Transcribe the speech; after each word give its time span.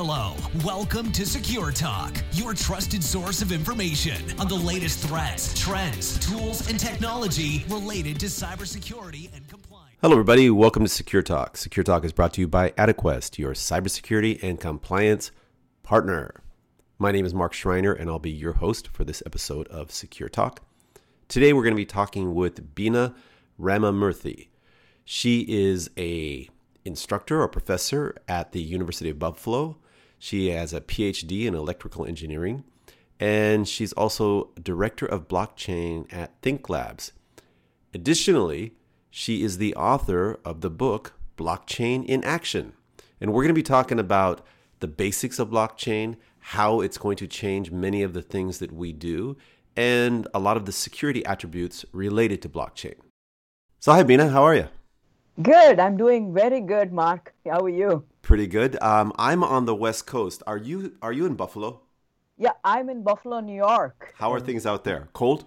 Hello, 0.00 0.32
welcome 0.64 1.10
to 1.10 1.26
Secure 1.26 1.72
Talk, 1.72 2.14
your 2.30 2.54
trusted 2.54 3.02
source 3.02 3.42
of 3.42 3.50
information 3.50 4.14
on 4.38 4.46
the 4.46 4.54
latest 4.54 5.04
threats, 5.04 5.60
trends, 5.60 6.20
tools, 6.24 6.70
and 6.70 6.78
technology 6.78 7.64
related 7.68 8.20
to 8.20 8.26
cybersecurity 8.26 9.28
and 9.34 9.48
compliance. 9.48 9.96
Hello, 10.00 10.12
everybody. 10.12 10.50
Welcome 10.50 10.84
to 10.84 10.88
Secure 10.88 11.22
Talk. 11.22 11.56
Secure 11.56 11.82
Talk 11.82 12.04
is 12.04 12.12
brought 12.12 12.32
to 12.34 12.40
you 12.40 12.46
by 12.46 12.70
Adequest, 12.78 13.38
your 13.38 13.54
cybersecurity 13.54 14.40
and 14.40 14.60
compliance 14.60 15.32
partner. 15.82 16.44
My 17.00 17.10
name 17.10 17.26
is 17.26 17.34
Mark 17.34 17.52
Schreiner, 17.52 17.92
and 17.92 18.08
I'll 18.08 18.20
be 18.20 18.30
your 18.30 18.52
host 18.52 18.86
for 18.92 19.02
this 19.02 19.20
episode 19.26 19.66
of 19.66 19.90
Secure 19.90 20.28
Talk. 20.28 20.62
Today, 21.26 21.52
we're 21.52 21.64
going 21.64 21.74
to 21.74 21.76
be 21.76 21.84
talking 21.84 22.36
with 22.36 22.72
Bina 22.76 23.16
Ramamurthy. 23.60 24.46
She 25.04 25.40
is 25.48 25.90
a 25.98 26.48
instructor 26.84 27.42
or 27.42 27.48
professor 27.48 28.14
at 28.28 28.52
the 28.52 28.62
University 28.62 29.10
of 29.10 29.18
Buffalo. 29.18 29.76
She 30.18 30.50
has 30.50 30.72
a 30.72 30.80
PhD 30.80 31.46
in 31.46 31.54
electrical 31.54 32.04
engineering, 32.04 32.64
and 33.20 33.68
she's 33.68 33.92
also 33.92 34.50
director 34.60 35.06
of 35.06 35.28
blockchain 35.28 36.12
at 36.12 36.40
Think 36.42 36.68
Labs. 36.68 37.12
Additionally, 37.94 38.74
she 39.10 39.42
is 39.42 39.58
the 39.58 39.74
author 39.74 40.38
of 40.44 40.60
the 40.60 40.70
book 40.70 41.14
Blockchain 41.36 42.04
in 42.04 42.22
Action. 42.24 42.72
And 43.20 43.32
we're 43.32 43.42
going 43.42 43.48
to 43.48 43.54
be 43.54 43.62
talking 43.62 43.98
about 43.98 44.44
the 44.80 44.88
basics 44.88 45.38
of 45.38 45.50
blockchain, 45.50 46.16
how 46.38 46.80
it's 46.80 46.98
going 46.98 47.16
to 47.16 47.26
change 47.26 47.70
many 47.70 48.02
of 48.02 48.12
the 48.12 48.22
things 48.22 48.58
that 48.58 48.72
we 48.72 48.92
do, 48.92 49.36
and 49.76 50.26
a 50.34 50.38
lot 50.38 50.56
of 50.56 50.66
the 50.66 50.72
security 50.72 51.24
attributes 51.24 51.84
related 51.92 52.42
to 52.42 52.48
blockchain. 52.48 52.94
So, 53.80 53.92
hi, 53.92 54.02
Bina, 54.02 54.28
how 54.28 54.42
are 54.42 54.54
you? 54.54 54.68
Good. 55.42 55.78
I'm 55.78 55.96
doing 55.96 56.34
very 56.34 56.60
good, 56.60 56.92
Mark. 56.92 57.32
How 57.46 57.60
are 57.60 57.68
you? 57.68 58.04
Pretty 58.22 58.48
good. 58.48 58.80
Um, 58.82 59.12
I'm 59.18 59.44
on 59.44 59.66
the 59.66 59.74
West 59.74 60.04
Coast. 60.04 60.42
Are 60.48 60.56
you 60.56 60.94
Are 61.00 61.12
you 61.12 61.26
in 61.26 61.34
Buffalo? 61.34 61.82
Yeah, 62.40 62.52
I'm 62.64 62.88
in 62.88 63.02
Buffalo, 63.02 63.40
New 63.40 63.54
York. 63.54 64.14
How 64.16 64.32
are 64.32 64.38
things 64.38 64.64
out 64.64 64.84
there? 64.84 65.08
Cold? 65.12 65.44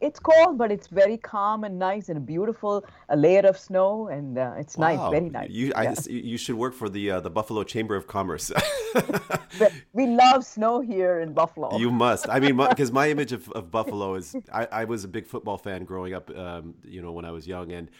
It's 0.00 0.18
cold, 0.18 0.58
but 0.58 0.70
it's 0.70 0.86
very 0.86 1.16
calm 1.16 1.64
and 1.64 1.78
nice 1.78 2.10
and 2.10 2.26
beautiful. 2.26 2.84
A 3.08 3.16
layer 3.16 3.46
of 3.46 3.58
snow, 3.58 4.08
and 4.08 4.36
uh, 4.38 4.52
it's 4.58 4.76
wow. 4.76 4.94
nice, 4.94 5.10
very 5.10 5.30
nice. 5.30 5.50
You, 5.50 5.68
yeah. 5.68 5.94
I, 5.98 6.10
you 6.10 6.36
should 6.36 6.56
work 6.56 6.74
for 6.74 6.90
the 6.90 7.12
uh, 7.12 7.20
the 7.20 7.30
Buffalo 7.30 7.64
Chamber 7.64 7.96
of 7.96 8.06
Commerce. 8.06 8.52
we 9.92 10.06
love 10.06 10.44
snow 10.44 10.80
here 10.80 11.20
in 11.20 11.32
Buffalo. 11.32 11.78
You 11.78 11.90
must. 11.90 12.28
I 12.28 12.40
mean, 12.40 12.56
because 12.56 12.92
my, 12.92 13.00
my, 13.06 13.10
image 13.10 13.32
of, 13.32 13.50
of 13.50 13.70
Buffalo 13.70 14.14
is 14.14 14.36
I, 14.52 14.66
I, 14.72 14.84
was 14.84 15.04
a 15.04 15.08
big 15.08 15.26
football 15.26 15.56
fan 15.56 15.84
growing 15.84 16.12
up. 16.12 16.30
Um, 16.36 16.74
you 16.84 17.00
know, 17.00 17.12
when 17.12 17.24
I 17.24 17.30
was 17.30 17.46
young, 17.46 17.72
and 17.72 17.90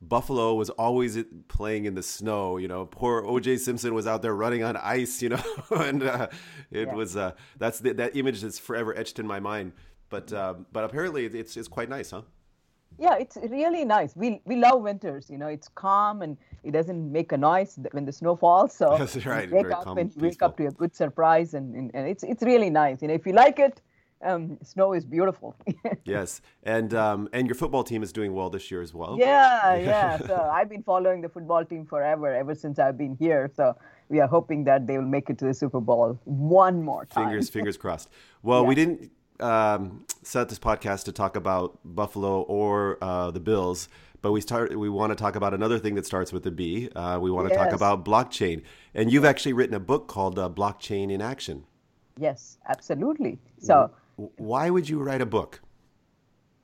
Buffalo 0.00 0.54
was 0.54 0.70
always 0.70 1.18
playing 1.48 1.84
in 1.84 1.94
the 1.94 2.02
snow. 2.02 2.56
You 2.56 2.68
know, 2.68 2.86
poor 2.86 3.22
OJ 3.22 3.58
Simpson 3.58 3.94
was 3.94 4.06
out 4.06 4.22
there 4.22 4.34
running 4.34 4.62
on 4.62 4.76
ice. 4.76 5.22
You 5.22 5.30
know, 5.30 5.42
and 5.70 6.02
uh, 6.02 6.28
it 6.70 6.88
yeah. 6.88 6.94
was 6.94 7.16
uh, 7.16 7.32
that's 7.58 7.80
the, 7.80 7.94
that 7.94 8.16
image 8.16 8.42
that's 8.42 8.58
forever 8.58 8.96
etched 8.96 9.18
in 9.18 9.26
my 9.26 9.40
mind. 9.40 9.72
But 10.08 10.32
uh, 10.32 10.54
but 10.72 10.84
apparently 10.84 11.26
it's 11.26 11.56
it's 11.56 11.68
quite 11.68 11.88
nice, 11.88 12.12
huh? 12.12 12.22
Yeah, 12.98 13.16
it's 13.16 13.36
really 13.36 13.84
nice. 13.84 14.16
We 14.16 14.40
we 14.44 14.56
love 14.56 14.82
winters. 14.82 15.28
You 15.28 15.38
know, 15.38 15.46
it's 15.46 15.68
calm 15.68 16.22
and 16.22 16.36
it 16.64 16.72
doesn't 16.72 17.12
make 17.12 17.32
a 17.32 17.36
noise 17.36 17.78
when 17.92 18.04
the 18.04 18.12
snow 18.12 18.34
falls. 18.36 18.72
So 18.72 18.96
that's 18.98 19.24
right. 19.26 19.48
You 19.48 19.54
wake 19.54 19.62
Very 19.64 19.74
up 19.74 19.84
calm, 19.84 19.98
and 19.98 20.12
wake 20.16 20.42
up 20.42 20.56
to 20.56 20.66
a 20.66 20.70
good 20.70 20.94
surprise, 20.94 21.54
and, 21.54 21.74
and, 21.74 21.90
and 21.94 22.08
it's 22.08 22.24
it's 22.24 22.42
really 22.42 22.70
nice. 22.70 23.02
You 23.02 23.08
know, 23.08 23.14
if 23.14 23.26
you 23.26 23.32
like 23.32 23.58
it, 23.58 23.82
um, 24.22 24.58
snow 24.62 24.92
is 24.92 25.04
beautiful. 25.04 25.56
yes, 26.04 26.40
and 26.64 26.92
um, 26.94 27.28
and 27.32 27.46
your 27.46 27.54
football 27.54 27.84
team 27.84 28.02
is 28.02 28.12
doing 28.12 28.32
well 28.34 28.50
this 28.50 28.70
year 28.70 28.82
as 28.82 28.92
well. 28.92 29.16
Yeah, 29.18 29.74
yeah. 29.76 30.18
so 30.18 30.36
I've 30.52 30.68
been 30.68 30.82
following 30.82 31.20
the 31.20 31.28
football 31.28 31.64
team 31.64 31.86
forever, 31.86 32.34
ever 32.34 32.54
since 32.54 32.78
I've 32.78 32.98
been 32.98 33.16
here. 33.18 33.50
So 33.54 33.76
we 34.08 34.20
are 34.20 34.28
hoping 34.28 34.64
that 34.64 34.86
they 34.86 34.98
will 34.98 35.04
make 35.04 35.30
it 35.30 35.38
to 35.38 35.46
the 35.46 35.54
Super 35.54 35.80
Bowl 35.80 36.18
one 36.24 36.82
more 36.82 37.04
time. 37.06 37.28
Fingers, 37.28 37.48
fingers 37.58 37.76
crossed. 37.76 38.08
Well, 38.42 38.62
yeah. 38.62 38.68
we 38.68 38.74
didn't 38.74 39.12
um, 39.40 40.04
set 40.22 40.48
this 40.48 40.58
podcast 40.58 41.04
to 41.04 41.12
talk 41.12 41.36
about 41.36 41.78
Buffalo 41.84 42.42
or 42.42 42.98
uh, 43.02 43.30
the 43.30 43.40
Bills. 43.40 43.88
But 44.20 44.32
we 44.32 44.40
start. 44.40 44.76
We 44.76 44.88
want 44.88 45.12
to 45.12 45.16
talk 45.16 45.36
about 45.36 45.54
another 45.54 45.78
thing 45.78 45.94
that 45.94 46.04
starts 46.04 46.32
with 46.32 46.44
a 46.46 46.50
B. 46.50 46.88
Uh, 46.96 47.20
we 47.22 47.30
want 47.30 47.48
to 47.48 47.54
yes. 47.54 47.64
talk 47.64 47.72
about 47.72 48.04
blockchain, 48.04 48.62
and 48.92 49.12
you've 49.12 49.24
actually 49.24 49.52
written 49.52 49.76
a 49.76 49.80
book 49.80 50.08
called 50.08 50.40
uh, 50.40 50.48
"Blockchain 50.48 51.12
in 51.12 51.22
Action." 51.22 51.64
Yes, 52.18 52.58
absolutely. 52.68 53.38
So, 53.60 53.92
why 54.36 54.70
would 54.70 54.88
you 54.88 55.00
write 55.00 55.20
a 55.20 55.26
book? 55.26 55.60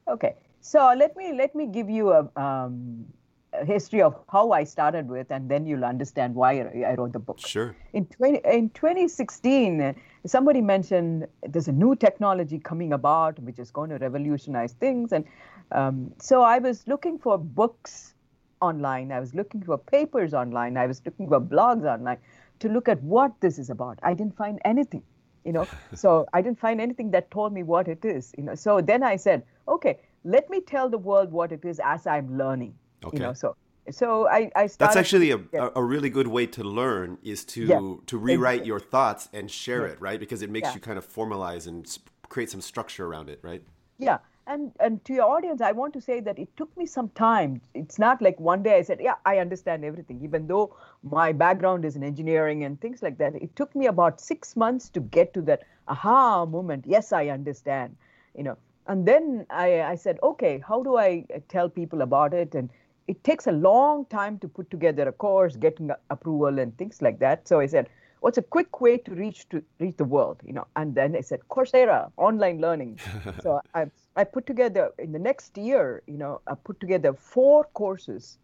Okay, 0.09 0.35
so 0.61 0.93
let 0.97 1.17
me 1.17 1.33
let 1.33 1.55
me 1.55 1.67
give 1.67 1.89
you 1.89 2.13
a, 2.13 2.29
um, 2.37 3.07
a, 3.53 3.65
history 3.65 4.03
of 4.03 4.17
how 4.29 4.51
I 4.51 4.65
started 4.65 5.09
with, 5.09 5.31
and 5.31 5.49
then 5.49 5.65
you'll 5.65 5.85
understand 5.85 6.35
why 6.35 6.61
I 6.61 6.95
wrote 6.95 7.13
the 7.13 7.21
book. 7.21 7.39
Sure. 7.39 7.75
In 7.93 8.07
20, 8.07 8.41
in 8.45 8.71
2016, 8.71 9.95
somebody 10.27 10.61
mentioned 10.61 11.27
there's 11.49 11.69
a 11.69 11.73
new 11.73 11.95
technology 11.95 12.59
coming 12.59 12.93
about 12.93 13.39
which 13.39 13.59
is 13.59 13.71
going 13.71 13.91
to 13.91 13.99
revolutionize 13.99 14.73
things, 14.73 15.13
and 15.13 15.25
um, 15.73 16.13
so 16.19 16.43
I 16.43 16.59
was 16.59 16.87
looking 16.87 17.19
for 17.19 17.39
books 17.39 18.15
online. 18.61 19.13
I 19.13 19.21
was 19.21 19.35
looking 19.35 19.63
for 19.63 19.79
papers 19.79 20.35
online. 20.35 20.77
I 20.77 20.87
was 20.87 21.01
looking 21.07 21.29
for 21.29 21.41
blogs 21.41 21.85
online 21.85 22.19
to 22.59 22.69
look 22.69 22.89
at 22.89 23.03
what 23.03 23.41
this 23.41 23.59
is 23.59 23.71
about. 23.71 23.99
I 24.03 24.13
didn't 24.15 24.37
find 24.37 24.59
anything 24.65 25.03
you 25.45 25.53
know 25.53 25.67
so 25.95 26.27
i 26.33 26.41
didn't 26.41 26.59
find 26.59 26.81
anything 26.81 27.11
that 27.11 27.31
told 27.31 27.53
me 27.53 27.63
what 27.63 27.89
it 27.89 28.05
is 28.05 28.33
you 28.37 28.45
know 28.45 28.55
so 28.55 28.81
then 28.81 29.03
i 29.03 29.17
said 29.17 29.43
okay 29.69 29.99
let 30.25 30.49
me 30.51 30.61
tell 30.61 30.89
the 30.89 30.99
world 30.99 31.31
what 31.31 31.53
it 31.53 31.65
is 31.65 31.81
as 31.85 32.07
i'm 32.07 32.37
learning 32.39 32.75
okay. 33.05 33.17
you 33.17 33.23
know 33.23 33.33
so 33.33 33.57
so 33.91 34.27
I, 34.27 34.51
I 34.57 34.67
started, 34.67 34.79
That's 34.79 34.97
actually 34.97 35.31
a, 35.31 35.41
yeah. 35.53 35.69
a 35.77 35.83
really 35.83 36.09
good 36.09 36.27
way 36.27 36.47
to 36.47 36.65
learn 36.65 37.19
is 37.23 37.45
to 37.47 37.65
yeah. 37.67 37.95
to 38.07 38.19
rewrite 38.19 38.55
exactly. 38.55 38.69
your 38.69 38.81
thoughts 38.81 39.29
and 39.33 39.51
share 39.51 39.87
yeah. 39.87 39.93
it, 39.93 40.01
right? 40.01 40.19
Because 40.19 40.41
it 40.41 40.51
makes 40.51 40.75
you 40.75 40.81
kind 40.81 40.97
of 40.97 41.07
formalize 41.07 41.67
and 41.67 41.87
create 42.29 42.51
some 42.51 42.63
structure 42.63 43.07
around 43.07 43.29
it, 43.29 43.41
right? 43.43 43.63
Yeah, 43.99 44.19
and 44.47 44.73
and 44.81 45.05
to 45.05 45.15
your 45.15 45.25
audience, 45.25 45.61
I 45.61 45.73
want 45.73 45.93
to 45.95 46.01
say 46.01 46.21
that 46.21 46.39
it 46.39 46.57
took 46.57 46.77
me 46.77 46.87
some 46.87 47.09
time. 47.11 47.61
It's 47.75 47.99
not 47.99 48.21
like 48.21 48.39
one 48.39 48.63
day 48.63 48.77
I 48.77 48.83
said, 48.83 49.01
yeah, 49.01 49.15
I 49.25 49.39
understand 49.39 49.85
everything. 49.85 50.21
Even 50.23 50.47
though 50.47 50.77
my 51.03 51.33
background 51.33 51.85
is 51.85 51.97
in 51.97 52.03
engineering 52.05 52.65
and 52.65 52.81
things 52.81 53.03
like 53.03 53.19
that, 53.19 53.35
it 53.35 53.55
took 53.57 53.75
me 53.75 53.87
about 53.87 54.21
six 54.21 54.57
months 54.57 54.89
to 54.91 55.01
get 55.01 55.33
to 55.35 55.43
that 55.43 55.63
aha 55.89 56.45
moment. 56.47 56.85
Yes, 56.87 57.13
I 57.13 57.29
understand. 57.29 57.97
You 58.37 58.45
know, 58.45 58.59
and 58.87 59.07
then 59.07 59.47
I, 59.51 59.83
I 59.83 59.95
said, 59.95 60.19
okay, 60.23 60.63
how 60.67 60.83
do 60.83 60.97
I 60.97 61.25
uh, 61.35 61.39
tell 61.49 61.69
people 61.69 62.03
about 62.03 62.35
it? 62.35 62.55
And 62.55 62.69
it 63.07 63.23
takes 63.25 63.47
a 63.47 63.53
long 63.53 64.07
time 64.07 64.39
to 64.41 64.49
put 64.49 64.71
together 64.71 65.09
a 65.09 65.13
course, 65.13 65.57
getting 65.57 65.91
approval 66.11 66.59
and 66.59 66.77
things 66.77 67.01
like 67.03 67.19
that. 67.21 67.47
So 67.49 67.61
I 67.61 67.67
said, 67.67 67.89
what's 68.25 68.39
a 68.39 68.49
quick 68.57 68.81
way 68.81 68.97
to 68.97 69.11
reach 69.23 69.47
to 69.51 69.63
reach 69.79 69.97
the 69.99 70.09
world? 70.17 70.39
You 70.47 70.55
know, 70.55 70.67
and 70.77 70.95
then 70.95 71.15
I 71.15 71.21
said, 71.21 71.41
Coursera, 71.51 72.11
online 72.17 72.59
learning. 72.67 72.99
so 73.43 73.61
I 73.75 73.83
I 74.17 74.25
put 74.25 74.47
together 74.47 74.85
in 74.99 75.13
the 75.13 75.23
next 75.31 75.59
year, 75.59 76.03
you 76.07 76.19
know, 76.23 76.41
I 76.47 76.55
put 76.69 76.81
together 76.81 77.13
four 77.13 77.65
courses. 77.81 78.39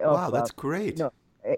Of, 0.00 0.12
wow, 0.12 0.30
that's 0.30 0.52
great. 0.66 0.98
You 0.98 1.04
know, 1.04 1.12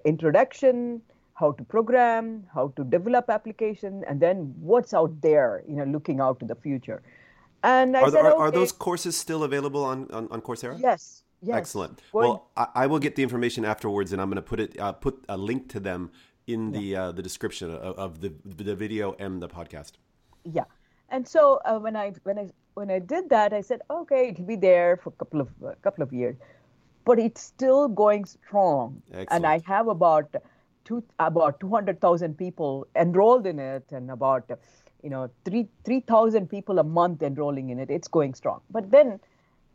introduction, 0.04 1.02
how 1.34 1.52
to 1.52 1.62
program, 1.76 2.24
how 2.52 2.66
to 2.76 2.82
develop 2.96 3.30
application, 3.38 3.92
and 4.08 4.18
then 4.18 4.36
what's 4.72 4.92
out 4.92 5.14
there, 5.28 5.62
you 5.68 5.76
know, 5.78 5.84
looking 5.84 6.18
out 6.20 6.40
to 6.40 6.46
the 6.46 6.58
future. 6.66 7.00
And 7.62 7.96
I 7.96 8.02
are, 8.02 8.10
said, 8.10 8.24
are, 8.24 8.32
okay. 8.32 8.42
are 8.42 8.50
those 8.50 8.72
courses 8.72 9.16
still 9.16 9.42
available 9.44 9.84
on, 9.84 10.08
on, 10.10 10.28
on 10.30 10.40
Coursera? 10.40 10.76
Yes. 10.80 11.24
Yes. 11.40 11.56
Excellent. 11.56 12.02
Well, 12.12 12.48
I, 12.56 12.66
I, 12.82 12.86
will 12.88 12.98
get 12.98 13.14
the 13.14 13.22
information 13.22 13.64
afterwards, 13.64 14.12
and 14.12 14.20
I'm 14.20 14.28
going 14.28 14.42
to 14.42 14.48
put 14.52 14.58
it 14.58 14.78
uh, 14.80 14.90
put 14.90 15.24
a 15.28 15.36
link 15.36 15.68
to 15.74 15.78
them 15.78 16.10
in 16.48 16.72
the 16.72 16.80
yeah. 16.80 17.04
uh, 17.04 17.12
the 17.12 17.22
description 17.22 17.70
of, 17.70 17.98
of, 17.98 18.20
the 18.20 18.32
the 18.44 18.74
video 18.74 19.14
and 19.18 19.40
the 19.40 19.48
podcast. 19.48 19.92
Yeah, 20.44 20.64
and 21.10 21.28
so 21.28 21.60
uh, 21.64 21.78
when 21.78 21.94
I 21.96 22.12
when 22.24 22.38
I 22.38 22.48
when 22.74 22.90
I 22.90 22.98
did 22.98 23.28
that, 23.30 23.52
I 23.52 23.60
said, 23.60 23.82
okay, 23.90 24.28
it'll 24.28 24.44
be 24.44 24.56
there 24.56 24.96
for 24.96 25.10
a 25.10 25.12
couple 25.12 25.40
of 25.40 25.48
a 25.62 25.76
couple 25.76 26.02
of 26.02 26.12
years, 26.12 26.36
but 27.04 27.18
it's 27.18 27.42
still 27.42 27.88
going 27.88 28.24
strong, 28.24 29.02
Excellent. 29.12 29.28
and 29.30 29.46
I 29.46 29.60
have 29.66 29.88
about 29.88 30.34
two 30.84 31.02
about 31.18 31.60
two 31.60 31.68
hundred 31.68 32.00
thousand 32.00 32.38
people 32.38 32.86
enrolled 32.96 33.46
in 33.46 33.58
it, 33.58 33.84
and 33.92 34.10
about 34.10 34.50
you 35.02 35.10
know 35.10 35.30
three 35.44 35.68
three 35.84 36.00
thousand 36.00 36.48
people 36.48 36.78
a 36.78 36.84
month 36.84 37.22
enrolling 37.22 37.70
in 37.70 37.78
it. 37.78 37.90
It's 37.90 38.08
going 38.08 38.34
strong, 38.34 38.62
but 38.70 38.90
then. 38.90 39.20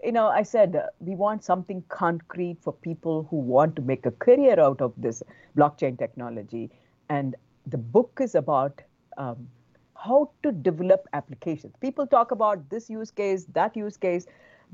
You 0.04 0.12
know, 0.12 0.28
I 0.28 0.44
said 0.44 0.76
uh, 0.76 0.88
we 1.00 1.16
want 1.16 1.46
something 1.46 1.82
concrete 1.88 2.58
for 2.62 2.74
people 2.74 3.26
who 3.30 3.38
want 3.38 3.76
to 3.78 3.82
make 3.82 4.06
a 4.06 4.12
career 4.12 4.60
out 4.60 4.82
of 4.82 4.94
this 4.98 5.24
blockchain 5.58 5.98
technology. 5.98 6.70
And 7.08 7.36
the 7.68 7.78
book 7.78 8.20
is 8.22 8.36
about 8.36 8.82
um, 9.18 9.48
how 9.96 10.32
to 10.44 10.52
develop 10.52 11.08
applications. 11.14 11.74
People 11.80 12.06
talk 12.06 12.32
about 12.32 12.70
this 12.70 12.90
use 12.90 13.12
case, 13.12 13.46
that 13.54 13.78
use 13.78 13.96
case, 13.96 14.26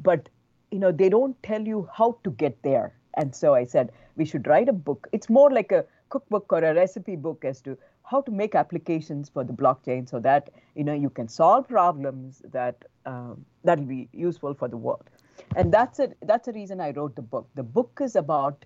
but 0.01 0.29
you 0.71 0.79
know 0.79 0.91
they 0.91 1.09
don't 1.09 1.41
tell 1.43 1.61
you 1.61 1.87
how 1.93 2.17
to 2.23 2.31
get 2.31 2.61
there. 2.63 2.93
And 3.15 3.35
so 3.35 3.53
I 3.53 3.65
said 3.65 3.91
we 4.15 4.25
should 4.25 4.47
write 4.47 4.67
a 4.67 4.73
book. 4.73 5.07
It's 5.11 5.29
more 5.29 5.51
like 5.51 5.71
a 5.71 5.85
cookbook 6.09 6.51
or 6.51 6.63
a 6.63 6.73
recipe 6.73 7.15
book 7.15 7.45
as 7.45 7.61
to 7.61 7.77
how 8.03 8.21
to 8.21 8.31
make 8.31 8.55
applications 8.55 9.29
for 9.29 9.43
the 9.43 9.53
blockchain 9.53 10.09
so 10.09 10.19
that 10.21 10.49
you 10.75 10.83
know 10.83 10.93
you 10.93 11.11
can 11.11 11.27
solve 11.27 11.67
problems 11.67 12.41
that 12.51 12.83
um, 13.05 13.45
that'll 13.63 13.85
be 13.85 14.09
useful 14.11 14.55
for 14.55 14.67
the 14.67 14.77
world. 14.77 15.07
And 15.55 15.71
that's 15.71 15.99
a 15.99 16.11
that's 16.21 16.47
a 16.47 16.51
reason 16.53 16.79
I 16.81 16.91
wrote 16.91 17.15
the 17.15 17.21
book. 17.21 17.47
The 17.55 17.63
book 17.63 17.99
is 18.01 18.15
about 18.15 18.65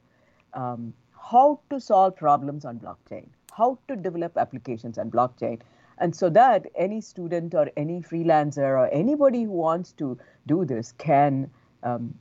um, 0.53 0.93
how 1.31 1.59
to 1.69 1.79
solve 1.79 2.15
problems 2.15 2.65
on 2.65 2.79
blockchain 2.79 3.27
how 3.55 3.77
to 3.87 3.95
develop 3.95 4.37
applications 4.37 4.97
on 4.97 5.11
blockchain. 5.11 5.59
And 5.99 6.15
so 6.15 6.29
that 6.31 6.65
any 6.75 7.01
student 7.01 7.53
or 7.53 7.69
any 7.77 8.01
freelancer 8.01 8.77
or 8.79 8.87
anybody 8.91 9.43
who 9.43 9.51
wants 9.51 9.91
to 9.93 10.17
do 10.47 10.65
this 10.65 10.93
can 10.97 11.49
um, 11.83 12.15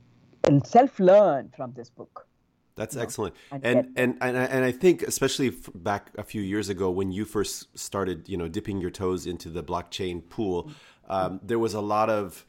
self 0.63 0.99
learn 0.99 1.51
from 1.55 1.73
this 1.73 1.89
book. 1.89 2.27
That's 2.75 2.95
excellent, 2.97 3.35
and 3.51 3.63
and, 3.63 3.93
and 3.95 4.17
and 4.19 4.35
and 4.35 4.65
I 4.65 4.71
think 4.71 5.03
especially 5.03 5.51
back 5.75 6.09
a 6.17 6.23
few 6.23 6.41
years 6.41 6.69
ago 6.69 6.89
when 6.89 7.11
you 7.11 7.23
first 7.23 7.77
started, 7.77 8.27
you 8.27 8.35
know, 8.35 8.47
dipping 8.47 8.81
your 8.81 8.89
toes 8.89 9.27
into 9.27 9.49
the 9.49 9.63
blockchain 9.63 10.27
pool, 10.27 10.71
um, 11.07 11.39
there 11.43 11.59
was 11.59 11.75
a 11.75 11.81
lot 11.81 12.09
of 12.09 12.47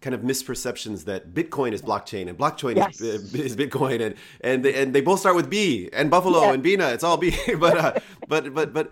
kind 0.00 0.14
of 0.14 0.22
misperceptions 0.22 1.04
that 1.04 1.34
Bitcoin 1.34 1.72
is 1.72 1.82
blockchain 1.82 2.28
and 2.28 2.38
blockchain 2.38 2.76
yes. 2.76 3.00
is, 3.00 3.34
is, 3.34 3.56
Bitcoin 3.56 4.00
and 4.00 4.14
and 4.40 4.64
they, 4.64 4.74
and 4.74 4.94
they 4.94 5.00
both 5.00 5.20
start 5.20 5.36
with 5.36 5.50
B 5.50 5.90
and 5.92 6.10
Buffalo 6.10 6.42
yeah. 6.42 6.52
and 6.52 6.62
Bina. 6.62 6.88
It's 6.88 7.04
all 7.04 7.16
B. 7.16 7.36
but 7.58 7.76
uh, 7.76 7.92
but 8.28 8.54
but 8.54 8.72
but 8.72 8.90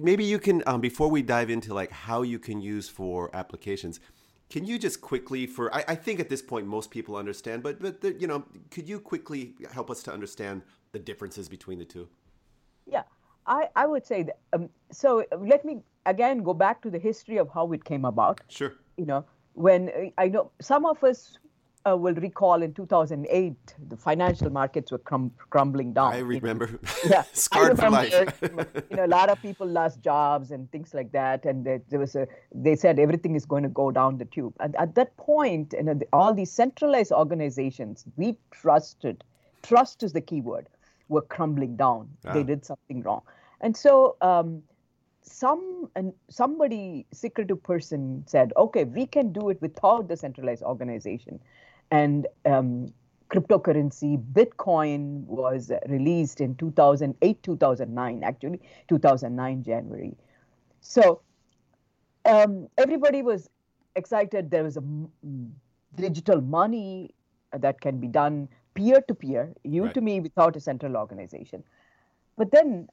maybe 0.00 0.24
you 0.24 0.38
can 0.38 0.62
um, 0.66 0.80
before 0.80 1.10
we 1.10 1.22
dive 1.22 1.50
into 1.50 1.74
like 1.74 1.90
how 1.90 2.22
you 2.22 2.38
can 2.38 2.60
use 2.60 2.88
for 2.88 3.34
applications. 3.34 4.00
Can 4.48 4.64
you 4.64 4.78
just 4.78 5.00
quickly, 5.00 5.44
for 5.44 5.74
I, 5.74 5.84
I 5.88 5.94
think 5.96 6.20
at 6.20 6.28
this 6.28 6.40
point 6.40 6.68
most 6.68 6.92
people 6.92 7.16
understand, 7.16 7.64
but 7.64 7.80
but 7.80 8.00
the, 8.00 8.12
you 8.14 8.28
know, 8.28 8.44
could 8.70 8.88
you 8.88 9.00
quickly 9.00 9.54
help 9.72 9.90
us 9.90 10.04
to 10.04 10.12
understand 10.12 10.62
the 10.92 11.00
differences 11.00 11.48
between 11.48 11.78
the 11.78 11.84
two? 11.84 12.08
Yeah, 12.86 13.02
I 13.46 13.68
I 13.74 13.86
would 13.86 14.06
say 14.06 14.22
that. 14.22 14.38
Um, 14.52 14.70
so 14.92 15.24
let 15.36 15.64
me 15.64 15.82
again 16.06 16.44
go 16.44 16.54
back 16.54 16.80
to 16.82 16.90
the 16.90 16.98
history 16.98 17.38
of 17.38 17.50
how 17.52 17.72
it 17.72 17.84
came 17.84 18.04
about. 18.04 18.40
Sure. 18.48 18.74
You 18.96 19.06
know, 19.06 19.24
when 19.56 19.88
uh, 19.88 20.10
I 20.18 20.28
know 20.28 20.50
some 20.60 20.84
of 20.86 21.02
us 21.02 21.38
uh, 21.88 21.96
will 21.96 22.14
recall 22.14 22.62
in 22.62 22.74
2008 22.74 23.74
the 23.88 23.96
financial 23.96 24.50
markets 24.50 24.92
were 24.92 24.98
crum- 24.98 25.32
crumbling 25.50 25.92
down. 25.92 26.12
I 26.12 26.18
remember. 26.18 26.78
Yeah, 27.08 27.22
scarred 27.32 27.78
for 27.78 27.90
life. 27.90 28.38
you 28.42 28.96
know, 28.96 29.06
a 29.06 29.06
lot 29.06 29.28
of 29.28 29.40
people 29.40 29.66
lost 29.66 30.00
jobs 30.02 30.50
and 30.50 30.70
things 30.72 30.92
like 30.92 31.12
that, 31.12 31.44
and 31.44 31.64
there, 31.64 31.80
there 31.88 32.00
was 32.00 32.16
a. 32.16 32.26
They 32.52 32.76
said 32.76 32.98
everything 32.98 33.36
is 33.36 33.46
going 33.46 33.62
to 33.62 33.68
go 33.68 33.90
down 33.90 34.18
the 34.18 34.24
tube. 34.24 34.54
And 34.60 34.74
at 34.76 34.94
that 34.96 35.16
point, 35.16 35.74
you 35.76 35.84
know, 35.84 35.98
all 36.12 36.34
these 36.34 36.50
centralized 36.50 37.12
organizations 37.12 38.04
we 38.16 38.36
trusted, 38.50 39.22
trust 39.62 40.02
is 40.02 40.12
the 40.12 40.20
key 40.20 40.40
word, 40.40 40.68
were 41.08 41.22
crumbling 41.22 41.76
down. 41.76 42.08
Ah. 42.26 42.32
They 42.32 42.42
did 42.42 42.64
something 42.64 43.02
wrong, 43.02 43.22
and 43.60 43.76
so. 43.76 44.16
Um, 44.20 44.62
some 45.26 45.90
and 45.96 46.12
somebody 46.30 47.04
secretive 47.12 47.62
person 47.62 48.24
said 48.26 48.52
okay 48.56 48.84
we 48.84 49.06
can 49.06 49.32
do 49.32 49.50
it 49.50 49.60
without 49.60 50.08
the 50.08 50.16
centralized 50.16 50.62
organization. 50.62 51.40
And 51.90 52.26
um, 52.44 52.92
cryptocurrency 53.30 54.22
bitcoin 54.32 55.24
was 55.24 55.72
released 55.88 56.40
in 56.40 56.54
2008 56.56 57.42
2009 57.42 58.22
actually 58.22 58.60
2009 58.88 59.62
january. 59.64 60.16
So 60.80 61.20
um, 62.24 62.68
everybody 62.78 63.22
was 63.22 63.48
excited. 63.96 64.50
There 64.50 64.64
was 64.64 64.76
a 64.76 64.82
digital 65.96 66.40
money 66.40 67.14
that 67.52 67.80
can 67.80 67.98
be 67.98 68.08
done 68.08 68.48
peer 68.74 69.00
to 69.08 69.14
peer 69.14 69.52
you 69.64 69.84
right. 69.84 69.94
to 69.94 70.00
me 70.00 70.20
without 70.20 70.56
a 70.56 70.60
central 70.60 70.96
organization. 70.96 71.64
But 72.36 72.50
then 72.50 72.88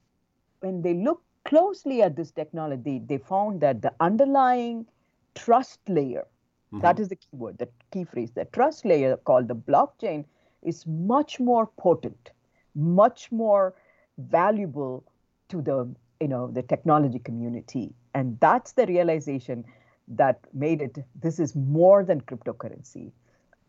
when 0.60 0.82
they 0.82 0.94
looked 0.94 1.26
closely 1.44 2.02
at 2.02 2.16
this 2.16 2.30
technology 2.30 3.00
they 3.06 3.18
found 3.18 3.60
that 3.60 3.82
the 3.82 3.92
underlying 4.00 4.86
trust 5.34 5.80
layer 5.88 6.26
Mm-hmm. 6.74 6.82
That 6.82 6.98
is 6.98 7.08
the 7.08 7.16
key 7.16 7.28
word, 7.36 7.58
the 7.58 7.68
key 7.92 8.04
phrase. 8.04 8.32
The 8.32 8.46
trust 8.46 8.84
layer 8.84 9.16
called 9.16 9.46
the 9.46 9.54
blockchain 9.54 10.24
is 10.62 10.84
much 10.86 11.38
more 11.38 11.68
potent, 11.78 12.32
much 12.74 13.30
more 13.30 13.74
valuable 14.18 15.04
to 15.50 15.62
the 15.62 15.94
you 16.20 16.28
know 16.28 16.50
the 16.50 16.62
technology 16.62 17.20
community, 17.20 17.94
and 18.14 18.40
that's 18.40 18.72
the 18.72 18.86
realization 18.86 19.64
that 20.08 20.40
made 20.52 20.82
it. 20.82 20.98
This 21.20 21.38
is 21.38 21.54
more 21.54 22.02
than 22.02 22.20
cryptocurrency. 22.22 23.12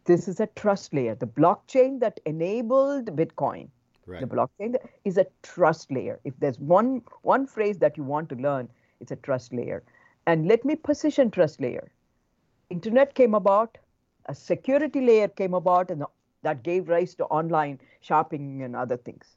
This 0.06 0.28
is 0.28 0.40
a 0.40 0.48
trust 0.48 0.92
layer. 0.92 1.14
The 1.14 1.28
blockchain 1.28 2.00
that 2.00 2.20
enabled 2.26 3.16
Bitcoin, 3.16 3.70
right. 4.06 4.22
the 4.22 4.28
blockchain 4.28 4.76
is 5.04 5.18
a 5.18 5.26
trust 5.44 5.92
layer. 5.92 6.20
If 6.24 6.40
there's 6.40 6.60
one 6.60 7.02
one 7.22 7.46
phrase 7.46 7.78
that 7.80 7.98
you 7.98 8.04
want 8.04 8.30
to 8.30 8.36
learn, 8.36 8.70
it's 9.00 9.12
a 9.12 9.18
trust 9.18 9.54
layer. 9.54 9.84
And 10.28 10.48
let 10.48 10.66
me 10.66 10.76
position 10.76 11.32
trust 11.32 11.62
layer 11.62 11.92
internet 12.70 13.14
came 13.16 13.34
about, 13.34 13.78
a 14.28 14.36
security 14.36 15.02
layer 15.02 15.28
came 15.28 15.54
about, 15.54 15.92
and 15.92 16.04
that 16.44 16.64
gave 16.64 16.90
rise 16.90 17.16
to 17.16 17.26
online 17.26 17.80
shopping 18.02 18.64
and 18.64 18.76
other 18.76 18.98
things, 18.98 19.36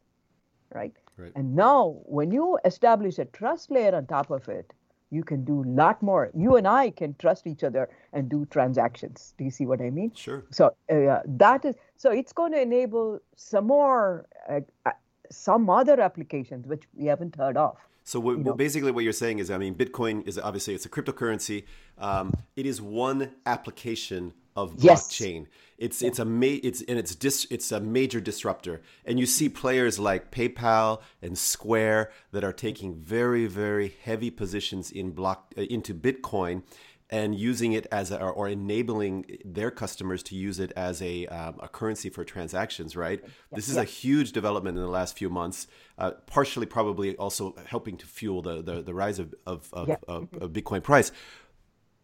right? 0.75 0.94
right? 1.17 1.32
And 1.35 1.55
now, 1.55 2.00
when 2.05 2.31
you 2.31 2.59
establish 2.65 3.19
a 3.19 3.25
trust 3.26 3.70
layer 3.70 3.94
on 3.94 4.06
top 4.06 4.31
of 4.31 4.49
it, 4.49 4.73
you 5.10 5.25
can 5.25 5.44
do 5.44 5.62
a 5.62 5.69
lot 5.69 6.02
more. 6.02 6.31
You 6.34 6.56
and 6.56 6.69
I 6.69 6.90
can 6.90 7.14
trust 7.19 7.46
each 7.46 7.64
other 7.64 7.88
and 8.12 8.28
do 8.28 8.46
transactions. 8.46 9.34
Do 9.38 9.44
you 9.44 9.50
see 9.50 9.66
what 9.66 9.81
I 9.81 9.90
mean? 9.90 10.12
Sure. 10.14 10.44
So 10.50 10.75
uh, 10.90 11.20
that 11.26 11.64
is 11.64 11.76
so 11.96 12.10
it's 12.10 12.32
going 12.32 12.52
to 12.52 12.60
enable 12.60 13.20
some 13.37 13.66
more, 13.66 14.26
uh, 14.49 14.60
uh, 14.87 14.90
some 15.31 15.69
other 15.69 16.00
applications 16.00 16.66
which 16.66 16.84
we 16.94 17.06
haven't 17.06 17.37
heard 17.37 17.56
of. 17.56 17.76
So 18.08 18.20
what, 18.20 18.56
basically, 18.56 18.90
what 18.90 19.05
you're 19.05 19.12
saying 19.12 19.38
is, 19.38 19.50
I 19.50 19.58
mean, 19.58 19.75
Bitcoin 19.75 20.26
is 20.26 20.38
obviously 20.38 20.75
it's 20.75 20.87
a 20.87 20.88
cryptocurrency. 20.88 21.64
Um, 21.99 22.32
it 22.56 22.64
is 22.64 22.81
one 22.81 23.34
application 23.44 24.32
of 24.56 24.76
yes. 24.78 25.08
blockchain. 25.08 25.46
It's 25.76 26.00
yeah. 26.00 26.08
it's 26.08 26.19
a 26.19 26.25
ma- 26.25 26.46
it's 26.62 26.81
and 26.88 26.99
it's 26.99 27.14
dis- 27.14 27.46
it's 27.50 27.70
a 27.70 27.81
major 27.81 28.19
disruptor. 28.19 28.81
And 29.05 29.20
you 29.20 29.26
see 29.26 29.50
players 29.50 29.99
like 29.99 30.31
PayPal 30.31 31.02
and 31.20 31.37
Square 31.37 32.10
that 32.32 32.44
are 32.44 32.52
taking 32.55 32.94
very 32.94 33.46
very 33.46 33.94
heavy 34.02 34.31
positions 34.31 34.90
in 34.90 35.10
block 35.10 35.52
uh, 35.58 35.60
into 35.62 35.93
Bitcoin 35.93 36.62
and 37.10 37.34
using 37.34 37.72
it 37.72 37.87
as 37.90 38.10
a, 38.10 38.20
or 38.20 38.49
enabling 38.49 39.38
their 39.44 39.70
customers 39.70 40.22
to 40.22 40.34
use 40.34 40.58
it 40.58 40.72
as 40.76 41.00
a, 41.00 41.26
um, 41.26 41.56
a 41.60 41.69
currency 41.69 42.10
for 42.10 42.25
transactions 42.25 42.96
right? 42.96 43.25
This 43.52 43.69
is 43.69 43.76
a 43.76 43.84
huge 43.84 44.32
development 44.32 44.76
in 44.76 44.82
the 44.82 44.90
last 44.90 45.16
few 45.16 45.31
months 45.31 45.66
uh, 45.96 46.12
partially 46.26 46.66
probably 46.66 47.16
also 47.16 47.55
helping 47.66 47.96
to 47.96 48.06
fuel 48.06 48.43
the, 48.43 48.62
the, 48.62 48.82
the 48.82 48.94
rise 48.94 49.19
of, 49.19 49.34
of, 49.46 49.69
of, 49.72 49.90
of, 50.06 50.28
of 50.40 50.52
bitcoin 50.52 50.82
price. 50.82 51.10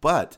But 0.01 0.37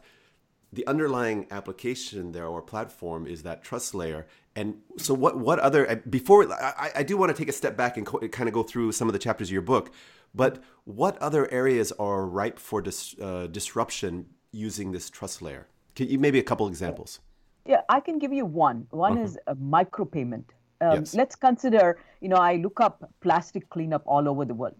the 0.71 0.85
underlying 0.85 1.47
application 1.49 2.33
there 2.33 2.45
or 2.45 2.61
platform 2.61 3.25
is 3.25 3.43
that 3.43 3.63
trust 3.63 3.95
layer. 3.95 4.27
And 4.55 4.79
so 4.97 5.13
what 5.13 5.37
what 5.37 5.59
other 5.59 6.01
before 6.09 6.51
i, 6.51 6.91
I 6.95 7.03
do 7.03 7.15
want 7.15 7.31
to 7.31 7.37
take 7.37 7.47
a 7.47 7.53
step 7.53 7.77
back 7.77 7.95
and 7.95 8.05
co- 8.05 8.27
kind 8.29 8.49
of 8.49 8.53
go 8.53 8.63
through 8.63 8.91
some 8.91 9.07
of 9.07 9.13
the 9.13 9.19
chapters 9.19 9.49
of 9.49 9.53
your 9.53 9.61
book 9.61 9.91
but 10.33 10.61
what 10.83 11.17
other 11.19 11.51
areas 11.51 11.91
are 11.93 12.25
ripe 12.25 12.59
for 12.59 12.81
dis, 12.81 13.15
uh, 13.21 13.47
disruption 13.47 14.25
using 14.51 14.91
this 14.91 15.09
trust 15.09 15.41
layer? 15.41 15.67
Can 15.95 16.07
you 16.07 16.19
maybe 16.19 16.39
a 16.39 16.43
couple 16.43 16.67
examples? 16.67 17.19
Yeah, 17.65 17.81
I 17.89 17.99
can 17.99 18.17
give 18.19 18.31
you 18.31 18.45
one. 18.45 18.87
One 18.91 19.13
uh-huh. 19.13 19.23
is 19.23 19.37
a 19.47 19.55
micropayment. 19.55 20.45
Um, 20.79 20.99
yes. 20.99 21.15
Let's 21.15 21.35
consider, 21.35 21.99
you 22.21 22.29
know, 22.29 22.37
I 22.37 22.57
look 22.57 22.79
up 22.79 23.09
plastic 23.21 23.69
cleanup 23.69 24.03
all 24.05 24.29
over 24.29 24.45
the 24.45 24.53
world. 24.53 24.75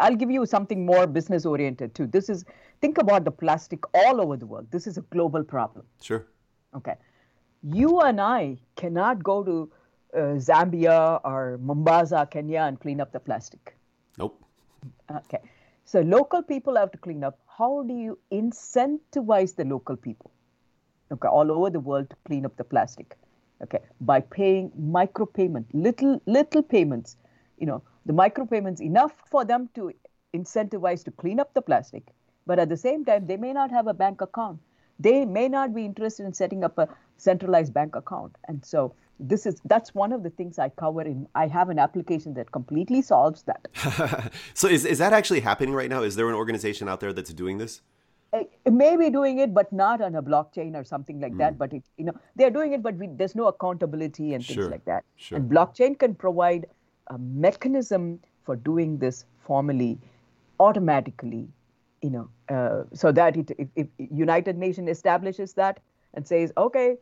I'll 0.00 0.16
give 0.16 0.30
you 0.30 0.46
something 0.46 0.86
more 0.86 1.06
business 1.06 1.44
oriented 1.44 1.94
too. 1.94 2.06
This 2.06 2.28
is, 2.28 2.44
think 2.80 2.98
about 2.98 3.24
the 3.24 3.30
plastic 3.30 3.80
all 3.94 4.20
over 4.20 4.36
the 4.36 4.46
world. 4.46 4.66
This 4.70 4.86
is 4.86 4.96
a 4.96 5.02
global 5.02 5.44
problem. 5.44 5.84
Sure. 6.00 6.26
Okay. 6.74 6.94
You 7.62 8.00
and 8.00 8.20
I 8.20 8.56
cannot 8.76 9.22
go 9.22 9.44
to 9.44 9.70
uh, 10.14 10.18
Zambia 10.36 11.20
or 11.24 11.58
Mombasa, 11.60 12.26
Kenya, 12.30 12.60
and 12.60 12.80
clean 12.80 13.00
up 13.00 13.12
the 13.12 13.20
plastic. 13.20 13.76
Nope. 14.16 14.42
Okay. 15.10 15.40
So 15.84 16.00
local 16.00 16.42
people 16.42 16.76
have 16.76 16.90
to 16.92 16.98
clean 16.98 17.22
up. 17.22 17.38
How 17.58 17.82
do 17.82 17.92
you 17.92 18.16
incentivize 18.30 19.56
the 19.56 19.64
local 19.64 19.96
people, 19.96 20.30
okay, 21.10 21.26
all 21.26 21.50
over 21.50 21.70
the 21.70 21.80
world 21.80 22.08
to 22.10 22.16
clean 22.24 22.46
up 22.46 22.56
the 22.56 22.62
plastic? 22.62 23.16
Okay, 23.64 23.80
by 24.00 24.20
paying 24.20 24.70
micropayment, 24.80 25.64
little 25.72 26.22
little 26.26 26.62
payments. 26.62 27.16
You 27.58 27.66
know, 27.66 27.82
the 28.06 28.12
micropayments 28.12 28.80
enough 28.80 29.10
for 29.28 29.44
them 29.44 29.68
to 29.74 29.90
incentivize 30.32 31.02
to 31.06 31.10
clean 31.10 31.40
up 31.40 31.52
the 31.54 31.60
plastic, 31.60 32.14
but 32.46 32.60
at 32.60 32.68
the 32.68 32.76
same 32.76 33.04
time, 33.04 33.26
they 33.26 33.36
may 33.36 33.52
not 33.52 33.72
have 33.72 33.88
a 33.88 33.94
bank 33.94 34.20
account. 34.20 34.60
They 35.00 35.24
may 35.24 35.48
not 35.48 35.74
be 35.74 35.84
interested 35.84 36.26
in 36.26 36.34
setting 36.34 36.62
up 36.62 36.78
a 36.78 36.88
centralized 37.16 37.74
bank 37.74 37.96
account, 37.96 38.36
and 38.46 38.64
so 38.64 38.94
this 39.20 39.46
is 39.46 39.60
that's 39.64 39.94
one 39.94 40.12
of 40.12 40.22
the 40.22 40.30
things 40.30 40.58
I 40.58 40.68
cover 40.68 41.02
in 41.02 41.26
I 41.34 41.46
have 41.46 41.70
an 41.70 41.78
application 41.78 42.34
that 42.34 42.52
completely 42.52 43.02
solves 43.02 43.44
that. 43.44 44.32
so 44.54 44.68
is 44.68 44.84
is 44.84 44.98
that 44.98 45.12
actually 45.12 45.40
happening 45.40 45.74
right 45.74 45.90
now? 45.90 46.02
Is 46.02 46.16
there 46.16 46.28
an 46.28 46.34
organization 46.34 46.88
out 46.88 47.00
there 47.00 47.12
that's 47.12 47.32
doing 47.32 47.58
this? 47.58 47.82
Uh, 48.32 48.42
it 48.64 48.72
may 48.72 48.96
be 48.96 49.08
doing 49.08 49.38
it, 49.38 49.54
but 49.54 49.72
not 49.72 50.02
on 50.02 50.14
a 50.14 50.22
blockchain 50.22 50.74
or 50.74 50.84
something 50.84 51.18
like 51.18 51.32
mm. 51.32 51.38
that. 51.38 51.58
But 51.58 51.72
it, 51.72 51.82
you 51.96 52.04
know, 52.04 52.12
they're 52.36 52.50
doing 52.50 52.74
it, 52.74 52.82
but 52.82 52.94
we, 52.96 53.06
there's 53.06 53.34
no 53.34 53.46
accountability 53.46 54.34
and 54.34 54.44
things 54.44 54.54
sure. 54.54 54.70
like 54.70 54.84
that. 54.84 55.04
Sure. 55.16 55.38
And 55.38 55.50
blockchain 55.50 55.98
can 55.98 56.14
provide 56.14 56.66
a 57.06 57.18
mechanism 57.18 58.20
for 58.44 58.54
doing 58.54 58.98
this 58.98 59.24
formally, 59.40 59.98
automatically, 60.60 61.48
you 62.02 62.10
know, 62.10 62.28
uh, 62.50 62.84
so 62.92 63.12
that 63.12 63.36
it, 63.36 63.50
if, 63.58 63.68
if 63.76 63.86
United 63.98 64.58
Nations 64.58 64.90
establishes 64.90 65.54
that 65.54 65.80
and 66.14 66.26
says, 66.26 66.52
okay, 66.58 66.96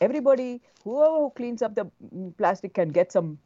everybody, 0.00 0.60
whoever 0.84 1.30
cleans 1.30 1.62
up 1.62 1.74
the 1.74 1.90
plastic 2.38 2.74
can 2.74 2.88
get 2.90 3.12
some 3.12 3.38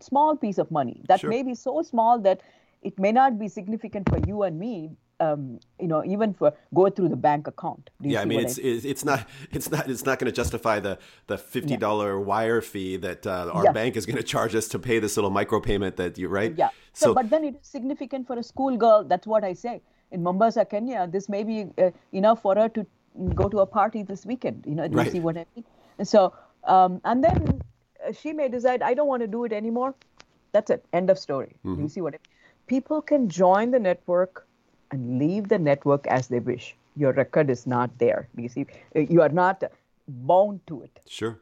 small 0.00 0.36
piece 0.36 0.58
of 0.58 0.70
money 0.70 1.02
that 1.08 1.20
sure. 1.20 1.30
may 1.30 1.42
be 1.42 1.54
so 1.54 1.82
small 1.82 2.18
that 2.18 2.40
it 2.82 2.98
may 2.98 3.12
not 3.12 3.38
be 3.38 3.48
significant 3.48 4.08
for 4.08 4.18
you 4.26 4.42
and 4.42 4.58
me 4.58 4.90
um, 5.20 5.58
you 5.80 5.88
know, 5.88 6.04
even 6.04 6.32
for 6.32 6.52
go 6.74 6.88
through 6.88 7.08
the 7.08 7.16
bank 7.16 7.46
account. 7.46 7.90
Yeah, 8.00 8.20
I 8.20 8.24
mean, 8.24 8.40
it's, 8.40 8.58
I 8.58 8.62
mean? 8.62 8.80
it's 8.84 9.04
not 9.04 9.26
it's 9.50 9.70
not 9.70 9.88
it's 9.88 10.04
not 10.04 10.18
going 10.18 10.30
to 10.30 10.36
justify 10.36 10.80
the 10.80 10.98
the 11.26 11.36
fifty 11.36 11.76
dollar 11.76 12.18
yeah. 12.18 12.24
wire 12.24 12.60
fee 12.60 12.96
that 12.98 13.26
uh, 13.26 13.50
our 13.52 13.72
bank 13.72 13.96
is 13.96 14.06
going 14.06 14.16
to 14.16 14.22
charge 14.22 14.54
us 14.54 14.68
to 14.68 14.78
pay 14.78 14.98
this 14.98 15.16
little 15.16 15.30
micropayment 15.30 15.96
that 15.96 16.18
you 16.18 16.28
right. 16.28 16.54
Yeah. 16.56 16.68
So, 16.92 17.06
so, 17.06 17.14
but 17.14 17.30
then 17.30 17.44
it 17.44 17.56
is 17.60 17.66
significant 17.66 18.26
for 18.26 18.38
a 18.38 18.42
schoolgirl. 18.42 19.04
That's 19.04 19.26
what 19.26 19.44
I 19.44 19.52
say. 19.52 19.82
In 20.10 20.22
Mombasa, 20.22 20.64
Kenya, 20.64 21.06
this 21.06 21.28
may 21.28 21.44
be 21.44 21.66
uh, 21.78 21.90
enough 22.12 22.40
for 22.42 22.54
her 22.54 22.68
to 22.70 22.86
go 23.34 23.48
to 23.48 23.60
a 23.60 23.66
party 23.66 24.02
this 24.02 24.24
weekend. 24.24 24.64
You 24.66 24.74
know, 24.74 24.88
do 24.88 24.96
right. 24.96 25.06
you 25.06 25.12
see 25.12 25.20
what 25.20 25.36
I 25.36 25.46
mean? 25.54 25.64
So, 26.02 26.32
um, 26.64 27.00
and 27.04 27.22
then 27.22 27.62
uh, 28.06 28.12
she 28.12 28.32
may 28.32 28.48
decide, 28.48 28.82
I 28.82 28.94
don't 28.94 29.08
want 29.08 29.22
to 29.22 29.26
do 29.26 29.44
it 29.44 29.52
anymore. 29.52 29.94
That's 30.52 30.70
it. 30.70 30.84
End 30.92 31.10
of 31.10 31.18
story. 31.18 31.56
Mm-hmm. 31.64 31.82
You 31.82 31.88
see 31.88 32.00
what 32.00 32.14
I 32.14 32.16
mean? 32.16 32.34
People 32.66 33.02
can 33.02 33.28
join 33.28 33.70
the 33.70 33.78
network 33.78 34.46
and 34.90 35.18
leave 35.18 35.48
the 35.48 35.58
network 35.58 36.06
as 36.06 36.28
they 36.28 36.40
wish. 36.40 36.76
Your 36.96 37.12
record 37.12 37.50
is 37.50 37.66
not 37.66 37.96
there. 37.98 38.28
You 38.36 38.48
see, 38.48 38.66
uh, 38.96 39.00
you 39.00 39.22
are 39.22 39.28
not 39.28 39.62
bound 40.06 40.60
to 40.66 40.82
it. 40.82 41.00
Sure. 41.06 41.38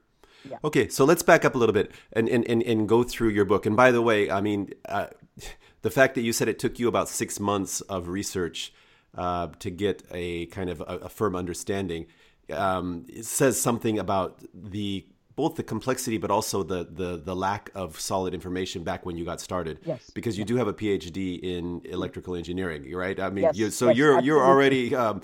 Yeah. 0.48 0.58
Okay, 0.62 0.88
so 0.88 1.04
let's 1.04 1.22
back 1.22 1.44
up 1.44 1.54
a 1.54 1.58
little 1.58 1.72
bit 1.72 1.90
and, 2.12 2.28
and, 2.28 2.48
and, 2.48 2.62
and 2.62 2.88
go 2.88 3.02
through 3.02 3.30
your 3.30 3.44
book. 3.44 3.66
And 3.66 3.76
by 3.76 3.90
the 3.90 4.02
way, 4.02 4.30
I 4.30 4.40
mean, 4.40 4.72
uh, 4.88 5.06
the 5.82 5.90
fact 5.90 6.14
that 6.14 6.22
you 6.22 6.32
said 6.32 6.48
it 6.48 6.58
took 6.58 6.78
you 6.78 6.88
about 6.88 7.08
six 7.08 7.40
months 7.40 7.80
of 7.82 8.08
research 8.08 8.72
uh, 9.16 9.48
to 9.58 9.70
get 9.70 10.02
a 10.10 10.46
kind 10.46 10.70
of 10.70 10.80
a, 10.80 10.98
a 11.02 11.08
firm 11.08 11.34
understanding 11.34 12.06
um, 12.52 13.06
says 13.22 13.60
something 13.60 13.98
about 13.98 14.42
the 14.54 15.06
both 15.36 15.56
the 15.56 15.62
complexity 15.62 16.16
but 16.16 16.30
also 16.30 16.62
the, 16.62 16.88
the 16.90 17.18
the 17.18 17.36
lack 17.36 17.70
of 17.74 18.00
solid 18.00 18.32
information 18.32 18.82
back 18.82 19.04
when 19.04 19.16
you 19.16 19.24
got 19.24 19.40
started. 19.40 19.78
Yes. 19.84 20.10
Because 20.10 20.36
you 20.38 20.42
yes. 20.42 20.48
do 20.48 20.56
have 20.56 20.66
a 20.66 20.72
PhD 20.72 21.38
in 21.38 21.82
electrical 21.84 22.34
engineering, 22.34 22.90
right? 22.94 23.20
I 23.20 23.28
mean, 23.30 23.44
yes. 23.44 23.56
you, 23.56 23.70
so 23.70 23.88
yes, 23.88 23.96
you're 23.96 24.08
absolutely. 24.12 24.26
you're 24.26 24.44
already 24.44 24.94
um, 25.04 25.20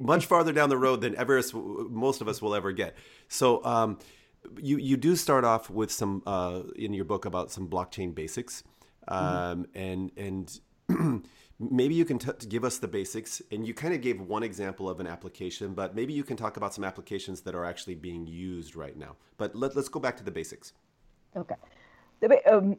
much 0.00 0.26
farther 0.26 0.52
down 0.52 0.70
the 0.70 0.78
road 0.78 1.02
than 1.02 1.14
ever 1.16 1.42
most 1.90 2.20
of 2.20 2.28
us 2.28 2.40
will 2.40 2.54
ever 2.54 2.72
get. 2.72 2.96
So 3.28 3.62
um, 3.64 3.98
you 4.58 4.78
you 4.78 4.96
do 4.96 5.14
start 5.14 5.44
off 5.44 5.68
with 5.68 5.92
some 5.92 6.22
uh, 6.26 6.62
in 6.76 6.94
your 6.94 7.04
book 7.04 7.26
about 7.26 7.50
some 7.50 7.68
blockchain 7.68 8.14
basics, 8.14 8.64
mm-hmm. 9.08 9.64
and 9.74 10.10
and 10.16 11.26
maybe 11.60 11.94
you 11.94 12.04
can 12.04 12.18
t- 12.18 12.46
give 12.48 12.64
us 12.64 12.78
the 12.78 12.88
basics 12.88 13.42
and 13.52 13.66
you 13.66 13.74
kind 13.74 13.92
of 13.92 14.00
gave 14.00 14.20
one 14.20 14.42
example 14.42 14.88
of 14.88 14.98
an 14.98 15.06
application 15.06 15.74
but 15.74 15.94
maybe 15.94 16.12
you 16.12 16.24
can 16.24 16.36
talk 16.36 16.56
about 16.56 16.72
some 16.72 16.84
applications 16.84 17.42
that 17.42 17.54
are 17.54 17.64
actually 17.64 17.94
being 17.94 18.26
used 18.26 18.74
right 18.74 18.96
now. 18.96 19.16
But 19.36 19.54
let, 19.54 19.76
us 19.76 19.88
go 19.88 20.00
back 20.00 20.16
to 20.16 20.24
the 20.24 20.30
basics. 20.30 20.72
Okay. 21.36 21.54
Um, 22.50 22.76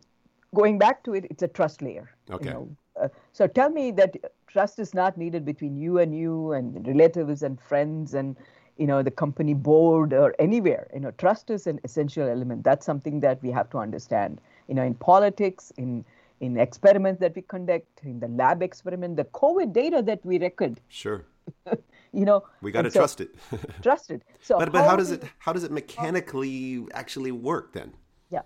going 0.54 0.78
back 0.78 1.04
to 1.04 1.14
it 1.14 1.26
it's 1.30 1.44
a 1.44 1.48
trust 1.48 1.82
layer 1.82 2.12
okay. 2.30 2.48
you 2.48 2.54
know? 2.54 2.70
uh, 3.02 3.08
so 3.32 3.48
tell 3.48 3.70
me 3.70 3.92
that 3.92 4.18
trust 4.48 4.80
is 4.80 4.94
not 4.94 5.18
needed 5.18 5.46
between 5.46 5.78
you 5.78 6.00
and 6.00 6.18
you 6.18 6.52
and 6.52 6.86
relatives 6.86 7.44
and 7.44 7.60
friends 7.60 8.14
and 8.14 8.36
you 8.78 8.88
know 8.88 9.04
the 9.04 9.12
company 9.12 9.54
board 9.54 10.14
or 10.14 10.34
anywhere. 10.40 10.90
You 10.94 11.02
know 11.02 11.12
trust 11.12 11.50
is 11.50 11.68
an 11.68 11.80
essential 11.84 12.28
element. 12.28 12.64
That's 12.64 12.86
something 12.86 13.20
that 13.20 13.42
we 13.44 13.52
have 13.52 13.70
to 13.72 13.78
understand. 13.78 14.42
You 14.68 14.76
know 14.76 14.84
in 14.84 14.96
politics 14.96 15.72
in 15.78 16.04
in 16.41 16.57
experiments 16.57 17.19
that 17.21 17.36
we 17.36 17.43
conduct, 17.43 17.88
in 18.03 18.19
the 18.19 18.27
lab 18.27 18.62
experiment, 18.63 19.15
the 19.15 19.25
COVID 19.25 19.71
data 19.71 20.01
that 20.01 20.25
we 20.25 20.39
record. 20.39 20.81
Sure. 20.89 21.24
you 22.13 22.25
know, 22.25 22.43
we 22.62 22.71
got 22.71 22.81
to 22.81 22.91
so, 22.91 23.00
trust 23.00 23.21
it. 23.21 23.29
trust 23.81 24.12
it. 24.12 24.24
So, 24.41 24.57
but 24.57 24.71
but 24.71 24.81
how, 24.81 24.89
how 24.89 24.95
does 24.95 25.12
it 25.12 25.24
how 25.38 25.53
does 25.53 25.63
it 25.63 25.71
mechanically 25.71 26.86
actually 26.93 27.31
work 27.31 27.74
then? 27.74 27.93
Yeah, 28.29 28.41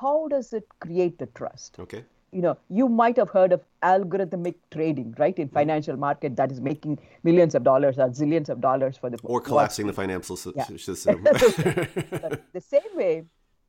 how 0.00 0.28
does 0.28 0.52
it 0.52 0.66
create 0.80 1.18
the 1.18 1.26
trust? 1.26 1.76
Okay. 1.78 2.04
You 2.32 2.42
know, 2.42 2.56
you 2.68 2.88
might 2.88 3.16
have 3.16 3.30
heard 3.30 3.52
of 3.52 3.62
algorithmic 3.84 4.56
trading, 4.72 5.14
right? 5.18 5.38
In 5.38 5.46
mm-hmm. 5.46 5.54
financial 5.54 5.96
market, 5.96 6.34
that 6.34 6.50
is 6.50 6.60
making 6.60 6.98
millions 7.22 7.54
of 7.54 7.62
dollars 7.62 7.96
or 7.98 8.08
zillions 8.08 8.48
of 8.48 8.60
dollars 8.60 8.96
for 8.96 9.08
the 9.08 9.18
or 9.22 9.40
collapsing 9.40 9.86
the 9.86 9.92
financial 9.92 10.36
yeah. 10.56 10.64
system. 10.76 11.22
the 11.22 12.60
same 12.60 12.92
way, 12.94 13.22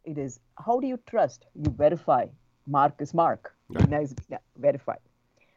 it 0.04 0.18
is 0.18 0.40
how 0.58 0.80
do 0.80 0.88
you 0.88 0.98
trust? 1.06 1.46
You 1.54 1.72
verify. 1.72 2.26
Mark 2.68 2.96
is 3.00 3.14
Mark 3.14 3.56
Right. 3.70 3.90
Now 3.90 4.38
verified. 4.58 5.00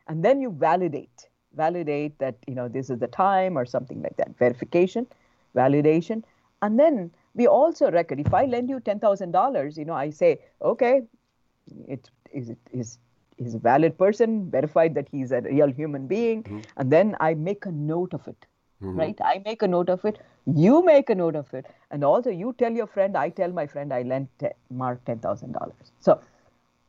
And 0.09 0.25
then 0.25 0.41
you 0.41 0.51
validate, 0.51 1.29
validate 1.55 2.19
that, 2.19 2.37
you 2.47 2.55
know, 2.55 2.69
this 2.69 2.89
is 2.89 2.99
the 2.99 3.07
time 3.07 3.59
or 3.59 3.67
something 3.67 4.01
like 4.03 4.17
that. 4.17 4.39
Verification, 4.39 5.07
validation. 5.55 6.23
And 6.63 6.79
then 6.79 7.11
we 7.35 7.47
also 7.47 7.91
record, 7.91 8.21
if 8.21 8.33
I 8.33 8.47
lend 8.47 8.71
you 8.71 8.81
$10,000, 8.81 9.77
you 9.77 9.85
know, 9.85 9.93
I 9.93 10.11
say, 10.11 10.39
okay, 10.63 11.03
it 11.87 12.11
is 12.33 12.51
it 12.51 12.59
is 12.73 12.99
is 13.37 13.55
a 13.55 13.59
valid 13.59 13.97
person, 13.97 14.51
verified 14.51 14.95
that 14.95 15.07
he's 15.13 15.31
a 15.31 15.41
real 15.43 15.69
human 15.69 16.07
being, 16.07 16.43
mm-hmm. 16.43 16.61
and 16.77 16.91
then 16.91 17.15
I 17.21 17.35
make 17.35 17.67
a 17.67 17.71
note 17.71 18.13
of 18.13 18.27
it. 18.27 18.47
Mm-hmm. 18.83 18.99
Right? 18.99 19.19
I 19.25 19.43
make 19.45 19.63
a 19.63 19.69
note 19.69 19.89
of 19.89 20.05
it. 20.05 20.19
You 20.47 20.85
make 20.85 21.11
a 21.11 21.15
note 21.15 21.37
of 21.37 21.53
it, 21.55 21.67
and 21.91 22.03
also 22.05 22.31
you 22.31 22.55
tell 22.59 22.73
your 22.73 22.87
friend. 22.87 23.17
I 23.17 23.29
tell 23.29 23.53
my 23.53 23.67
friend 23.67 23.93
I 23.93 24.03
lent 24.03 24.29
Mark 24.71 25.05
ten 25.05 25.19
thousand 25.19 25.53
dollars. 25.53 25.93
So 26.01 26.21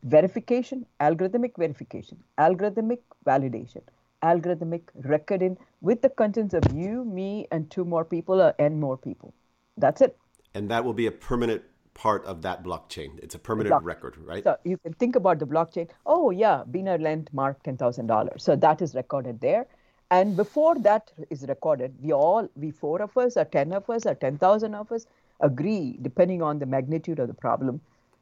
verification, 0.02 0.86
algorithmic 1.00 1.52
verification, 1.56 2.22
algorithmic 2.38 3.00
validation, 3.26 3.82
algorithmic 4.22 4.82
recording 4.94 5.56
with 5.80 6.02
the 6.02 6.08
contents 6.08 6.54
of 6.54 6.62
you, 6.74 7.04
me, 7.04 7.46
and 7.50 7.70
two 7.70 7.84
more 7.84 8.04
people 8.04 8.40
or 8.40 8.54
n 8.58 8.80
more 8.80 8.96
people. 8.96 9.34
That's 9.76 10.00
it. 10.00 10.16
And 10.54 10.70
that 10.70 10.84
will 10.84 10.94
be 10.94 11.06
a 11.06 11.12
permanent 11.12 11.62
part 11.94 12.24
of 12.24 12.42
that 12.42 12.62
blockchain. 12.62 13.18
It's 13.22 13.34
a 13.34 13.38
permanent 13.38 13.82
record, 13.82 14.16
right? 14.18 14.42
So 14.44 14.56
you 14.64 14.78
can 14.78 14.92
think 14.94 15.16
about 15.16 15.38
the 15.38 15.46
blockchain. 15.46 15.88
Oh 16.06 16.30
yeah, 16.30 16.64
Bina 16.70 16.96
lent 16.98 17.32
Mark 17.32 17.62
ten 17.62 17.76
thousand 17.76 18.06
dollars. 18.06 18.42
So 18.42 18.56
that 18.56 18.80
is 18.82 18.94
recorded 18.94 19.40
there. 19.40 19.66
And 20.10 20.36
before 20.36 20.76
that 20.80 21.12
is 21.30 21.44
recorded, 21.46 21.94
we 22.00 22.12
all, 22.12 22.48
we 22.56 22.72
four 22.72 23.00
of 23.00 23.16
us, 23.16 23.36
or 23.36 23.44
ten 23.44 23.72
of 23.72 23.88
us, 23.88 24.06
or 24.06 24.14
ten 24.14 24.38
thousand 24.38 24.74
of 24.74 24.90
us, 24.90 25.06
agree, 25.40 25.98
depending 26.02 26.42
on 26.42 26.58
the 26.58 26.66
magnitude 26.66 27.20
of 27.20 27.28
the 27.28 27.34
problem, 27.34 27.80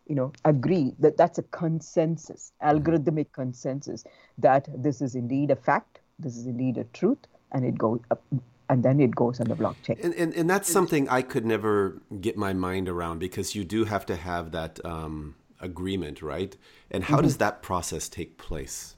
you 0.09 0.15
know 0.15 0.33
agree 0.45 0.95
that 0.99 1.17
that's 1.17 1.39
a 1.39 1.43
consensus 1.45 2.53
algorithmic 2.63 3.27
consensus 3.33 4.05
that 4.39 4.69
this 4.75 5.01
is 5.01 5.15
indeed 5.15 5.51
a 5.51 5.57
fact 5.57 6.01
this 6.19 6.37
is 6.37 6.47
indeed 6.47 6.79
a 6.79 6.85
truth 6.85 7.19
and 7.53 7.65
it 7.65 7.77
goes 7.79 8.01
up 8.11 8.23
and 8.71 8.83
then 8.83 9.01
it 9.01 9.15
goes 9.15 9.41
on 9.41 9.49
the 9.49 9.57
blockchain. 9.57 9.99
And, 10.05 10.15
and, 10.15 10.35
and 10.35 10.51
that's 10.51 10.71
something 10.71 11.09
i 11.09 11.23
could 11.23 11.47
never 11.47 12.01
get 12.21 12.37
my 12.37 12.53
mind 12.53 12.89
around 12.89 13.19
because 13.19 13.55
you 13.55 13.65
do 13.65 13.85
have 13.85 14.05
to 14.07 14.17
have 14.17 14.53
that 14.53 14.85
um, 14.85 15.35
agreement 15.61 16.23
right? 16.23 16.57
And 16.91 17.05
how 17.05 17.17
mm-hmm. 17.17 17.25
does 17.25 17.37
that 17.39 17.63
process 17.63 18.09
take 18.09 18.39
place? 18.39 18.97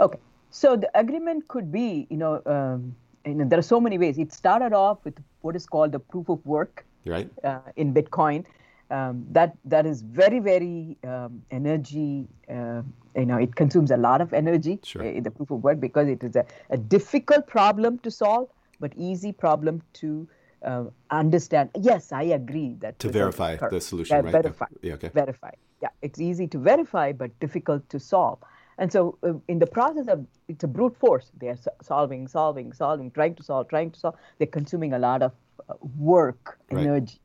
Okay. 0.00 0.18
So 0.50 0.76
the 0.76 0.90
agreement 0.98 1.48
could 1.48 1.70
be 1.70 2.06
you 2.10 2.16
know 2.16 2.42
um, 2.46 2.94
and 3.24 3.50
there 3.50 3.58
are 3.58 3.70
so 3.74 3.80
many 3.80 3.98
ways. 3.98 4.18
It 4.18 4.32
started 4.32 4.72
off 4.72 5.04
with 5.04 5.14
what 5.42 5.54
is 5.56 5.66
called 5.66 5.92
the 5.92 5.98
proof 5.98 6.28
of 6.28 6.44
work 6.46 6.86
right. 7.04 7.28
uh, 7.44 7.60
in 7.76 7.92
bitcoin 7.92 8.44
um, 8.90 9.26
that 9.30 9.56
that 9.64 9.86
is 9.86 10.02
very 10.02 10.38
very 10.38 10.96
um, 11.04 11.42
energy 11.50 12.26
uh, 12.50 12.82
you 13.14 13.26
know 13.26 13.36
it 13.36 13.54
consumes 13.54 13.90
a 13.90 13.96
lot 13.96 14.20
of 14.20 14.32
energy 14.32 14.78
sure. 14.82 15.02
in 15.02 15.22
the 15.22 15.30
proof 15.30 15.50
of 15.50 15.62
work 15.62 15.80
because 15.80 16.08
it 16.08 16.22
is 16.22 16.36
a, 16.36 16.44
a 16.70 16.76
difficult 16.76 17.46
problem 17.46 17.98
to 17.98 18.10
solve 18.10 18.48
but 18.80 18.92
easy 18.96 19.32
problem 19.32 19.82
to 19.92 20.28
uh, 20.64 20.84
understand. 21.10 21.70
Yes 21.78 22.12
i 22.12 22.22
agree 22.22 22.76
that 22.80 22.98
to 22.98 23.08
verify 23.08 23.56
the 23.56 23.80
solution 23.80 24.16
yeah, 24.16 24.22
right? 24.22 24.32
verify. 24.32 24.66
Yeah, 24.82 24.94
okay. 24.94 25.08
verify. 25.08 25.50
Yeah 25.82 25.90
it's 26.02 26.20
easy 26.20 26.46
to 26.48 26.58
verify 26.58 27.12
but 27.12 27.38
difficult 27.40 27.88
to 27.90 28.00
solve. 28.00 28.38
And 28.80 28.92
so 28.92 29.18
uh, 29.24 29.34
in 29.48 29.58
the 29.58 29.66
process 29.66 30.06
of 30.08 30.24
it's 30.46 30.64
a 30.64 30.68
brute 30.68 30.96
force. 30.96 31.30
They're 31.38 31.58
solving 31.82 32.28
solving 32.28 32.72
solving 32.72 33.10
trying 33.10 33.34
to 33.34 33.42
solve 33.42 33.68
trying 33.68 33.90
to 33.90 33.98
solve. 33.98 34.14
They're 34.38 34.46
consuming 34.46 34.94
a 34.94 34.98
lot 34.98 35.22
of 35.22 35.32
uh, 35.68 35.74
work 35.96 36.58
energy 36.70 37.20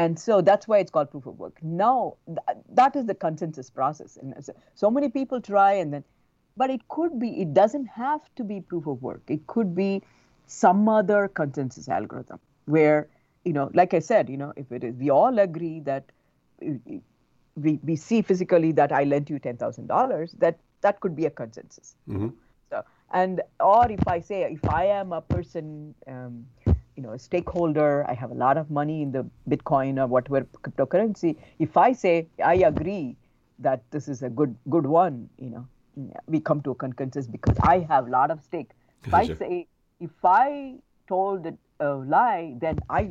and 0.00 0.18
so 0.18 0.40
that's 0.40 0.66
why 0.66 0.78
it's 0.78 0.90
called 0.90 1.10
proof 1.10 1.26
of 1.26 1.38
work. 1.38 1.58
Now, 1.62 2.16
th- 2.26 2.58
that 2.72 2.96
is 2.96 3.04
the 3.04 3.14
consensus 3.14 3.68
process. 3.68 4.16
And 4.16 4.34
so 4.74 4.90
many 4.90 5.10
people 5.10 5.42
try 5.42 5.72
and 5.74 5.92
then, 5.92 6.04
but 6.56 6.70
it 6.70 6.88
could 6.88 7.20
be, 7.20 7.28
it 7.42 7.52
doesn't 7.52 7.84
have 7.84 8.22
to 8.36 8.42
be 8.42 8.62
proof 8.62 8.86
of 8.86 9.02
work. 9.02 9.20
It 9.28 9.46
could 9.46 9.74
be 9.74 10.02
some 10.46 10.88
other 10.88 11.28
consensus 11.28 11.86
algorithm 11.90 12.40
where, 12.64 13.08
you 13.44 13.52
know, 13.52 13.70
like 13.74 13.92
I 13.92 13.98
said, 13.98 14.30
you 14.30 14.38
know, 14.38 14.54
if 14.56 14.72
it 14.72 14.84
is, 14.84 14.94
we 14.96 15.10
all 15.10 15.38
agree 15.38 15.80
that 15.80 16.04
we, 17.56 17.78
we 17.82 17.94
see 17.94 18.22
physically 18.22 18.72
that 18.72 18.92
I 18.92 19.04
lent 19.04 19.28
you 19.28 19.38
$10,000, 19.38 20.38
that 20.38 20.58
that 20.80 21.00
could 21.00 21.14
be 21.14 21.26
a 21.26 21.30
consensus. 21.30 21.94
Mm-hmm. 22.08 22.28
So, 22.70 22.82
and, 23.12 23.42
or 23.60 23.92
if 23.92 24.08
I 24.08 24.20
say, 24.20 24.44
if 24.50 24.66
I 24.66 24.86
am 24.86 25.12
a 25.12 25.20
person, 25.20 25.94
um, 26.06 26.46
you 27.00 27.06
know 27.06 27.14
a 27.14 27.18
stakeholder 27.18 28.04
i 28.08 28.14
have 28.22 28.30
a 28.30 28.38
lot 28.42 28.56
of 28.62 28.70
money 28.70 29.00
in 29.02 29.10
the 29.16 29.24
bitcoin 29.48 29.98
or 30.02 30.06
whatever 30.06 30.40
cryptocurrency 30.64 31.36
if 31.58 31.76
i 31.76 31.92
say 31.92 32.26
i 32.44 32.54
agree 32.70 33.16
that 33.58 33.82
this 33.90 34.08
is 34.08 34.22
a 34.22 34.28
good 34.28 34.54
good 34.68 34.86
one 34.86 35.28
you 35.38 35.50
know 35.56 35.66
we 36.26 36.40
come 36.40 36.60
to 36.60 36.70
a 36.70 36.74
consensus 36.74 37.26
because 37.26 37.56
i 37.62 37.78
have 37.88 38.06
a 38.06 38.10
lot 38.10 38.30
of 38.30 38.42
stake 38.42 38.70
if 39.06 39.14
i 39.14 39.24
say 39.42 39.66
if 40.00 40.24
i 40.24 40.74
told 41.08 41.52
a 41.80 41.90
lie 42.16 42.54
then 42.64 42.78
i 42.90 43.02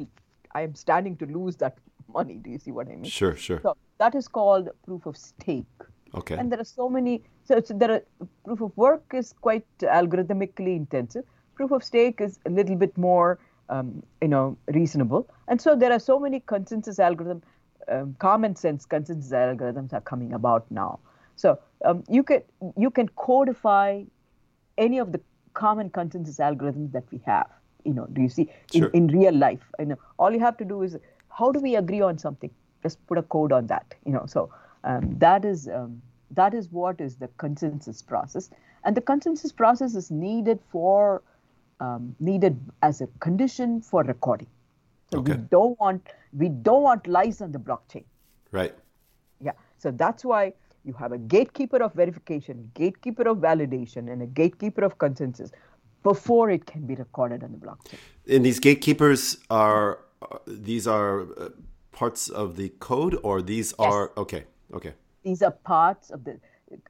i 0.53 0.61
am 0.61 0.75
standing 0.75 1.17
to 1.17 1.25
lose 1.37 1.55
that 1.55 1.77
money 2.19 2.35
do 2.43 2.49
you 2.49 2.59
see 2.59 2.71
what 2.71 2.87
i 2.87 2.95
mean 2.95 3.13
sure 3.19 3.35
sure 3.35 3.59
so 3.63 3.75
that 3.97 4.15
is 4.15 4.27
called 4.27 4.69
proof 4.85 5.05
of 5.05 5.17
stake 5.17 5.89
Okay. 6.13 6.35
And 6.35 6.51
there 6.51 6.59
are 6.59 6.65
so 6.65 6.89
many. 6.89 7.23
So 7.43 7.57
it's, 7.57 7.71
there 7.73 7.91
are 7.91 8.01
proof 8.45 8.61
of 8.61 8.75
work 8.75 9.03
is 9.13 9.33
quite 9.41 9.65
algorithmically 9.81 10.75
intensive. 10.75 11.25
Proof 11.55 11.71
of 11.71 11.83
stake 11.83 12.21
is 12.21 12.39
a 12.45 12.49
little 12.49 12.75
bit 12.75 12.97
more, 12.97 13.37
um, 13.69 14.03
you 14.21 14.27
know, 14.27 14.57
reasonable. 14.67 15.29
And 15.47 15.61
so 15.61 15.75
there 15.75 15.91
are 15.91 15.99
so 15.99 16.19
many 16.19 16.39
consensus 16.41 16.99
algorithm, 16.99 17.41
um, 17.87 18.15
common 18.19 18.55
sense 18.55 18.85
consensus 18.85 19.31
algorithms 19.31 19.93
are 19.93 20.01
coming 20.01 20.33
about 20.33 20.69
now. 20.69 20.99
So 21.35 21.59
um, 21.85 22.03
you 22.09 22.23
can 22.23 22.41
you 22.77 22.89
can 22.89 23.07
codify 23.09 24.03
any 24.77 24.97
of 24.99 25.11
the 25.11 25.21
common 25.53 25.89
consensus 25.89 26.37
algorithms 26.37 26.91
that 26.91 27.05
we 27.11 27.21
have. 27.25 27.49
You 27.85 27.93
know, 27.93 28.07
do 28.13 28.21
you 28.21 28.29
see 28.29 28.49
in, 28.73 28.81
Sure. 28.81 28.89
in 28.89 29.07
real 29.07 29.33
life? 29.33 29.71
You 29.79 29.85
know, 29.85 29.97
all 30.17 30.31
you 30.31 30.39
have 30.39 30.57
to 30.57 30.65
do 30.65 30.81
is 30.83 30.97
how 31.29 31.51
do 31.51 31.59
we 31.59 31.75
agree 31.75 32.01
on 32.01 32.17
something? 32.17 32.51
Just 32.83 33.05
put 33.07 33.17
a 33.17 33.23
code 33.23 33.51
on 33.51 33.67
that. 33.67 33.95
You 34.05 34.11
know, 34.13 34.25
so 34.25 34.51
um, 34.83 35.15
that 35.19 35.45
is 35.45 35.67
um, 35.67 36.01
that 36.31 36.53
is 36.53 36.71
what 36.71 37.01
is 37.01 37.15
the 37.15 37.29
consensus 37.37 38.01
process, 38.01 38.49
and 38.83 38.95
the 38.95 39.01
consensus 39.01 39.51
process 39.51 39.95
is 39.95 40.11
needed 40.11 40.59
for 40.69 41.21
um, 41.79 42.15
needed 42.19 42.59
as 42.81 43.01
a 43.01 43.07
condition 43.19 43.81
for 43.81 44.03
recording. 44.03 44.47
So 45.11 45.21
we 45.21 45.33
don't 45.33 45.79
want 45.79 46.07
we 46.33 46.49
don't 46.49 46.83
want 46.83 47.07
lies 47.07 47.41
on 47.41 47.51
the 47.51 47.59
blockchain. 47.59 48.03
Right. 48.51 48.75
Yeah. 49.41 49.53
So 49.77 49.91
that's 49.91 50.23
why 50.23 50.53
you 50.85 50.93
have 50.93 51.11
a 51.11 51.17
gatekeeper 51.17 51.81
of 51.81 51.93
verification, 51.93 52.71
gatekeeper 52.73 53.27
of 53.27 53.37
validation, 53.37 54.11
and 54.11 54.21
a 54.21 54.27
gatekeeper 54.27 54.83
of 54.83 54.97
consensus 54.97 55.51
before 56.03 56.49
it 56.49 56.65
can 56.65 56.85
be 56.85 56.95
recorded 56.95 57.43
on 57.43 57.51
the 57.51 57.57
blockchain. 57.57 57.97
And 58.27 58.45
these 58.45 58.59
gatekeepers 58.59 59.37
are 59.49 59.99
these 60.45 60.87
are 60.87 61.21
uh, 61.21 61.49
parts 61.91 62.29
of 62.29 62.55
the 62.55 62.69
code, 62.79 63.17
or 63.23 63.41
these 63.41 63.73
are 63.79 64.11
okay. 64.17 64.45
Okay. 64.73 64.93
These 65.23 65.41
are 65.41 65.51
parts 65.51 66.11
of 66.11 66.23
the 66.23 66.39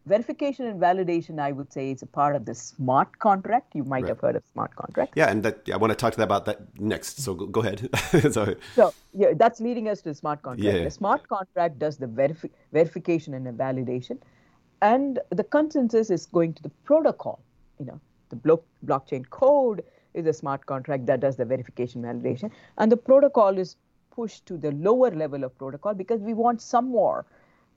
verification 0.05 0.65
and 0.65 0.79
validation. 0.79 1.39
I 1.39 1.51
would 1.51 1.71
say 1.71 1.91
is 1.91 2.01
a 2.01 2.05
part 2.05 2.35
of 2.35 2.45
the 2.45 2.55
smart 2.55 3.17
contract. 3.19 3.75
You 3.75 3.83
might 3.83 4.07
have 4.07 4.19
heard 4.19 4.35
of 4.35 4.43
smart 4.51 4.75
contract. 4.75 5.13
Yeah, 5.15 5.29
and 5.29 5.43
that 5.43 5.69
I 5.71 5.77
want 5.77 5.91
to 5.91 5.95
talk 5.95 6.13
to 6.13 6.17
that 6.17 6.23
about 6.23 6.45
that 6.45 6.79
next. 6.79 7.21
So 7.21 7.33
go, 7.33 7.45
go 7.47 7.61
ahead. 7.61 7.89
Sorry. 8.33 8.55
So 8.75 8.93
yeah, 9.13 9.33
that's 9.35 9.59
leading 9.59 9.87
us 9.87 10.01
to 10.01 10.09
the 10.09 10.15
smart 10.15 10.41
contract. 10.41 10.77
Yeah. 10.77 10.83
The 10.83 10.91
smart 10.91 11.27
contract 11.27 11.79
does 11.79 11.97
the 11.97 12.07
verifi- 12.07 12.51
verification 12.73 13.33
and 13.33 13.45
the 13.45 13.51
validation, 13.51 14.19
and 14.81 15.19
the 15.29 15.43
consensus 15.43 16.09
is 16.09 16.25
going 16.25 16.53
to 16.53 16.63
the 16.63 16.71
protocol. 16.85 17.39
You 17.79 17.85
know, 17.85 17.99
the 18.29 18.35
blo- 18.35 18.63
blockchain 18.85 19.29
code 19.29 19.83
is 20.13 20.25
a 20.25 20.33
smart 20.33 20.65
contract 20.65 21.05
that 21.05 21.19
does 21.19 21.35
the 21.35 21.45
verification 21.45 22.01
validation, 22.01 22.51
and 22.77 22.91
the 22.91 22.97
protocol 22.97 23.57
is 23.57 23.75
pushed 24.11 24.45
to 24.47 24.57
the 24.57 24.71
lower 24.71 25.11
level 25.11 25.43
of 25.43 25.57
protocol 25.57 25.93
because 25.93 26.19
we 26.19 26.33
want 26.33 26.61
some 26.61 26.89
more, 26.89 27.25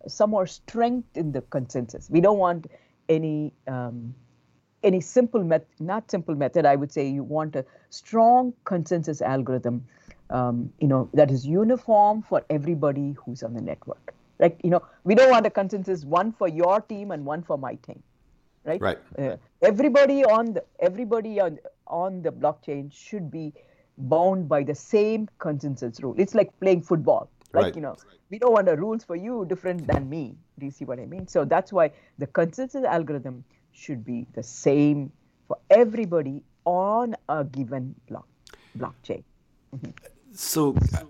some 0.07 0.31
more 0.31 0.47
strength 0.47 1.17
in 1.17 1.33
the 1.33 1.43
consensus. 1.43 2.09
We 2.11 2.21
don't 2.21 2.39
want 2.39 2.67
any. 3.09 3.53
Um, 3.67 4.15
any 4.85 5.01
simple 5.01 5.45
method, 5.45 5.69
not 5.79 6.11
simple 6.11 6.35
method, 6.35 6.67
I 6.67 6.77
would 6.77 6.93
say 6.93 7.09
you 7.09 7.23
want 7.23 7.55
a 7.55 7.65
strong 7.91 8.53
consensus 8.65 9.23
algorithm, 9.23 9.87
um, 10.31 10.73
you 10.81 10.89
know, 10.89 11.09
that 11.15 11.31
is 11.31 11.47
uniform 11.47 12.23
for 12.23 12.45
everybody 12.51 13.13
who's 13.13 13.43
on 13.43 13.55
the 13.55 13.61
network. 13.61 14.15
Like, 14.39 14.61
you 14.65 14.71
know, 14.71 14.83
we 15.05 15.15
don't 15.15 15.31
want 15.31 15.47
a 15.47 15.51
consensus 15.51 16.05
one 16.05 16.33
for 16.33 16.49
your 16.49 16.81
team 16.81 17.13
and 17.13 17.25
one 17.25 17.43
for 17.43 17.57
my 17.57 17.75
team, 17.77 18.03
right? 18.65 18.81
Right. 18.81 18.99
Uh, 19.17 19.37
everybody 19.61 20.25
on 20.25 20.55
the 20.55 20.65
everybody 20.81 21.39
on 21.39 21.59
on 21.87 22.23
the 22.23 22.33
blockchain 22.33 22.93
should 22.93 23.31
be 23.31 23.53
bound 23.99 24.49
by 24.49 24.65
the 24.65 24.75
same 24.75 25.29
consensus 25.39 26.03
rule. 26.03 26.15
It's 26.19 26.35
like 26.35 26.59
playing 26.59 26.83
football. 26.83 27.31
Like, 27.53 27.65
Right. 27.65 27.77
you 27.77 27.83
know, 27.83 27.97
we 28.31 28.39
don't 28.39 28.53
want 28.53 28.67
the 28.67 28.77
rules 28.77 29.05
for 29.05 29.17
you 29.17 29.45
different 29.45 29.87
than 29.87 30.09
me. 30.09 30.37
Do 30.59 30.65
you 30.65 30.73
see 30.73 30.85
what 30.85 30.99
I 30.99 31.07
mean? 31.07 31.29
So 31.29 31.45
that's 31.45 31.73
why 31.73 31.93
the 32.19 32.27
consensus 32.27 32.85
algorithm 32.85 33.45
should 33.73 34.05
be 34.05 34.27
the 34.33 34.43
same 34.43 35.13
for 35.49 35.59
everybody 35.71 36.43
on 36.65 37.15
a 37.29 37.45
given 37.45 37.95
block 38.09 38.27
blockchain. 38.79 39.23
So, 40.33 40.75
uh, 40.95 41.05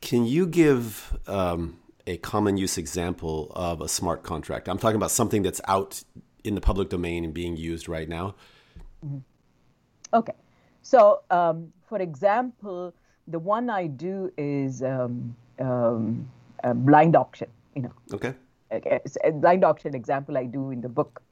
can 0.00 0.26
you 0.26 0.46
give 0.46 1.16
um, 1.26 1.78
a 2.06 2.16
common 2.16 2.56
use 2.56 2.78
example 2.78 3.52
of 3.54 3.80
a 3.80 3.88
smart 3.88 4.22
contract? 4.22 4.68
I'm 4.68 4.78
talking 4.78 4.96
about 4.96 5.10
something 5.10 5.42
that's 5.42 5.60
out 5.68 6.02
in 6.42 6.54
the 6.54 6.60
public 6.60 6.88
domain 6.88 7.24
and 7.24 7.34
being 7.34 7.56
used 7.56 7.88
right 7.88 8.08
now. 8.08 8.34
Okay. 10.12 10.32
So, 10.82 11.22
um, 11.30 11.72
for 11.88 11.98
example, 12.00 12.94
the 13.28 13.38
one 13.38 13.70
I 13.70 13.86
do 13.86 14.32
is 14.36 14.82
um, 14.82 15.36
um, 15.60 16.28
a 16.64 16.74
blind 16.74 17.16
auction. 17.16 17.48
You 17.74 17.82
know, 17.82 17.92
Okay. 18.12 18.34
Okay, 18.72 19.00
a 19.24 19.32
blind 19.32 19.64
auction 19.64 19.94
example 19.96 20.38
I 20.38 20.44
do 20.46 20.70
in 20.70 20.80
the 20.80 20.88
book. 20.88 21.22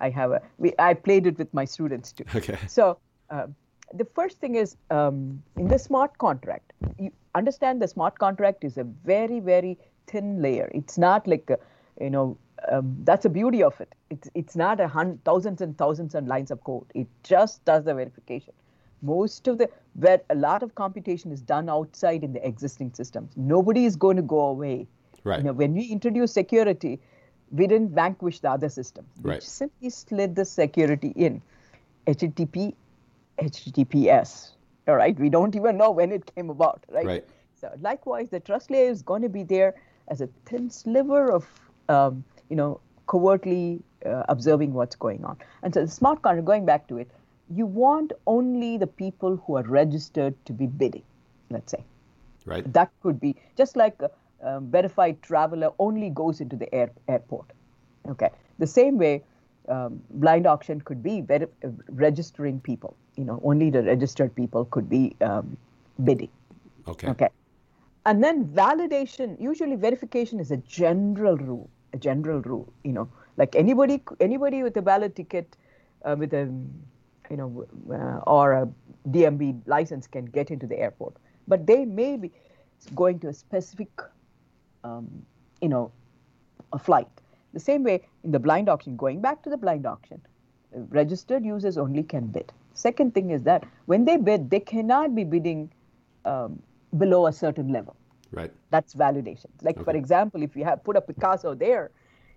I 0.00 0.10
have 0.10 0.32
a 0.32 0.42
we, 0.58 0.72
I 0.78 0.94
played 0.94 1.26
it 1.26 1.38
with 1.38 1.52
my 1.54 1.64
students 1.64 2.12
too. 2.12 2.24
Okay. 2.34 2.58
So 2.66 2.98
um, 3.30 3.54
the 3.94 4.04
first 4.04 4.38
thing 4.40 4.56
is 4.56 4.76
um, 4.90 5.42
in 5.56 5.68
the 5.68 5.78
smart 5.78 6.18
contract. 6.18 6.72
You 6.98 7.12
understand 7.34 7.80
the 7.80 7.88
smart 7.88 8.18
contract 8.18 8.64
is 8.64 8.78
a 8.78 8.84
very 8.84 9.40
very 9.40 9.78
thin 10.06 10.42
layer. 10.42 10.70
It's 10.74 10.98
not 10.98 11.26
like 11.26 11.48
a, 11.50 11.58
you 12.00 12.10
know 12.10 12.36
um, 12.70 12.96
that's 13.04 13.22
the 13.22 13.30
beauty 13.30 13.62
of 13.62 13.80
it. 13.80 13.94
It's 14.10 14.28
it's 14.34 14.56
not 14.56 14.80
a 14.80 14.88
hundred 14.88 15.24
thousands 15.24 15.60
and 15.60 15.76
thousands 15.78 16.14
and 16.14 16.26
lines 16.26 16.50
of 16.50 16.62
code. 16.64 16.86
It 16.94 17.06
just 17.22 17.64
does 17.64 17.84
the 17.84 17.94
verification. 17.94 18.54
Most 19.02 19.46
of 19.46 19.58
the 19.58 19.70
where 19.98 20.20
a 20.30 20.34
lot 20.34 20.62
of 20.62 20.74
computation 20.76 21.32
is 21.32 21.40
done 21.42 21.68
outside 21.68 22.22
in 22.22 22.32
the 22.32 22.46
existing 22.46 22.92
systems. 22.94 23.32
Nobody 23.36 23.84
is 23.84 23.96
going 23.96 24.16
to 24.16 24.22
go 24.22 24.46
away. 24.46 24.86
Right. 25.24 25.38
You 25.38 25.44
know, 25.46 25.52
when 25.52 25.74
we 25.74 25.86
introduced 25.86 26.34
security, 26.34 27.00
we 27.50 27.66
didn't 27.66 27.90
vanquish 27.90 28.38
the 28.38 28.50
other 28.50 28.68
system. 28.68 29.04
We 29.22 29.30
Right. 29.30 29.42
simply 29.42 29.90
slid 29.90 30.36
the 30.36 30.44
security 30.44 31.08
in. 31.16 31.42
HTTP, 32.06 32.74
HTTPS. 33.40 34.52
All 34.86 34.94
right. 34.96 35.18
We 35.18 35.28
don't 35.28 35.56
even 35.56 35.76
know 35.76 35.90
when 35.90 36.12
it 36.12 36.32
came 36.34 36.48
about. 36.50 36.84
Right. 36.90 37.06
Right. 37.06 37.24
So 37.60 37.72
likewise, 37.80 38.30
the 38.30 38.40
trust 38.40 38.70
layer 38.70 38.88
is 38.88 39.02
going 39.02 39.22
to 39.22 39.28
be 39.28 39.42
there 39.42 39.74
as 40.06 40.20
a 40.20 40.28
thin 40.46 40.70
sliver 40.70 41.32
of, 41.32 41.44
um, 41.88 42.24
you 42.48 42.56
know, 42.56 42.80
covertly 43.08 43.82
uh, 44.06 44.22
observing 44.28 44.74
what's 44.74 44.94
going 44.94 45.24
on. 45.24 45.38
And 45.62 45.74
so 45.74 45.80
the 45.84 45.90
smart 45.90 46.22
contract, 46.22 46.46
going 46.46 46.64
back 46.66 46.86
to 46.88 46.98
it, 46.98 47.10
you 47.54 47.66
want 47.66 48.12
only 48.26 48.76
the 48.76 48.86
people 48.86 49.36
who 49.36 49.56
are 49.56 49.62
registered 49.62 50.34
to 50.46 50.52
be 50.52 50.66
bidding. 50.66 51.02
Let's 51.50 51.70
say 51.72 51.84
Right. 52.46 52.66
that 52.72 52.90
could 53.02 53.20
be 53.20 53.36
just 53.56 53.76
like 53.76 54.00
a 54.02 54.10
um, 54.42 54.70
verified 54.70 55.20
traveler 55.22 55.70
only 55.78 56.10
goes 56.10 56.40
into 56.40 56.56
the 56.56 56.72
air, 56.74 56.90
airport. 57.08 57.52
Okay. 58.08 58.30
The 58.58 58.66
same 58.66 58.98
way, 58.98 59.22
um, 59.68 60.00
blind 60.10 60.46
auction 60.46 60.80
could 60.80 61.02
be 61.02 61.20
ver- 61.20 61.48
uh, 61.64 61.68
registering 61.90 62.60
people. 62.60 62.96
You 63.16 63.24
know, 63.24 63.40
only 63.44 63.70
the 63.70 63.82
registered 63.82 64.34
people 64.34 64.64
could 64.66 64.88
be 64.88 65.16
um, 65.20 65.56
bidding. 66.04 66.30
Okay. 66.86 67.08
Okay. 67.08 67.28
And 68.06 68.22
then 68.22 68.46
validation, 68.46 69.40
usually 69.40 69.76
verification 69.76 70.40
is 70.40 70.50
a 70.50 70.56
general 70.58 71.36
rule, 71.36 71.68
a 71.92 71.98
general 71.98 72.40
rule, 72.42 72.72
you 72.84 72.92
know, 72.92 73.08
like 73.36 73.54
anybody, 73.54 74.02
anybody 74.20 74.62
with 74.62 74.76
a 74.76 74.82
ballot 74.82 75.14
ticket, 75.16 75.56
uh, 76.04 76.16
with 76.18 76.32
a, 76.32 76.52
you 77.30 77.36
know, 77.36 77.66
uh, 77.90 78.30
or 78.30 78.52
a 78.52 78.68
DMV 79.08 79.62
license 79.66 80.06
can 80.06 80.24
get 80.26 80.50
into 80.50 80.66
the 80.66 80.78
airport, 80.78 81.16
but 81.46 81.66
they 81.66 81.84
may 81.84 82.16
be 82.16 82.32
going 82.94 83.18
to 83.20 83.28
a 83.28 83.32
specific, 83.32 83.88
um, 84.84 85.24
you 85.60 85.68
know, 85.68 85.90
a 86.72 86.78
flight. 86.78 87.08
The 87.54 87.60
same 87.60 87.82
way 87.82 88.02
in 88.24 88.30
the 88.30 88.38
blind 88.38 88.68
auction, 88.68 88.96
going 88.96 89.20
back 89.20 89.42
to 89.42 89.50
the 89.50 89.56
blind 89.56 89.86
auction, 89.86 90.20
registered 90.72 91.44
users 91.44 91.78
only 91.78 92.02
can 92.02 92.26
bid. 92.26 92.52
Second 92.74 93.14
thing 93.14 93.30
is 93.30 93.42
that 93.42 93.64
when 93.86 94.04
they 94.04 94.16
bid, 94.16 94.50
they 94.50 94.60
cannot 94.60 95.14
be 95.14 95.24
bidding 95.24 95.70
um, 96.24 96.62
below 96.96 97.26
a 97.26 97.32
certain 97.32 97.72
level. 97.72 97.96
Right. 98.30 98.52
That's 98.70 98.94
validation. 98.94 99.46
Like 99.62 99.82
for 99.82 99.96
example, 99.96 100.42
if 100.42 100.54
you 100.54 100.64
have 100.64 100.84
put 100.84 100.96
a 100.96 101.00
Picasso 101.00 101.54
there, 101.54 101.90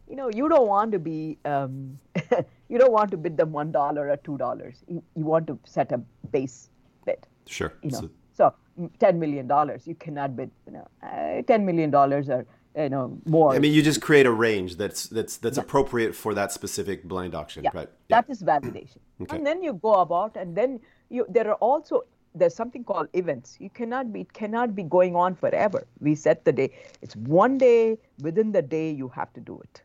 you 0.10 0.16
know 0.16 0.30
you 0.34 0.48
don't 0.50 0.68
want 0.68 0.92
to 0.94 1.00
be 1.00 1.38
um, 1.46 2.00
you 2.72 2.78
don't 2.82 2.94
want 2.94 3.12
to 3.12 3.18
bid 3.18 3.36
them 3.38 3.52
one 3.52 3.72
dollar 3.72 4.10
or 4.10 4.18
two 4.18 4.38
dollars. 4.38 4.76
You, 4.88 5.04
you 5.16 5.26
want 5.26 5.46
to 5.48 5.60
set 5.66 5.92
a 5.92 6.00
base 6.32 6.70
bid. 7.06 7.28
Sure. 7.46 7.74
You 7.84 7.92
know, 7.92 8.00
So- 8.02 8.10
so 8.34 8.54
mm, 8.80 8.90
ten 9.00 9.20
million 9.20 9.46
dollars 9.48 9.86
you 9.86 9.96
cannot 9.96 10.36
bid. 10.36 10.52
You 10.66 10.74
know, 10.78 10.88
uh, 11.04 11.42
ten 11.52 11.66
million 11.66 11.92
dollars 11.92 12.30
or 12.30 12.46
you 12.78 12.90
know 12.94 13.18
more. 13.26 13.50
I 13.54 13.60
mean, 13.60 13.74
you 13.74 13.82
just 13.82 14.02
create 14.02 14.26
a 14.26 14.32
range 14.32 14.78
that's 14.78 15.08
that's 15.18 15.36
that's 15.38 15.58
appropriate 15.58 16.16
for 16.16 16.34
that 16.40 16.54
specific 16.54 17.04
blind 17.04 17.36
auction, 17.36 17.66
yeah, 17.66 17.72
right? 17.74 17.90
Yeah. 18.08 18.22
that 18.22 18.30
is 18.30 18.42
validation. 18.54 19.00
Okay. 19.22 19.36
And 19.36 19.46
then 19.46 19.62
you 19.62 19.74
go 19.74 19.94
about, 20.06 20.36
and 20.36 20.56
then 20.60 20.80
you 21.10 21.26
there 21.30 21.48
are 21.50 21.60
also 21.70 22.06
there's 22.34 22.56
something 22.56 22.84
called 22.92 23.08
events. 23.22 23.58
You 23.60 23.70
cannot 23.70 24.12
be 24.14 24.22
it 24.22 24.32
cannot 24.34 24.74
be 24.80 24.84
going 24.84 25.16
on 25.26 25.36
forever. 25.36 25.84
We 26.00 26.16
set 26.16 26.46
the 26.46 26.54
day. 26.62 26.70
It's 27.02 27.16
one 27.16 27.58
day 27.58 27.98
within 28.30 28.52
the 28.54 28.62
day 28.62 28.90
you 29.04 29.10
have 29.10 29.32
to 29.34 29.42
do 29.52 29.60
it. 29.68 29.84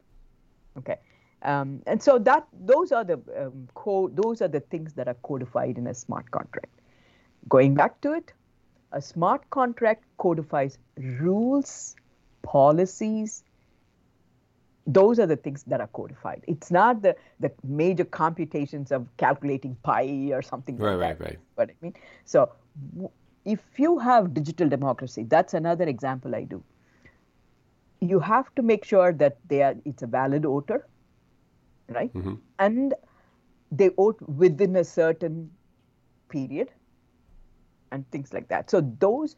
Okay. 0.79 0.96
Um, 1.47 1.81
and 1.87 2.03
so 2.03 2.19
that 2.19 2.47
those 2.53 2.91
are 2.91 3.05
the 3.05 3.21
um, 3.41 3.69
co- 3.75 4.11
those 4.13 4.43
are 4.43 4.49
the 4.49 4.61
things 4.61 4.95
that 4.95 5.07
are 5.07 5.17
codified 5.23 5.79
in 5.79 5.87
a 5.87 5.95
smart 5.95 6.31
contract. 6.33 6.73
Going 7.49 7.75
back 7.75 8.01
to 8.01 8.15
it, 8.15 8.33
a 8.91 9.01
smart 9.01 9.49
contract 9.51 10.03
codifies 10.19 10.79
rules, 10.97 11.95
policies, 12.43 13.45
those 14.89 15.21
are 15.21 15.27
the 15.27 15.37
things 15.37 15.63
that 15.65 15.81
are 15.81 15.87
codified. 15.89 16.43
It's 16.49 16.73
not 16.73 17.03
the, 17.03 17.15
the 17.39 17.53
major 17.65 18.05
computations 18.05 18.91
of 18.91 19.07
calculating 19.17 19.77
pi 19.85 20.31
or 20.33 20.43
something 20.43 20.77
right, 20.79 20.95
like 20.95 21.01
right, 21.01 21.19
that. 21.19 21.25
Right, 21.25 21.31
right, 21.31 21.39
What 21.55 21.71
I 21.71 21.75
mean. 21.81 21.95
So 22.25 22.51
if 23.45 23.61
you 23.77 23.99
have 23.99 24.35
digital 24.35 24.69
democracy, 24.69 25.25
that's 25.25 25.55
another 25.55 25.85
example 25.85 26.35
I 26.35 26.43
do. 26.43 26.63
You 28.01 28.19
have 28.21 28.53
to 28.57 28.63
make 28.63 28.85
sure 28.85 29.13
that 29.13 29.39
they 29.49 29.63
are, 29.63 29.77
it's 29.85 30.03
a 30.03 30.07
valid 30.07 30.43
voter, 30.43 30.87
right? 31.88 32.12
Mm-hmm. 32.12 32.35
And 32.59 32.94
they 33.70 33.88
vote 33.88 34.20
within 34.22 34.77
a 34.77 34.85
certain 34.85 35.51
period 36.29 36.70
and 37.92 38.09
things 38.11 38.33
like 38.33 38.49
that. 38.49 38.70
So 38.70 38.81
those, 38.99 39.37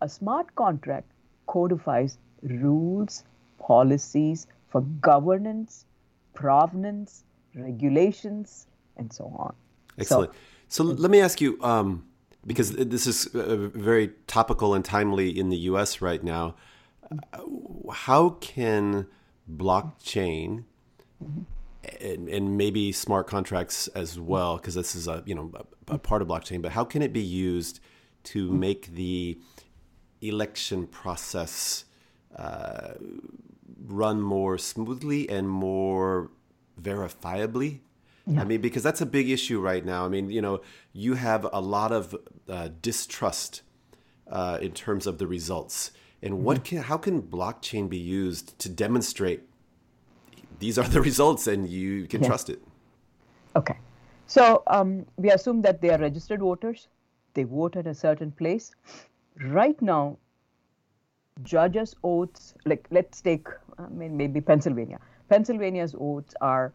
a 0.00 0.08
smart 0.08 0.54
contract 0.54 1.10
codifies 1.46 2.18
rules, 2.42 3.24
policies 3.58 4.46
for 4.68 4.82
governance, 5.00 5.86
provenance, 6.34 7.24
regulations, 7.54 8.66
and 8.96 9.12
so 9.12 9.24
on. 9.36 9.54
Excellent. 9.98 10.32
So, 10.68 10.84
so 10.84 10.92
let 10.92 11.10
me 11.10 11.20
ask 11.20 11.40
you, 11.40 11.62
um, 11.62 12.04
because 12.46 12.72
this 12.72 13.06
is 13.06 13.26
uh, 13.34 13.56
very 13.74 14.10
topical 14.26 14.74
and 14.74 14.84
timely 14.84 15.36
in 15.36 15.48
the 15.48 15.56
U.S. 15.70 16.00
right 16.00 16.22
now. 16.22 16.54
How 17.92 18.30
can 18.40 19.06
blockchain 19.50 20.64
mm-hmm. 21.22 21.42
And, 22.00 22.28
and, 22.28 22.56
maybe 22.56 22.92
smart 22.92 23.26
contracts 23.26 23.88
as 23.88 24.18
well, 24.18 24.56
because 24.56 24.74
this 24.74 24.94
is 24.94 25.08
a 25.08 25.22
you 25.26 25.34
know 25.34 25.52
a, 25.88 25.94
a, 25.94 25.98
part 25.98 26.22
of 26.22 26.28
blockchain, 26.28 26.62
but 26.62 26.72
how 26.72 26.84
can 26.84 27.02
it 27.02 27.12
be 27.12 27.20
used 27.20 27.80
to 28.24 28.50
make 28.50 28.94
the 28.94 29.38
election 30.20 30.86
process 30.86 31.84
uh, 32.36 32.94
run 33.86 34.20
more 34.20 34.58
smoothly 34.58 35.28
and 35.28 35.48
more 35.48 36.30
verifiably? 36.80 37.80
Yeah. 38.26 38.40
I 38.40 38.44
mean, 38.44 38.60
because 38.60 38.82
that's 38.82 39.00
a 39.00 39.06
big 39.06 39.30
issue 39.30 39.60
right 39.60 39.84
now. 39.84 40.04
I 40.04 40.08
mean, 40.08 40.30
you 40.30 40.42
know, 40.42 40.60
you 40.92 41.14
have 41.14 41.46
a 41.52 41.60
lot 41.60 41.92
of 41.92 42.16
uh, 42.48 42.70
distrust 42.82 43.62
uh, 44.28 44.58
in 44.60 44.72
terms 44.72 45.06
of 45.06 45.18
the 45.18 45.26
results. 45.26 45.92
And 46.22 46.34
mm-hmm. 46.34 46.44
what 46.44 46.64
can, 46.64 46.78
how 46.78 46.96
can 46.96 47.22
blockchain 47.22 47.88
be 47.88 47.98
used 47.98 48.58
to 48.58 48.68
demonstrate 48.68 49.42
these 50.58 50.78
are 50.78 50.88
the 50.88 51.00
results 51.10 51.46
and 51.46 51.68
you 51.68 52.06
can 52.06 52.22
yeah. 52.22 52.28
trust 52.28 52.50
it? 52.50 52.60
Okay. 53.54 53.78
So 54.26 54.62
um, 54.66 55.06
we 55.16 55.30
assume 55.30 55.62
that 55.62 55.80
they 55.80 55.90
are 55.90 55.98
registered 55.98 56.40
voters. 56.40 56.88
They 57.34 57.44
vote 57.44 57.76
at 57.76 57.86
a 57.86 57.94
certain 57.94 58.32
place. 58.32 58.72
Right 59.42 59.80
now, 59.80 60.18
judges' 61.42 61.94
oaths, 62.02 62.54
like 62.64 62.86
let's 62.90 63.20
take, 63.20 63.46
I 63.78 63.88
mean, 63.88 64.16
maybe 64.16 64.40
Pennsylvania. 64.40 64.98
Pennsylvania's 65.28 65.94
oaths 65.98 66.34
are 66.40 66.72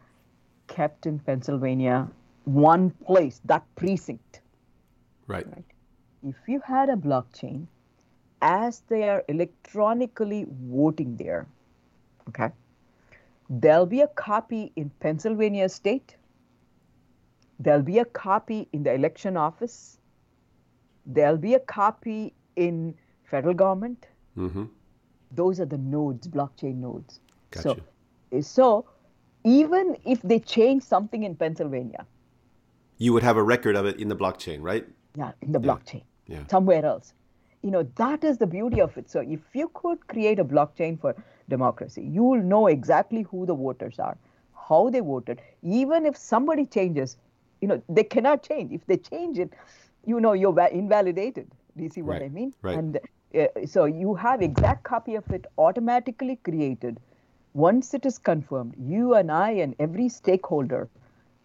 kept 0.68 1.06
in 1.06 1.18
Pennsylvania, 1.18 2.08
one 2.44 2.90
place, 3.06 3.40
that 3.44 3.64
precinct. 3.76 4.40
Right. 5.26 5.46
right. 5.48 5.64
If 6.22 6.36
you 6.46 6.60
had 6.64 6.88
a 6.88 6.96
blockchain, 6.96 7.66
as 8.40 8.82
they 8.88 9.08
are 9.08 9.24
electronically 9.28 10.46
voting 10.48 11.16
there, 11.16 11.46
okay, 12.28 12.50
there'll 13.60 13.86
be 13.86 14.00
a 14.00 14.08
copy 14.08 14.72
in 14.76 14.90
Pennsylvania 15.00 15.68
state, 15.68 16.16
there'll 17.58 17.82
be 17.82 17.98
a 17.98 18.04
copy 18.04 18.66
in 18.72 18.82
the 18.82 18.92
election 18.92 19.36
office, 19.36 19.98
there'll 21.04 21.36
be 21.36 21.54
a 21.54 21.60
copy 21.60 22.32
in 22.56 22.94
federal 23.24 23.54
government. 23.54 24.06
Mm-hmm. 24.38 24.64
Those 25.32 25.60
are 25.60 25.66
the 25.66 25.78
nodes, 25.78 26.28
blockchain 26.28 26.76
nodes. 26.76 27.20
Gotcha. 27.50 27.76
So, 28.32 28.40
so 28.40 28.86
even 29.44 29.96
if 30.06 30.22
they 30.22 30.38
change 30.38 30.82
something 30.82 31.24
in 31.24 31.36
Pennsylvania, 31.36 32.06
you 32.96 33.12
would 33.12 33.22
have 33.22 33.36
a 33.36 33.42
record 33.42 33.76
of 33.76 33.84
it 33.84 33.98
in 33.98 34.08
the 34.08 34.16
blockchain, 34.16 34.62
right? 34.62 34.86
Yeah, 35.16 35.32
in 35.42 35.52
the 35.52 35.60
yeah. 35.60 35.66
blockchain. 35.66 36.02
Yeah. 36.26 36.46
Somewhere 36.48 36.84
else. 36.86 37.12
You 37.62 37.70
know, 37.70 37.82
that 37.96 38.24
is 38.24 38.38
the 38.38 38.46
beauty 38.46 38.80
of 38.80 38.96
it. 38.96 39.10
So 39.10 39.20
if 39.20 39.40
you 39.52 39.70
could 39.74 40.06
create 40.06 40.38
a 40.38 40.44
blockchain 40.44 40.98
for 41.00 41.14
democracy, 41.48 42.02
you 42.02 42.22
will 42.22 42.42
know 42.42 42.66
exactly 42.66 43.22
who 43.22 43.46
the 43.46 43.54
voters 43.54 43.98
are, 43.98 44.16
how 44.68 44.90
they 44.90 45.00
voted. 45.00 45.40
Even 45.62 46.06
if 46.06 46.16
somebody 46.16 46.66
changes, 46.66 47.16
you 47.60 47.68
know, 47.68 47.82
they 47.88 48.04
cannot 48.04 48.42
change. 48.42 48.72
If 48.72 48.86
they 48.86 48.96
change 48.96 49.38
it, 49.38 49.52
you 50.06 50.20
know, 50.20 50.32
you're 50.32 50.58
invalidated. 50.68 51.50
Do 51.76 51.84
you 51.84 51.90
see 51.90 52.02
what 52.02 52.14
right. 52.14 52.22
I 52.22 52.28
mean? 52.28 52.54
Right. 52.62 52.76
And 52.76 52.98
uh, 53.38 53.46
so 53.66 53.84
you 53.86 54.14
have 54.14 54.42
exact 54.42 54.82
copy 54.84 55.14
of 55.14 55.28
it 55.30 55.46
automatically 55.58 56.36
created 56.36 56.98
once 57.54 57.92
it 57.94 58.06
is 58.06 58.18
confirmed, 58.18 58.74
you 58.78 59.14
and 59.14 59.30
I 59.30 59.50
and 59.50 59.74
every 59.78 60.08
stakeholder, 60.08 60.88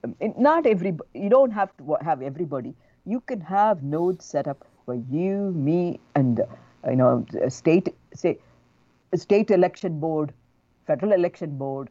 um, 0.03 0.15
not 0.37 0.65
every, 0.65 0.97
you 1.13 1.29
don't 1.29 1.51
have 1.51 1.75
to 1.77 1.97
have 2.01 2.21
everybody. 2.21 2.73
You 3.05 3.19
can 3.21 3.41
have 3.41 3.83
nodes 3.83 4.25
set 4.25 4.47
up 4.47 4.65
for 4.85 4.95
you, 4.95 5.51
me, 5.51 5.99
and 6.15 6.41
you 6.87 6.95
know, 6.95 7.25
state, 7.49 7.93
say, 8.13 8.39
state 9.15 9.51
election 9.51 9.99
board, 9.99 10.33
federal 10.85 11.13
election 11.13 11.57
board, 11.57 11.89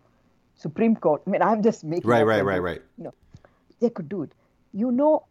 Supreme 0.54 0.96
Court. 0.96 1.22
I 1.26 1.30
mean, 1.30 1.42
I'm 1.42 1.62
just 1.62 1.84
making 1.84 2.08
right, 2.08 2.24
right, 2.24 2.44
right, 2.44 2.62
right. 2.62 2.82
You 2.98 3.04
know, 3.04 3.14
they 3.80 3.90
could 3.90 4.08
do 4.08 4.22
it. 4.22 4.32
You 4.72 4.90
know, 4.90 5.26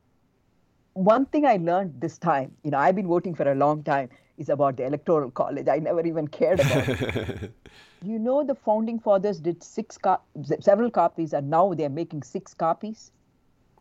one 0.94 1.26
thing 1.26 1.46
I 1.46 1.58
learned 1.58 2.00
this 2.00 2.18
time, 2.18 2.52
you 2.64 2.72
know, 2.72 2.78
I've 2.78 2.96
been 2.96 3.08
voting 3.08 3.36
for 3.36 3.52
a 3.52 3.56
long 3.56 3.84
time, 3.84 4.10
is 4.38 4.50
about 4.50 4.78
the 4.78 4.86
electoral 4.86 5.32
college. 5.32 5.68
I 5.68 5.78
never 5.80 6.06
even 6.06 6.28
cared 6.28 6.60
about 6.60 6.90
it. 6.90 7.52
you 8.04 8.20
know, 8.20 8.44
the 8.44 8.56
founding 8.56 9.00
fathers 9.00 9.40
did 9.40 9.64
six 9.64 9.98
co- 9.98 10.22
several 10.60 10.92
copies, 10.92 11.34
and 11.34 11.50
now 11.50 11.74
they're 11.74 11.90
making 11.90 12.24
six 12.24 12.54
copies. 12.54 13.12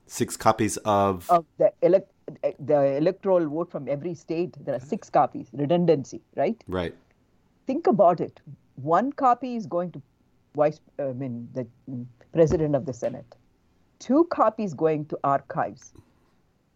Six 0.07 0.37
copies 0.37 0.77
of 0.79 1.29
of 1.31 1.45
the 1.59 1.73
elect 1.83 2.11
the 2.59 2.97
electoral 2.97 3.49
vote 3.49 3.71
from 3.71 3.88
every 3.88 4.14
state. 4.14 4.57
There 4.64 4.75
are 4.75 4.81
six 4.81 5.11
copies. 5.11 5.49
Redundancy, 5.53 6.21
right? 6.37 6.62
Right. 6.67 6.95
Think 7.66 7.87
about 7.87 8.20
it. 8.20 8.40
One 8.77 9.12
copy 9.12 9.57
is 9.57 9.66
going 9.66 9.92
to 9.92 10.03
vice, 10.55 10.81
I 10.98 11.12
mean, 11.12 11.48
the 11.55 11.66
president 12.33 12.74
of 12.74 12.87
the 12.87 12.92
Senate. 12.92 13.37
Two 13.98 14.24
copies 14.24 14.74
going 14.74 15.07
to 15.07 15.18
archives. 15.24 15.92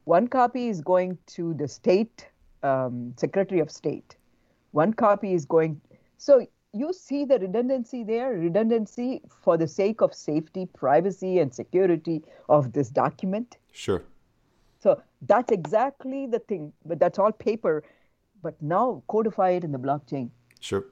One 0.05 0.29
copy 0.29 0.69
is 0.69 0.81
going 0.81 1.19
to 1.29 1.55
the 1.55 1.69
state 1.69 2.29
um, 2.63 3.13
Secretary 3.17 3.61
of 3.61 3.71
State. 3.71 4.17
One 4.73 4.93
copy 4.93 5.35
is 5.35 5.45
going. 5.45 5.81
So 6.17 6.47
you 6.73 6.93
see 6.93 7.25
the 7.25 7.39
redundancy 7.39 8.05
there, 8.05 8.33
redundancy 8.33 9.23
for 9.43 9.57
the 9.57 9.67
sake 9.67 10.01
of 10.01 10.15
safety, 10.15 10.67
privacy, 10.67 11.39
and 11.39 11.55
security 11.55 12.23
of 12.49 12.73
this 12.73 12.89
document. 12.89 13.59
Sure. 13.73 14.03
So 14.81 15.03
that's 15.23 15.53
exactly 15.53 16.27
the 16.27 16.39
thing, 16.39 16.73
but 16.85 16.99
that's 16.99 17.19
all 17.19 17.33
paper. 17.33 17.85
But 18.43 18.61
now 18.63 19.03
codify 19.09 19.51
it 19.51 19.65
in 19.65 19.73
the 19.73 19.79
blockchain. 19.79 20.31
Sure. 20.61 20.87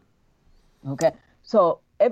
Okay. 0.89 1.13
So, 1.43 1.81
I 2.01 2.11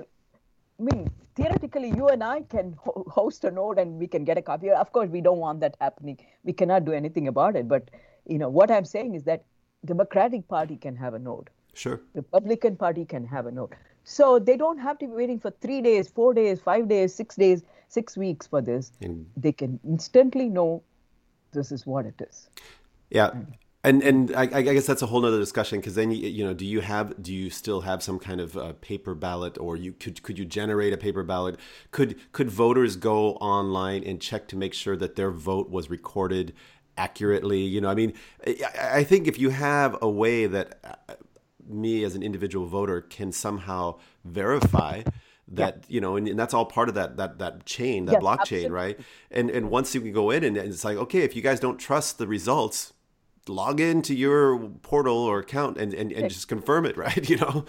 mean, 0.78 1.10
theoretically, 1.34 1.88
you 1.88 2.08
and 2.08 2.22
I 2.22 2.42
can 2.42 2.76
ho- 2.78 3.04
host 3.08 3.44
a 3.44 3.50
node 3.50 3.78
and 3.78 3.98
we 3.98 4.06
can 4.06 4.24
get 4.24 4.38
a 4.38 4.42
copy. 4.42 4.70
Of 4.70 4.92
course, 4.92 5.08
we 5.08 5.20
don't 5.20 5.38
want 5.38 5.60
that 5.60 5.76
happening. 5.80 6.18
We 6.44 6.52
cannot 6.52 6.84
do 6.84 6.92
anything 6.92 7.28
about 7.28 7.56
it. 7.56 7.68
But 7.68 7.90
you 8.26 8.38
know 8.38 8.48
what 8.48 8.70
I'm 8.70 8.84
saying 8.84 9.14
is 9.14 9.24
that 9.24 9.44
Democratic 9.84 10.48
Party 10.48 10.76
can 10.76 10.96
have 10.96 11.14
a 11.14 11.18
node. 11.18 11.50
Sure. 11.74 12.00
Republican 12.14 12.76
Party 12.76 13.04
can 13.04 13.26
have 13.26 13.46
a 13.46 13.50
node. 13.50 13.74
So 14.04 14.38
they 14.38 14.56
don't 14.56 14.78
have 14.78 14.98
to 14.98 15.06
be 15.06 15.12
waiting 15.12 15.40
for 15.40 15.50
three 15.50 15.80
days, 15.80 16.08
four 16.08 16.34
days, 16.34 16.60
five 16.60 16.88
days, 16.88 17.14
six 17.14 17.36
days, 17.36 17.62
six 17.88 18.16
weeks 18.16 18.46
for 18.46 18.60
this. 18.60 18.92
They 19.36 19.52
can 19.52 19.80
instantly 19.84 20.48
know 20.48 20.82
this 21.52 21.72
is 21.72 21.86
what 21.86 22.06
it 22.06 22.20
is. 22.20 22.48
Yeah. 23.10 23.30
Mm. 23.30 23.46
And 23.84 24.02
and 24.02 24.34
I, 24.34 24.42
I 24.42 24.62
guess 24.62 24.86
that's 24.86 25.02
a 25.02 25.06
whole 25.06 25.24
other 25.24 25.38
discussion 25.38 25.78
because 25.78 25.94
then 25.94 26.10
you, 26.10 26.26
you 26.26 26.44
know 26.44 26.54
do 26.54 26.64
you 26.64 26.80
have 26.80 27.22
do 27.22 27.34
you 27.34 27.50
still 27.50 27.82
have 27.82 28.02
some 28.02 28.18
kind 28.18 28.40
of 28.40 28.56
uh, 28.56 28.72
paper 28.80 29.14
ballot 29.14 29.58
or 29.58 29.76
you 29.76 29.92
could 29.92 30.22
could 30.22 30.38
you 30.38 30.46
generate 30.46 30.94
a 30.94 30.96
paper 30.96 31.22
ballot 31.22 31.58
could 31.90 32.16
could 32.32 32.50
voters 32.50 32.96
go 32.96 33.32
online 33.34 34.02
and 34.02 34.22
check 34.22 34.48
to 34.48 34.56
make 34.56 34.72
sure 34.72 34.96
that 34.96 35.16
their 35.16 35.30
vote 35.30 35.68
was 35.68 35.90
recorded 35.90 36.54
accurately. 36.96 37.60
You 37.60 37.80
know, 37.80 37.88
I 37.88 37.94
mean, 37.94 38.14
I 38.80 39.04
think 39.04 39.26
if 39.26 39.38
you 39.38 39.50
have 39.50 39.96
a 40.00 40.08
way 40.08 40.46
that 40.46 40.78
uh, 41.08 41.14
me 41.66 42.04
as 42.04 42.14
an 42.14 42.22
individual 42.22 42.66
voter 42.66 43.00
can 43.00 43.32
somehow 43.32 43.98
verify 44.24 45.02
that 45.46 45.76
yeah. 45.76 45.94
you 45.94 46.00
know 46.00 46.16
and, 46.16 46.26
and, 46.26 46.38
that's 46.38 46.54
all 46.54 46.64
part 46.64 46.88
of 46.88 46.94
that 46.94 47.18
that 47.18 47.38
that 47.38 47.66
chain 47.66 48.06
that 48.06 48.12
yes, 48.12 48.22
blockchain 48.22 48.64
absolutely. 48.64 48.70
right 48.70 49.00
and 49.30 49.50
and 49.50 49.70
once 49.70 49.94
you 49.94 50.00
can 50.00 50.10
go 50.10 50.30
in 50.30 50.42
and, 50.42 50.56
and 50.56 50.70
it's 50.70 50.84
like 50.84 50.96
okay 50.96 51.20
if 51.20 51.36
you 51.36 51.42
guys 51.42 51.60
don't 51.60 51.76
trust 51.76 52.16
the 52.16 52.26
results 52.26 52.93
log 53.48 53.80
into 53.80 54.14
your 54.14 54.58
portal 54.82 55.16
or 55.16 55.38
account 55.40 55.76
and 55.78 55.94
and, 55.94 56.12
and 56.12 56.30
just 56.30 56.48
confirm 56.48 56.86
it 56.86 56.96
right 57.06 57.28
you 57.28 57.36
know 57.36 57.64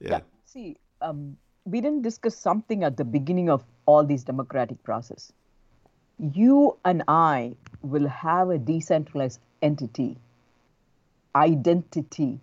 yeah, 0.00 0.10
yeah. 0.10 0.20
see 0.44 0.76
um, 1.00 1.36
we 1.64 1.80
didn't 1.80 2.02
discuss 2.02 2.36
something 2.36 2.84
at 2.84 2.96
the 2.96 3.04
beginning 3.04 3.48
of 3.48 3.64
all 3.86 4.04
these 4.04 4.24
democratic 4.24 4.82
process 4.82 5.32
you 6.18 6.76
and 6.84 7.02
I 7.08 7.56
will 7.82 8.08
have 8.08 8.50
a 8.50 8.58
decentralized 8.58 9.40
entity, 9.62 10.16
identity 11.34 12.40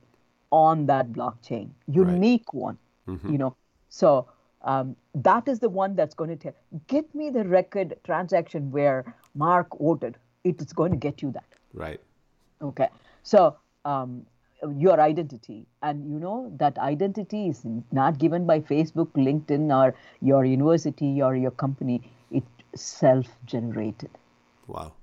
on 0.52 0.86
that 0.88 1.12
blockchain, 1.13 1.70
unique 1.88 2.46
right. 2.54 2.62
one. 2.62 2.78
Mm-hmm. 3.08 3.32
You 3.32 3.38
know, 3.38 3.56
so 3.89 4.28
um, 4.63 4.96
that 5.15 5.48
is 5.48 5.60
the 5.60 5.70
one 5.70 5.96
that's 5.96 6.13
going 6.13 6.30
to 6.30 6.36
tell. 6.36 6.56
Get 6.88 7.13
me 7.15 7.30
the 7.30 7.44
record 7.44 7.96
transaction 8.04 8.72
where 8.72 9.15
Mark 9.36 9.78
voted. 9.80 10.17
It 10.44 10.62
is 10.62 10.74
going 10.74 10.91
to 10.91 10.98
get 10.98 11.22
you 11.22 11.32
that. 11.32 11.46
Right. 11.74 12.00
Okay. 12.62 12.89
So 13.24 13.56
um, 13.86 14.26
your 14.78 15.00
identity, 15.00 15.65
and 15.82 16.06
you 16.12 16.19
know 16.19 16.52
that 16.58 16.78
identity 16.78 17.47
is 17.47 17.65
not 17.91 18.17
given 18.17 18.45
by 18.45 18.60
Facebook, 18.60 19.12
LinkedIn, 19.13 19.76
or 19.76 19.95
your 20.21 20.45
university 20.45 21.21
or 21.21 21.36
your 21.36 21.52
company. 21.52 22.02
It's 22.32 22.47
self-generated. 22.76 24.10
Wow. 24.67 24.93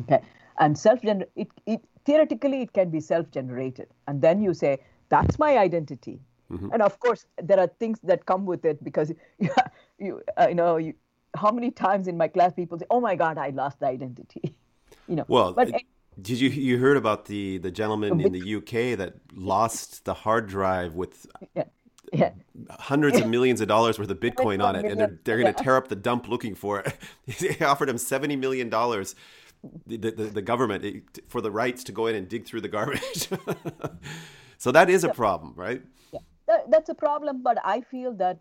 Okay. 0.00 0.20
And 0.58 0.76
self-gener 0.76 1.26
it, 1.36 1.48
it 1.66 1.80
theoretically 2.04 2.62
it 2.62 2.72
can 2.72 2.90
be 2.90 3.00
self-generated, 3.00 3.88
and 4.06 4.20
then 4.20 4.42
you 4.42 4.54
say 4.54 4.78
that's 5.08 5.38
my 5.38 5.58
identity. 5.58 6.18
Mm-hmm. 6.50 6.72
And 6.72 6.82
of 6.82 6.98
course, 6.98 7.26
there 7.40 7.60
are 7.60 7.68
things 7.78 8.00
that 8.02 8.26
come 8.26 8.44
with 8.44 8.64
it 8.64 8.82
because 8.82 9.12
you, 9.38 9.50
you, 9.98 10.22
uh, 10.36 10.46
you 10.48 10.54
know, 10.54 10.76
you, 10.76 10.94
how 11.36 11.52
many 11.52 11.70
times 11.70 12.08
in 12.08 12.16
my 12.16 12.26
class 12.26 12.52
people 12.52 12.78
say, 12.78 12.86
"Oh 12.90 13.00
my 13.00 13.14
God, 13.14 13.38
I 13.38 13.50
lost 13.50 13.78
the 13.80 13.86
identity," 13.86 14.54
you 15.08 15.16
know. 15.16 15.24
Well, 15.28 15.52
but, 15.52 15.68
it, 15.68 15.82
did 16.20 16.40
you 16.40 16.48
you 16.48 16.78
heard 16.78 16.96
about 16.96 17.26
the 17.26 17.58
the 17.58 17.70
gentleman 17.70 18.20
in 18.20 18.32
the 18.32 18.56
UK 18.56 18.98
that 18.98 19.14
lost 19.34 20.04
the 20.04 20.14
hard 20.14 20.48
drive 20.48 20.94
with 20.94 21.26
yeah, 21.54 21.64
yeah. 22.12 22.30
hundreds 22.70 23.18
of 23.18 23.26
millions 23.26 23.60
of 23.60 23.68
dollars 23.68 23.98
worth 23.98 24.10
of 24.10 24.18
Bitcoin 24.18 24.62
on 24.62 24.76
it, 24.76 24.84
and 24.84 25.00
they're 25.00 25.18
they're 25.24 25.40
going 25.40 25.52
to 25.52 25.62
tear 25.62 25.76
up 25.76 25.88
the 25.88 25.96
dump 25.96 26.28
looking 26.28 26.54
for 26.54 26.80
it. 26.80 26.96
they 27.40 27.64
offered 27.64 27.88
him 27.88 27.98
seventy 27.98 28.36
million 28.36 28.68
dollars. 28.68 29.14
The, 29.86 29.98
the, 29.98 30.24
the 30.24 30.40
government 30.40 31.04
for 31.28 31.42
the 31.42 31.50
rights 31.50 31.84
to 31.84 31.92
go 31.92 32.06
in 32.06 32.14
and 32.14 32.26
dig 32.26 32.46
through 32.46 32.62
the 32.62 32.68
garbage. 32.68 33.28
so 34.56 34.72
that 34.72 34.88
is 34.88 35.04
a 35.04 35.10
problem, 35.10 35.52
right? 35.54 35.82
Yeah, 36.14 36.20
that, 36.48 36.70
that's 36.70 36.88
a 36.88 36.94
problem. 36.94 37.42
But 37.42 37.58
I 37.62 37.82
feel 37.82 38.14
that 38.14 38.38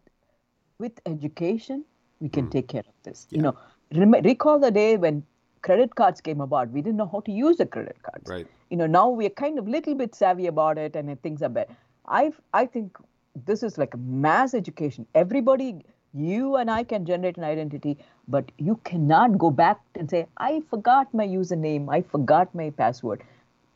with 0.78 0.94
education, 1.06 1.84
we 2.22 2.30
can 2.30 2.48
mm. 2.48 2.52
take 2.52 2.70
care 2.70 2.86
of 2.88 2.94
this. 3.04 3.28
Yeah. 3.30 3.36
You 3.36 3.42
know, 3.44 3.58
rem- 3.94 4.24
recall 4.24 4.60
the 4.60 4.72
day 4.72 4.96
when 4.96 5.26
credit 5.62 5.96
cards 5.96 6.22
came 6.22 6.42
about, 6.42 6.70
we 6.72 6.82
didn't 6.82 6.98
know 6.98 7.10
how 7.12 7.22
to 7.22 7.32
use 7.32 7.58
the 7.58 7.66
credit 7.66 7.98
cards. 8.04 8.30
Right. 8.30 8.48
You 8.70 8.78
know, 8.78 8.86
now 8.86 9.10
we're 9.10 9.30
kind 9.30 9.60
of 9.60 9.68
little 9.68 9.96
bit 9.96 10.16
savvy 10.16 10.48
about 10.48 10.78
it, 10.78 10.96
and 10.96 11.22
things 11.22 11.42
are 11.42 11.50
better. 11.50 11.76
I 12.08 12.32
I 12.54 12.66
think 12.66 12.98
this 13.46 13.64
is 13.64 13.78
like 13.78 13.94
a 13.94 13.98
mass 13.98 14.54
education. 14.54 15.06
Everybody, 15.16 15.84
you 16.14 16.56
and 16.56 16.70
I 16.70 16.84
can 16.84 17.06
generate 17.06 17.38
an 17.38 17.44
identity, 17.44 17.98
but 18.28 18.52
you 18.58 18.80
cannot 18.84 19.38
go 19.38 19.50
back 19.52 19.80
and 19.96 20.10
say, 20.10 20.28
I 20.38 20.62
forgot 20.70 21.14
my 21.14 21.28
username, 21.28 21.92
I 21.92 22.02
forgot 22.02 22.54
my 22.54 22.70
password. 22.72 23.24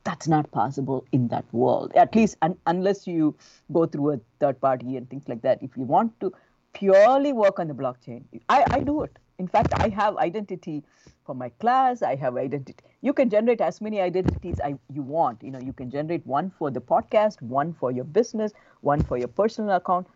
That's 0.04 0.28
not 0.28 0.52
possible 0.52 1.06
in 1.12 1.30
that 1.30 1.46
world, 1.54 1.94
at 1.96 2.14
hmm. 2.14 2.20
least 2.20 2.38
un- 2.42 2.58
unless 2.68 3.08
you 3.08 3.36
go 3.72 3.86
through 3.86 4.14
a 4.14 4.20
third 4.40 4.60
party 4.60 4.98
and 4.98 5.10
things 5.10 5.28
like 5.28 5.42
that. 5.44 5.64
If 5.64 5.78
you 5.78 5.84
want 5.84 6.20
to 6.20 6.34
purely 6.74 7.34
work 7.34 7.60
on 7.60 7.68
the 7.68 7.74
blockchain, 7.74 8.24
I, 8.50 8.66
I 8.72 8.80
do 8.82 9.04
it. 9.04 9.18
In 9.40 9.48
fact, 9.48 9.74
I 9.76 9.90
have 9.90 10.18
identity 10.18 10.84
for 11.26 11.36
my 11.36 11.50
class. 11.50 12.02
I 12.02 12.16
have 12.16 12.38
identity. 12.38 12.84
You 13.02 13.14
can 13.14 13.30
generate 13.30 13.62
as 13.62 13.82
many 13.82 14.02
identities 14.02 14.60
I, 14.64 14.76
you 14.90 15.02
want. 15.02 15.44
You 15.44 15.52
know 15.52 15.60
you 15.60 15.74
can 15.74 15.90
generate 15.90 16.26
one 16.26 16.52
for 16.58 16.72
the 16.72 16.82
podcast 16.82 17.42
one 17.42 17.74
for 17.74 17.92
your 17.92 18.06
business 18.06 18.52
one 18.82 19.02
for 19.02 19.18
your 19.18 19.28
personal 19.28 19.76
account. 19.76 20.08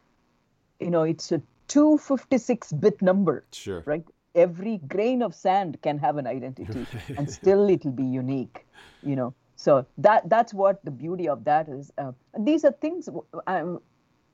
You 0.80 0.92
know 0.92 1.04
it's 1.04 1.32
a 1.32 1.42
256 1.68 2.72
bit 2.74 3.02
number 3.02 3.44
sure. 3.52 3.84
right? 3.86 4.06
Every 4.36 4.78
grain 4.88 5.22
of 5.22 5.34
sand 5.34 5.82
can 5.82 5.98
have 5.98 6.18
an 6.18 6.28
identity 6.28 6.86
and 7.18 7.30
still 7.30 7.70
it'll 7.70 7.92
be 7.92 8.06
unique 8.06 8.68
you 9.04 9.16
know? 9.16 9.34
So 9.56 9.86
that 9.98 10.30
that's 10.30 10.54
what 10.54 10.84
the 10.86 10.92
beauty 10.92 11.28
of 11.28 11.44
that 11.46 11.68
is. 11.68 11.92
Uh, 11.98 12.12
these 12.40 12.64
are 12.64 12.72
things 12.74 13.10
um, 13.48 13.82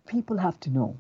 people 0.06 0.38
have 0.38 0.60
to 0.62 0.70
know 0.70 0.98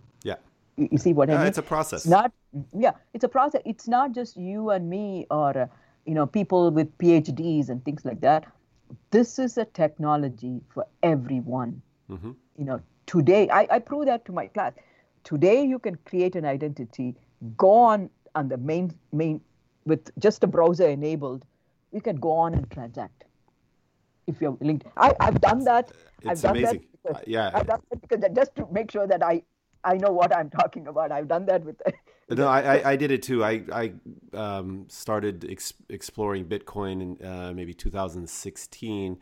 you, 0.77 0.97
see 0.97 1.13
what 1.13 1.29
yeah, 1.29 1.35
I 1.35 1.37
mean? 1.39 1.47
It's 1.47 1.57
a 1.57 1.63
process. 1.63 2.01
It's 2.01 2.09
not, 2.09 2.31
yeah, 2.77 2.91
it's 3.13 3.23
a 3.23 3.29
process. 3.29 3.61
It's 3.65 3.87
not 3.87 4.13
just 4.13 4.37
you 4.37 4.69
and 4.71 4.89
me 4.89 5.25
or, 5.29 5.57
uh, 5.57 5.67
you 6.05 6.13
know, 6.13 6.25
people 6.25 6.71
with 6.71 6.97
PhDs 6.97 7.69
and 7.69 7.83
things 7.85 8.05
like 8.05 8.21
that. 8.21 8.45
This 9.11 9.39
is 9.39 9.57
a 9.57 9.65
technology 9.65 10.61
for 10.73 10.85
everyone. 11.01 11.81
Mm-hmm. 12.09 12.31
You 12.57 12.65
know, 12.65 12.81
today, 13.05 13.49
I, 13.49 13.67
I 13.71 13.79
prove 13.79 14.05
that 14.05 14.25
to 14.25 14.31
my 14.31 14.47
class. 14.47 14.73
Today, 15.23 15.63
you 15.63 15.79
can 15.79 15.97
create 16.05 16.35
an 16.35 16.45
identity, 16.45 17.15
go 17.57 17.71
on 17.71 18.09
on 18.35 18.49
the 18.49 18.57
main, 18.57 18.93
main, 19.11 19.41
with 19.85 20.11
just 20.19 20.43
a 20.43 20.47
browser 20.47 20.87
enabled, 20.87 21.45
you 21.91 22.01
can 22.01 22.15
go 22.17 22.31
on 22.31 22.53
and 22.53 22.69
transact 22.71 23.25
if 24.27 24.41
you're 24.41 24.57
linked. 24.59 24.87
I, 24.97 25.13
I've 25.19 25.39
done 25.39 25.63
that. 25.65 25.91
It's 26.21 26.27
I've 26.27 26.41
done 26.41 26.57
amazing. 26.57 26.79
That 26.79 27.03
because, 27.03 27.23
yeah. 27.27 27.51
I've 27.53 27.67
done 27.67 27.81
that 27.89 28.01
because 28.01 28.35
just 28.35 28.55
to 28.55 28.67
make 28.71 28.91
sure 28.91 29.07
that 29.07 29.21
I 29.23 29.43
I 29.83 29.95
know 29.95 30.11
what 30.11 30.35
I'm 30.35 30.49
talking 30.49 30.87
about. 30.87 31.11
I've 31.11 31.27
done 31.27 31.45
that 31.47 31.63
with. 31.63 31.81
no, 32.29 32.47
I, 32.47 32.77
I, 32.77 32.89
I 32.91 32.95
did 32.95 33.11
it 33.11 33.23
too. 33.23 33.43
I 33.43 33.63
I 33.71 33.93
um, 34.33 34.85
started 34.87 35.45
ex- 35.49 35.73
exploring 35.89 36.45
Bitcoin 36.45 37.01
in 37.01 37.25
uh, 37.25 37.53
maybe 37.53 37.73
2016, 37.73 39.19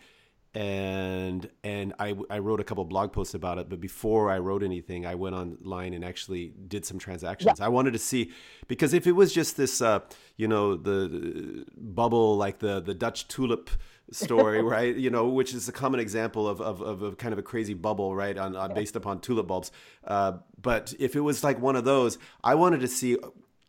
and 0.53 1.49
and 1.63 1.93
I 1.99 2.15
I 2.29 2.39
wrote 2.39 2.59
a 2.59 2.63
couple 2.63 2.85
blog 2.85 3.11
posts 3.11 3.33
about 3.33 3.57
it. 3.57 3.69
But 3.69 3.79
before 3.79 4.29
I 4.29 4.39
wrote 4.39 4.63
anything, 4.63 5.05
I 5.05 5.15
went 5.15 5.35
online 5.35 5.93
and 5.93 6.05
actually 6.05 6.53
did 6.67 6.85
some 6.85 6.99
transactions. 6.99 7.59
Yeah. 7.59 7.65
I 7.65 7.69
wanted 7.69 7.93
to 7.93 7.99
see 7.99 8.31
because 8.67 8.93
if 8.93 9.07
it 9.07 9.13
was 9.13 9.33
just 9.33 9.57
this, 9.57 9.81
uh, 9.81 10.01
you 10.37 10.47
know, 10.47 10.75
the 10.75 11.65
bubble 11.75 12.37
like 12.37 12.59
the 12.59 12.81
the 12.81 12.93
Dutch 12.93 13.27
tulip 13.27 13.69
story, 14.11 14.61
right? 14.63 14.95
You 14.95 15.09
know, 15.09 15.27
which 15.27 15.53
is 15.53 15.67
a 15.67 15.71
common 15.71 15.99
example 15.99 16.47
of, 16.47 16.61
of, 16.61 16.81
of, 16.81 17.01
a 17.01 17.15
kind 17.15 17.33
of 17.33 17.39
a 17.39 17.43
crazy 17.43 17.73
bubble, 17.73 18.15
right? 18.15 18.37
On, 18.37 18.55
on 18.55 18.73
based 18.73 18.95
upon 18.95 19.21
tulip 19.21 19.47
bulbs. 19.47 19.71
Uh, 20.05 20.33
but 20.61 20.93
if 20.99 21.15
it 21.15 21.21
was 21.21 21.43
like 21.43 21.59
one 21.59 21.75
of 21.75 21.85
those, 21.85 22.17
I 22.43 22.55
wanted 22.55 22.81
to 22.81 22.87
see 22.87 23.17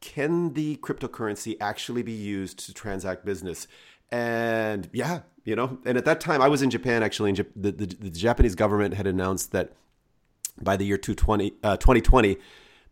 can 0.00 0.52
the 0.55 0.76
cryptocurrency 0.76 1.57
actually 1.61 2.02
be 2.02 2.12
used 2.12 2.59
to 2.66 2.74
transact 2.74 3.24
business? 3.24 3.68
And 4.11 4.90
yeah, 4.92 5.20
you 5.44 5.57
know, 5.57 5.78
and 5.87 5.96
at 5.96 6.05
that 6.05 6.20
time 6.20 6.42
I 6.42 6.48
was 6.48 6.61
in 6.61 6.70
Japan 6.70 7.02
actually. 7.02 7.31
In 7.31 7.37
the, 7.37 7.72
the, 7.72 7.87
the 7.87 8.11
Japanese 8.11 8.55
government 8.55 8.94
had 8.94 9.07
announced 9.07 9.52
that 9.52 9.72
by 10.61 10.76
the 10.76 10.85
year 10.85 10.98
220, 10.98 11.55
uh, 11.62 11.76
2020, 11.78 12.37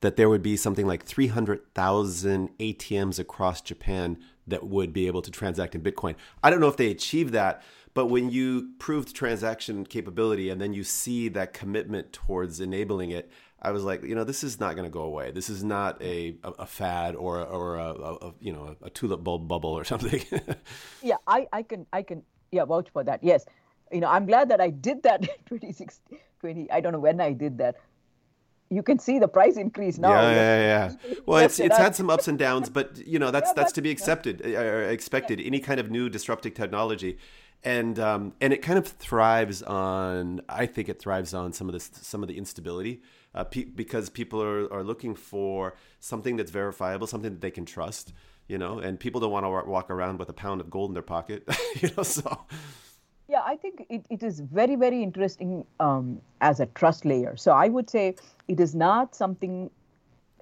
that 0.01 0.17
there 0.17 0.29
would 0.29 0.43
be 0.43 0.57
something 0.57 0.87
like 0.87 1.05
300,000 1.05 2.59
ATMs 2.59 3.19
across 3.19 3.61
Japan 3.61 4.19
that 4.51 4.67
would 4.67 4.93
be 4.93 5.07
able 5.07 5.23
to 5.23 5.31
transact 5.31 5.75
in 5.75 5.81
Bitcoin. 5.81 6.15
I 6.43 6.51
don't 6.51 6.61
know 6.61 6.69
if 6.69 6.77
they 6.77 6.91
achieved 6.91 7.33
that, 7.33 7.63
but 7.95 8.07
when 8.07 8.31
you 8.31 8.71
proved 8.79 9.15
transaction 9.15 9.85
capability 9.85 10.51
and 10.51 10.61
then 10.61 10.73
you 10.73 10.85
see 10.85 11.29
that 11.29 11.53
commitment 11.53 12.13
towards 12.13 12.61
enabling 12.61 13.11
it, 13.11 13.31
I 13.63 13.73
was 13.73 13.85
like, 13.85 14.03
you 14.03 14.15
know, 14.15 14.25
this 14.25 14.43
is 14.43 14.59
not 14.59 14.75
going 14.75 14.87
to 14.87 14.91
go 14.91 15.03
away. 15.03 15.33
This 15.33 15.51
is 15.51 15.63
not 15.63 16.01
a, 16.01 16.37
a, 16.43 16.51
a 16.61 16.67
fad 16.67 17.15
or 17.15 17.45
or 17.45 17.77
a, 17.77 17.91
a, 17.93 18.35
you 18.41 18.53
know 18.53 18.77
a 18.83 18.91
tulip 18.91 19.23
bulb 19.23 19.49
bubble 19.49 19.71
or 19.71 19.85
something. 19.93 20.23
yeah, 21.03 21.17
I, 21.27 21.47
I 21.53 21.63
can 21.63 21.87
I 21.93 22.03
can 22.03 22.23
yeah 22.53 22.65
vouch 22.65 22.89
for 22.91 23.05
that. 23.05 23.23
Yes, 23.23 23.45
you 23.93 24.01
know, 24.01 24.09
I'm 24.09 24.27
glad 24.27 24.49
that 24.51 24.61
I 24.61 24.71
did 24.71 25.03
that 25.03 25.21
in 25.29 25.29
2016, 25.47 26.19
20. 26.41 26.71
I 26.71 26.81
don't 26.81 26.93
know 26.93 27.01
when 27.01 27.21
I 27.21 27.33
did 27.33 27.59
that, 27.59 27.77
you 28.71 28.83
can 28.85 28.99
see 28.99 29.19
the 29.19 29.29
price 29.29 29.57
increase 29.57 29.99
now. 29.99 30.13
Yeah, 30.13 30.31
yeah, 30.31 30.59
yeah. 30.59 31.15
Well, 31.27 31.45
it's 31.45 31.59
it's 31.59 31.77
had 31.77 31.97
some 31.97 32.09
ups 32.09 32.29
and 32.29 32.39
downs, 32.39 32.71
but 32.71 33.05
you 33.05 33.19
know 33.19 33.31
that's 33.31 33.51
yeah, 33.51 33.55
that's 33.57 33.73
to 33.73 33.83
be 33.83 33.91
accepted, 33.91 34.43
uh, 34.45 34.59
expected. 34.89 35.41
Any 35.41 35.59
kind 35.59 35.81
of 35.81 35.91
new 35.91 36.09
disruptive 36.09 36.55
technology, 36.55 37.19
and 37.65 37.99
um, 37.99 38.33
and 38.41 38.53
it 38.53 38.63
kind 38.63 38.79
of 38.79 38.87
thrives 38.87 39.63
on. 39.63 40.41
I 40.49 40.67
think 40.67 40.89
it 40.89 41.01
thrives 41.01 41.35
on 41.35 41.53
some 41.53 41.69
of 41.69 41.73
this 41.73 41.91
some 41.95 42.23
of 42.23 42.29
the 42.29 42.39
instability, 42.39 43.03
uh, 43.35 43.45
pe- 43.45 43.65
because 43.65 44.09
people 44.09 44.41
are 44.41 44.73
are 44.73 44.85
looking 44.85 45.17
for 45.17 45.75
something 45.99 46.37
that's 46.37 46.53
verifiable, 46.53 47.09
something 47.09 47.33
that 47.33 47.41
they 47.41 47.51
can 47.51 47.67
trust. 47.67 48.13
You 48.47 48.59
know, 48.59 48.79
and 48.79 48.99
people 48.99 49.21
don't 49.21 49.31
want 49.31 49.45
to 49.47 49.71
walk 49.71 49.91
around 49.91 50.19
with 50.19 50.29
a 50.29 50.33
pound 50.33 50.61
of 50.61 50.71
gold 50.71 50.91
in 50.91 50.95
their 50.95 51.03
pocket. 51.03 51.45
you 51.81 51.91
know, 51.97 52.03
so. 52.03 52.47
Yeah, 53.31 53.43
I 53.47 53.55
think 53.55 53.87
it, 53.89 54.05
it 54.11 54.25
is 54.25 54.41
very, 54.41 54.75
very 54.75 55.05
interesting 55.05 55.65
um, 55.79 56.21
as 56.41 56.59
a 56.59 56.67
trust 56.67 57.05
layer. 57.05 57.37
So 57.37 57.53
I 57.53 57.69
would 57.69 57.89
say 57.89 58.17
it 58.49 58.59
is 58.59 58.75
not 58.75 59.15
something 59.15 59.71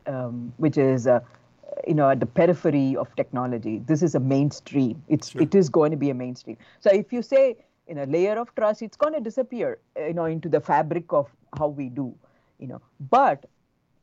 um, 0.07 0.55
which 0.57 0.79
is, 0.79 1.07
uh, 1.07 1.21
you 1.87 1.93
know, 1.93 2.09
at 2.09 2.19
the 2.19 2.25
periphery 2.25 2.97
of 2.97 3.15
technology. 3.15 3.83
This 3.85 4.03
is 4.03 4.15
a 4.15 4.21
mainstream. 4.21 5.03
It's 5.09 5.33
sure. 5.33 5.43
it 5.43 5.55
is 5.55 5.69
going 5.69 5.91
to 5.91 5.99
be 5.99 6.09
a 6.09 6.15
mainstream. 6.15 6.57
So 6.81 6.89
if 6.91 7.13
you 7.13 7.21
say 7.21 7.57
in 7.89 7.99
a 7.99 8.07
layer 8.07 8.39
of 8.39 8.55
trust, 8.55 8.81
it's 8.81 8.97
going 8.97 9.13
to 9.13 9.21
disappear, 9.21 9.81
you 9.99 10.15
know, 10.15 10.25
into 10.25 10.49
the 10.49 10.61
fabric 10.61 11.13
of 11.13 11.29
how 11.59 11.69
we 11.69 11.91
do, 11.91 12.15
you 12.59 12.69
know. 12.69 12.81
But 13.11 13.45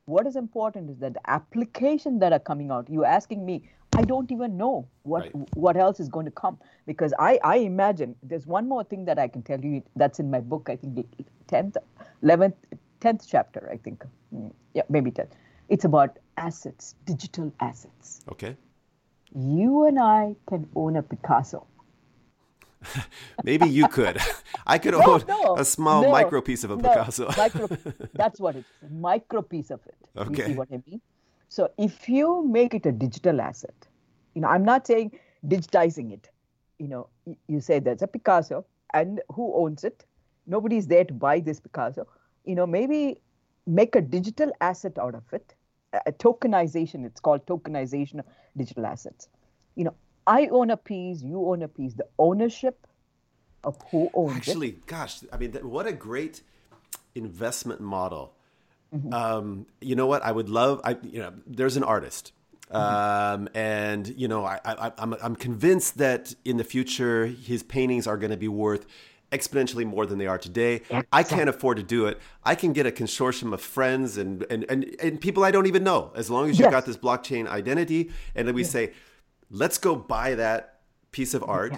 what 0.06 0.28
is 0.28 0.36
important 0.36 0.92
is 0.92 1.00
that 1.00 1.16
the 1.16 1.28
application 1.28 2.20
that 2.20 2.34
are 2.34 2.40
coming 2.40 2.70
out. 2.70 2.88
You 2.88 3.04
asking 3.04 3.48
me, 3.48 3.64
I 3.98 4.04
don't 4.04 4.32
even 4.32 4.58
know 4.58 4.88
what 5.04 5.24
right. 5.24 5.36
what 5.56 5.78
else 5.78 6.00
is 6.00 6.10
going 6.10 6.26
to 6.26 6.32
come 6.32 6.58
because 6.86 7.14
I 7.20 7.40
I 7.44 7.58
imagine 7.58 8.16
there's 8.24 8.46
one 8.48 8.68
more 8.68 8.84
thing 8.84 9.06
that 9.06 9.20
I 9.20 9.28
can 9.28 9.42
tell 9.42 9.60
you 9.60 9.84
that's 9.96 10.20
in 10.20 10.30
my 10.32 10.40
book. 10.42 10.70
I 10.70 10.76
think 10.76 10.96
the 10.96 11.06
tenth, 11.48 11.78
eleventh, 12.24 12.56
tenth 13.00 13.26
chapter. 13.28 13.70
I 13.72 13.78
think, 13.78 14.04
mm, 14.34 14.52
yeah, 14.74 14.84
maybe 14.90 15.12
tenth. 15.12 15.34
It's 15.70 15.86
about 15.86 16.18
assets, 16.38 16.96
digital 17.06 17.54
assets. 17.60 18.22
Okay. 18.32 18.58
You 19.36 19.86
and 19.86 20.00
I 20.00 20.36
can 20.48 20.68
own 20.76 20.96
a 20.98 21.04
Picasso. 21.04 21.68
Maybe 23.44 23.68
you 23.68 23.88
could. 23.88 24.20
I 24.68 24.78
could 24.78 24.94
No, 24.96 25.06
own 25.08 25.24
no, 25.28 25.56
a 25.58 25.66
small 25.66 26.02
no, 26.02 26.12
micro 26.12 26.42
piece 26.42 26.64
of 26.64 26.72
a 26.72 26.78
no, 26.78 26.90
Picasso. 26.90 27.32
micro, 27.38 27.70
that's 28.14 28.40
what 28.40 28.56
it 28.56 28.66
is. 28.82 28.92
Micro 28.92 29.42
piece 29.42 29.72
of 29.72 29.82
it. 29.88 29.96
You 30.28 30.38
Okay. 30.38 30.44
see 30.46 30.54
what 30.54 30.70
I 30.72 30.82
mean? 30.86 31.02
So 31.50 31.72
if 31.78 32.10
you 32.10 32.46
make 32.48 32.74
it 32.74 32.86
a 32.86 32.92
digital 32.92 33.42
asset, 33.42 33.76
you 34.34 34.42
know, 34.42 34.48
I'm 34.48 34.66
not 34.66 34.88
saying 34.88 35.12
digitizing 35.48 36.12
it. 36.12 36.30
You 36.80 36.88
know, 36.88 37.10
you 37.48 37.62
say 37.62 37.80
that's 37.80 38.02
a 38.02 38.08
Picasso 38.08 38.66
and 38.94 39.22
who 39.34 39.54
owns 39.56 39.84
it? 39.84 40.06
Nobody's 40.48 40.88
there 40.88 41.06
to 41.06 41.14
buy 41.14 41.40
this 41.40 41.60
Picasso. 41.60 42.08
You 42.44 42.56
know, 42.56 42.68
maybe 42.68 43.22
make 43.66 43.96
a 43.96 44.02
digital 44.02 44.52
asset 44.62 44.98
out 45.00 45.16
of 45.16 45.24
it. 45.32 45.56
A 46.06 46.12
tokenization, 46.12 47.06
it's 47.06 47.22
called 47.22 47.46
tokenization 47.46 48.20
of 48.20 48.26
digital 48.58 48.86
assets. 48.86 49.30
You 49.76 49.86
know, 49.86 49.96
I 50.28 50.48
own 50.48 50.72
a 50.72 50.78
piece, 50.78 51.22
you 51.22 51.48
own 51.48 51.62
a 51.62 51.68
piece. 51.68 51.94
The 51.94 52.08
ownership 52.20 52.86
of 53.64 53.78
who 53.90 54.10
owns 54.14 54.36
it. 54.36 54.38
Actually, 54.38 54.72
gosh, 54.86 55.20
I 55.32 55.38
mean, 55.38 55.54
what 55.54 55.88
a 55.88 55.94
great 55.94 56.42
investment 57.16 57.80
model. 57.80 58.35
Um, 59.12 59.66
you 59.82 59.96
know 59.96 60.08
what? 60.08 60.24
I 60.24 60.32
would 60.32 60.50
love. 60.50 60.82
I 60.84 60.98
you 61.04 61.20
know, 61.20 61.34
there's 61.46 61.78
an 61.78 61.84
artist, 61.84 62.32
um, 62.72 63.50
and 63.54 64.08
you 64.08 64.28
know, 64.28 64.46
I, 64.46 64.60
I, 64.66 64.92
I'm 64.98 65.14
I'm 65.22 65.36
convinced 65.36 65.98
that 65.98 66.34
in 66.44 66.58
the 66.58 66.64
future 66.64 67.26
his 67.26 67.64
paintings 67.64 68.08
are 68.08 68.18
going 68.18 68.32
to 68.32 68.38
be 68.38 68.48
worth 68.48 68.86
exponentially 69.32 69.86
more 69.86 70.06
than 70.06 70.18
they 70.18 70.28
are 70.28 70.38
today. 70.38 70.82
I 71.12 71.24
can't 71.24 71.50
afford 71.50 71.78
to 71.78 71.84
do 71.84 72.06
it. 72.06 72.20
I 72.44 72.56
can 72.56 72.74
get 72.74 72.86
a 72.86 72.92
consortium 72.92 73.54
of 73.54 73.62
friends 73.62 74.18
and 74.18 74.46
and 74.50 74.66
and, 74.70 74.96
and 75.02 75.20
people 75.20 75.44
I 75.44 75.52
don't 75.52 75.68
even 75.68 75.84
know. 75.84 76.12
As 76.16 76.30
long 76.30 76.50
as 76.50 76.58
you've 76.60 76.66
Yes. 76.66 76.72
got 76.72 76.86
this 76.86 76.98
blockchain 76.98 77.48
identity, 77.48 78.12
and 78.36 78.48
then 78.48 78.56
we 78.56 78.64
say, 78.64 78.94
let's 79.50 79.78
go 79.78 79.96
buy 79.96 80.36
that 80.36 80.80
piece 81.12 81.34
of 81.34 81.44
art 81.48 81.74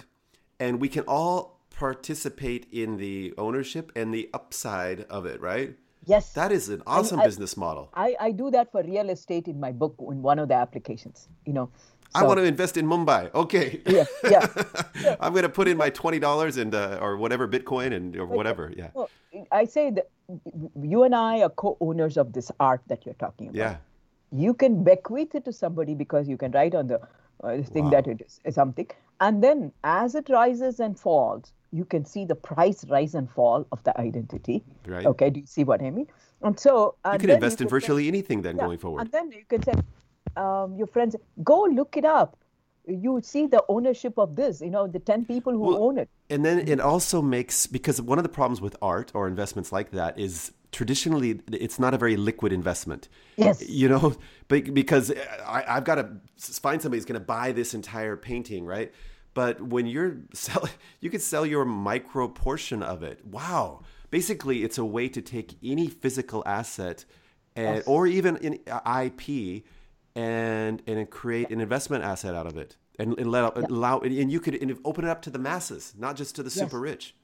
and 0.60 0.80
we 0.82 0.90
can 0.90 1.04
all 1.08 1.60
participate 1.70 2.66
in 2.72 2.98
the 2.98 3.34
ownership 3.38 3.92
and 3.96 4.14
the 4.14 4.30
upside 4.34 5.02
of 5.02 5.26
it, 5.26 5.40
right? 5.42 5.76
Yes. 6.08 6.32
That 6.34 6.52
is 6.52 6.70
an 6.70 6.82
awesome 6.88 7.20
I- 7.20 7.26
business 7.26 7.56
model. 7.58 7.90
I, 7.94 8.16
I 8.20 8.32
do 8.32 8.50
that 8.52 8.72
for 8.72 8.82
real 8.84 9.10
estate 9.10 9.48
in 9.48 9.60
my 9.60 9.72
book 9.72 9.96
in 10.00 10.22
one 10.22 10.40
of 10.40 10.48
the 10.48 10.56
applications. 10.56 11.28
You 11.46 11.54
know, 11.54 11.70
I 12.16 12.24
want 12.24 12.38
to 12.40 12.44
invest 12.46 12.78
in 12.78 12.86
Mumbai. 12.88 13.34
Okay. 13.36 13.82
yeah, 13.86 14.06
yeah. 14.24 14.48
I'm 15.20 15.34
going 15.34 15.44
to 15.44 15.50
put 15.50 15.68
in 15.68 15.76
my 15.78 15.90
$20 15.90 16.58
and 16.62 16.74
uh, 16.74 17.00
or 17.02 17.18
whatever 17.18 17.48
Bitcoin 17.48 17.94
and 17.94 18.16
or 18.16 18.26
whatever. 18.26 18.72
Yeah. 18.76 18.90
Well, 18.94 19.10
I 19.52 19.66
say 19.66 19.92
that 19.92 20.08
you 20.82 21.04
and 21.04 21.14
I 21.14 21.42
are 21.42 21.50
co-owners 21.50 22.16
of 22.18 22.32
this 22.34 22.50
art 22.60 22.82
that 22.88 23.06
you're 23.06 23.16
talking 23.26 23.48
about. 23.50 23.58
Yeah. 23.58 23.76
You 24.32 24.54
can 24.54 24.84
bequeath 24.84 25.36
it 25.36 25.44
to 25.46 25.54
somebody 25.54 25.94
because 25.96 26.28
you 26.28 26.38
can 26.38 26.52
write 26.52 26.74
on 26.76 26.88
the 26.88 27.02
uh, 27.44 27.62
thing 27.64 27.86
Wow. 27.86 27.90
that 27.92 28.08
it 28.08 28.22
is 28.26 28.56
something, 28.56 28.88
and 29.20 29.44
then 29.44 29.72
as 29.84 30.16
it 30.16 30.28
rises 30.30 30.80
and 30.80 30.98
falls, 31.00 31.54
you 31.72 31.86
can 31.86 32.06
see 32.06 32.26
the 32.26 32.36
price 32.36 32.86
rise 32.90 33.14
and 33.16 33.30
fall 33.30 33.66
of 33.72 33.84
the 33.84 34.00
identity. 34.00 34.64
Right. 34.86 35.06
Okay. 35.06 35.30
Do 35.30 35.40
you 35.42 35.46
see 35.46 35.64
what 35.64 35.82
I 35.82 35.90
mean? 35.90 36.08
And 36.42 36.60
so 36.60 36.96
You 37.12 37.20
can 37.20 37.30
invest 37.30 37.60
in 37.62 37.66
can 37.66 37.68
say- 37.68 37.70
virtually 37.70 38.08
anything 38.08 38.42
then 38.42 38.58
Yeah, 38.58 38.66
going 38.66 38.78
forward. 38.78 39.02
And 39.02 39.12
then 39.12 39.32
you 39.32 39.44
can 39.50 39.64
say, 39.64 39.74
um, 40.36 40.76
your 40.78 40.88
friends, 40.88 41.16
go 41.44 41.64
look 41.64 41.98
it 41.98 42.06
up. 42.06 42.38
You 42.88 43.20
see 43.22 43.48
the 43.48 43.64
ownership 43.68 44.18
of 44.18 44.36
this. 44.36 44.62
You 44.62 44.70
know, 44.70 44.88
the 44.88 45.00
ten 45.00 45.26
people 45.26 45.52
who 45.52 45.60
Well, 45.60 45.84
own 45.84 45.98
it. 45.98 46.10
And 46.30 46.46
then 46.46 46.60
it 46.68 46.80
also 46.80 47.22
makes 47.22 47.68
because 47.68 48.02
one 48.02 48.18
of 48.18 48.24
the 48.24 48.30
problems 48.30 48.62
with 48.62 48.76
art 48.82 49.12
or 49.14 49.28
investments 49.28 49.72
like 49.74 49.92
that 49.92 50.18
is 50.18 50.54
traditionally 50.72 51.42
it's 51.52 51.80
not 51.80 51.94
a 51.94 51.98
very 51.98 52.16
liquid 52.16 52.54
investment. 52.54 53.10
Yes. 53.36 53.68
You 53.68 53.90
know, 53.90 54.16
but 54.48 54.74
because 54.74 55.12
I, 55.46 55.66
I've 55.68 55.84
got 55.84 55.96
to 55.96 56.08
find 56.38 56.82
somebody 56.82 56.98
who's 57.00 57.06
going 57.06 57.20
to 57.20 57.26
buy 57.26 57.52
this 57.52 57.74
entire 57.74 58.16
painting, 58.16 58.66
right? 58.66 58.94
But 59.38 59.62
when 59.62 59.86
you're 59.86 60.18
selling, 60.34 60.72
you 61.00 61.12
could 61.12 61.22
sell 61.22 61.46
your 61.46 61.64
micro 61.64 62.28
portion 62.28 62.82
of 62.82 63.04
it. 63.04 63.24
Wow. 63.24 63.84
Basically, 64.10 64.64
it's 64.64 64.80
a 64.80 64.86
way 64.86 65.08
to 65.10 65.22
take 65.22 65.50
any 65.64 65.88
physical 65.88 66.42
asset 66.48 67.06
and, 67.56 67.84
or 67.86 68.08
even 68.08 68.38
in 68.38 68.54
IP 69.04 69.64
and 70.16 70.82
and 70.88 71.10
create 71.20 71.52
an 71.52 71.60
investment 71.62 72.04
asset 72.04 72.34
out 72.34 72.48
of 72.48 72.58
it 72.58 72.78
and, 72.98 73.10
and 73.20 73.30
let 73.30 73.44
allow 73.58 74.00
and 74.00 74.32
you 74.32 74.40
could 74.40 74.56
and 74.56 74.76
open 74.84 75.06
it 75.06 75.10
up 75.10 75.22
to 75.24 75.30
the 75.30 75.40
masses, 75.50 75.94
not 76.06 76.16
just 76.16 76.36
to 76.38 76.42
the 76.42 76.50
super 76.50 76.80
rich. 76.80 77.16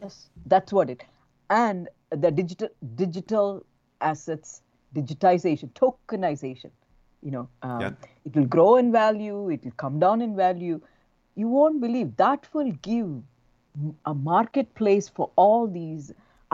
Yes, 0.00 0.30
that's 0.46 0.72
what 0.72 0.88
it. 0.88 1.04
And 1.50 1.88
the 2.24 2.30
digital 2.30 2.70
digital 2.94 3.66
assets, 4.00 4.62
digitization, 4.94 5.68
tokenization. 5.82 6.70
You 7.22 7.32
know, 7.32 7.48
um, 7.62 7.80
Yeah. 7.82 7.92
it 8.24 8.34
will 8.34 8.46
grow 8.56 8.76
in 8.76 8.90
value. 8.92 9.50
It 9.50 9.62
will 9.64 9.78
come 9.84 9.98
down 9.98 10.22
in 10.22 10.34
value. 10.34 10.80
You 11.40 11.48
won't 11.56 11.80
believe 11.80 12.14
that 12.16 12.46
will 12.52 12.72
give 12.86 13.10
a 14.12 14.14
marketplace 14.14 15.08
for 15.18 15.30
all 15.36 15.66
these 15.66 16.12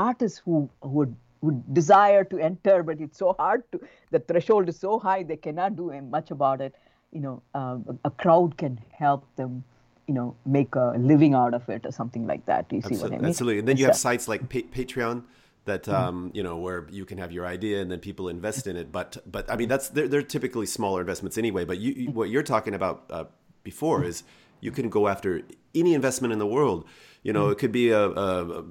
artists 0.09 0.39
who 0.45 0.69
would 0.97 1.15
would 1.43 1.63
desire 1.79 2.25
to 2.33 2.39
enter, 2.49 2.83
but 2.83 3.01
it's 3.07 3.19
so 3.23 3.35
hard 3.39 3.63
to. 3.73 3.81
The 4.11 4.21
threshold 4.29 4.69
is 4.73 4.79
so 4.85 4.99
high 4.99 5.23
they 5.31 5.37
cannot 5.47 5.77
do 5.81 5.89
much 6.19 6.31
about 6.37 6.61
it. 6.67 6.75
You 7.13 7.21
know, 7.25 7.35
um, 7.55 7.99
a 8.11 8.11
crowd 8.11 8.57
can 8.63 8.79
help 9.05 9.25
them. 9.41 9.65
You 10.09 10.15
know, 10.15 10.27
make 10.57 10.77
a 10.77 10.87
living 11.13 11.35
out 11.35 11.53
of 11.59 11.69
it 11.77 11.85
or 11.85 11.91
something 11.91 12.27
like 12.33 12.47
that. 12.47 12.69
Do 12.69 12.77
you 12.77 12.83
see 12.83 12.97
what 12.97 13.13
I 13.13 13.17
mean? 13.17 13.25
Absolutely. 13.31 13.59
And 13.59 13.69
then 13.69 13.77
you 13.77 13.87
have 13.87 13.97
sites 13.97 14.29
like 14.33 14.43
pa- 14.49 14.69
Patreon 14.79 15.25
that 15.65 15.83
Mm-hmm. 15.87 16.09
um, 16.09 16.31
you 16.39 16.45
know 16.49 16.57
where 16.67 16.87
you 16.99 17.05
can 17.05 17.19
have 17.19 17.33
your 17.33 17.45
idea 17.55 17.81
and 17.83 17.91
then 17.91 17.99
people 18.09 18.29
invest 18.29 18.69
in 18.73 18.77
it. 18.83 18.93
But 18.99 19.17
but 19.37 19.51
I 19.51 19.57
mean 19.57 19.69
that's 19.73 19.89
they're, 19.89 20.07
they're 20.13 20.29
typically 20.37 20.67
smaller 20.79 21.01
investments 21.01 21.37
anyway. 21.45 21.65
But 21.65 21.79
you, 21.85 21.93
you- 22.03 22.13
what 22.19 22.31
you're 22.37 22.49
talking 22.55 22.75
about 22.81 22.97
uh, 23.11 23.25
before 23.65 24.05
is 24.11 24.23
you 24.67 24.73
can 24.73 24.91
go 24.91 25.09
after 25.09 25.43
any 25.75 25.95
investment 25.95 26.33
in 26.33 26.39
the 26.39 26.47
world. 26.47 26.85
You 27.23 27.33
know, 27.33 27.49
it 27.49 27.59
could 27.59 27.73
be 27.73 27.91
a 27.91 28.05
a, 28.11 28.65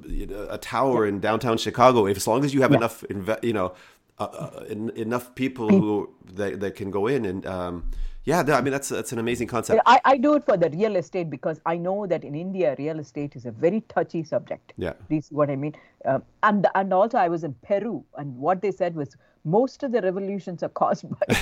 a, 0.50 0.58
tower 0.58 1.06
in 1.06 1.20
downtown 1.20 1.58
Chicago. 1.58 2.08
If 2.08 2.18
as 2.18 2.28
long 2.28 2.46
as 2.46 2.54
you 2.54 2.62
have 2.62 2.74
enough, 2.74 3.04
inve- 3.10 3.44
you 3.44 3.52
know, 3.52 3.74
uh, 4.18 4.24
uh, 4.24 4.64
en- 4.70 4.94
enough 4.96 5.36
people 5.36 5.68
who 5.68 6.10
that, 6.36 6.62
that 6.62 6.76
can 6.76 6.90
go 6.90 7.08
in 7.08 7.26
and 7.26 7.46
um, 7.46 7.92
yeah, 8.24 8.44
I 8.48 8.62
mean 8.62 8.72
that's 8.72 8.90
that's 8.90 9.12
an 9.12 9.20
amazing 9.20 9.48
concept. 9.48 9.82
I, 9.86 10.00
I 10.06 10.18
do 10.18 10.34
it 10.36 10.46
for 10.46 10.58
the 10.58 10.70
real 10.70 10.96
estate 10.96 11.30
because 11.30 11.60
I 11.66 11.78
know 11.78 12.08
that 12.08 12.24
in 12.24 12.34
India, 12.34 12.76
real 12.80 13.00
estate 13.00 13.36
is 13.36 13.46
a 13.46 13.52
very 13.52 13.82
touchy 13.82 14.24
subject. 14.24 14.74
Yeah. 14.78 14.94
You 15.10 15.22
see 15.22 15.36
what 15.36 15.50
I 15.52 15.56
mean? 15.56 15.76
Um, 16.06 16.24
and 16.42 16.68
and 16.74 16.94
also 16.94 17.18
I 17.18 17.28
was 17.28 17.44
in 17.44 17.54
Peru, 17.62 18.04
and 18.18 18.36
what 18.38 18.62
they 18.62 18.72
said 18.72 18.96
was 18.96 19.16
most 19.44 19.84
of 19.84 19.92
the 19.92 20.02
revolutions 20.02 20.64
are 20.64 20.70
caused 20.70 21.06
by 21.08 21.38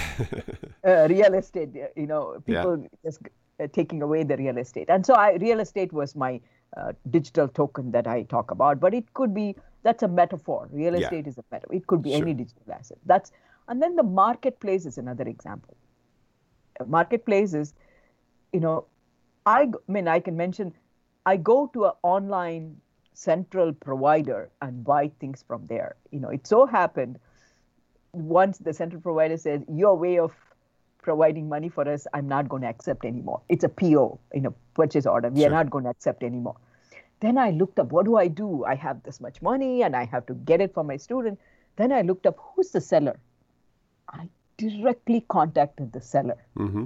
uh, 0.85 1.07
real 1.09 1.33
estate. 1.35 1.69
You 1.95 2.07
know, 2.07 2.41
people 2.45 2.87
just 3.05 3.19
uh, 3.23 3.29
taking 3.67 4.01
away 4.01 4.23
the 4.23 4.37
real 4.37 4.57
estate, 4.57 4.89
and 4.89 5.05
so 5.05 5.13
I 5.15 5.33
real 5.35 5.59
estate 5.59 5.93
was 5.93 6.15
my 6.15 6.41
uh, 6.77 6.93
digital 7.09 7.47
token 7.47 7.91
that 7.91 8.07
I 8.07 8.23
talk 8.23 8.51
about. 8.51 8.79
But 8.79 8.93
it 8.93 9.13
could 9.13 9.33
be 9.33 9.55
that's 9.83 10.03
a 10.03 10.07
metaphor. 10.07 10.69
Real 10.71 10.95
Yeah. 10.95 11.01
estate 11.03 11.27
is 11.27 11.37
a 11.37 11.43
metaphor. 11.51 11.75
It 11.75 11.87
could 11.87 12.01
be 12.01 12.11
Sure. 12.11 12.21
any 12.23 12.33
digital 12.33 12.73
asset. 12.73 12.99
That's 13.05 13.31
and 13.67 13.81
then 13.81 13.95
the 13.95 14.03
marketplace 14.03 14.85
is 14.85 14.97
another 14.97 15.23
example 15.25 15.75
Marketplace 16.87 17.53
is, 17.53 17.73
you 18.53 18.59
know, 18.59 18.87
I 19.45 19.71
mean, 19.87 20.07
I 20.07 20.19
can 20.19 20.37
mention, 20.37 20.73
I 21.25 21.37
go 21.37 21.67
to 21.73 21.85
an 21.85 21.91
online 22.03 22.77
central 23.13 23.73
provider 23.73 24.51
and 24.61 24.83
buy 24.83 25.09
things 25.19 25.43
from 25.47 25.67
there. 25.67 25.97
You 26.11 26.19
know, 26.21 26.29
it 26.29 26.47
so 26.47 26.65
happened 26.65 27.19
once 28.13 28.59
the 28.59 28.73
central 28.73 29.01
provider 29.01 29.37
says 29.37 29.63
your 29.69 29.95
way 29.97 30.19
of 30.19 30.33
providing 31.03 31.47
money 31.49 31.69
for 31.69 31.87
us, 31.87 32.07
I'm 32.13 32.27
not 32.27 32.49
going 32.49 32.61
to 32.63 32.67
accept 32.67 33.05
anymore. 33.05 33.41
It's 33.49 33.63
a 33.63 33.69
PO, 33.69 34.19
you 34.33 34.41
know, 34.41 34.55
purchase 34.73 35.05
order. 35.05 35.29
We 35.29 35.41
Sure. 35.41 35.49
are 35.49 35.51
not 35.63 35.69
going 35.69 35.83
to 35.83 35.89
accept 35.91 36.23
anymore. 36.23 36.55
Then 37.19 37.37
I 37.37 37.51
looked 37.51 37.79
up, 37.79 37.91
what 37.91 38.05
do 38.05 38.17
I 38.17 38.27
do? 38.27 38.65
I 38.65 38.75
have 38.75 39.03
this 39.03 39.21
much 39.21 39.41
money 39.41 39.83
and 39.83 39.95
I 39.95 40.05
have 40.05 40.25
to 40.27 40.33
get 40.33 40.59
it 40.61 40.73
for 40.73 40.83
my 40.83 40.97
student. 40.97 41.39
Then 41.75 41.91
I 41.91 42.01
looked 42.01 42.25
up, 42.25 42.37
who's 42.39 42.71
the 42.71 42.81
seller? 42.81 43.19
I 44.09 44.27
directly 44.57 45.21
contacted 45.29 45.93
the 45.93 46.01
seller. 46.01 46.37
hmm 46.57 46.85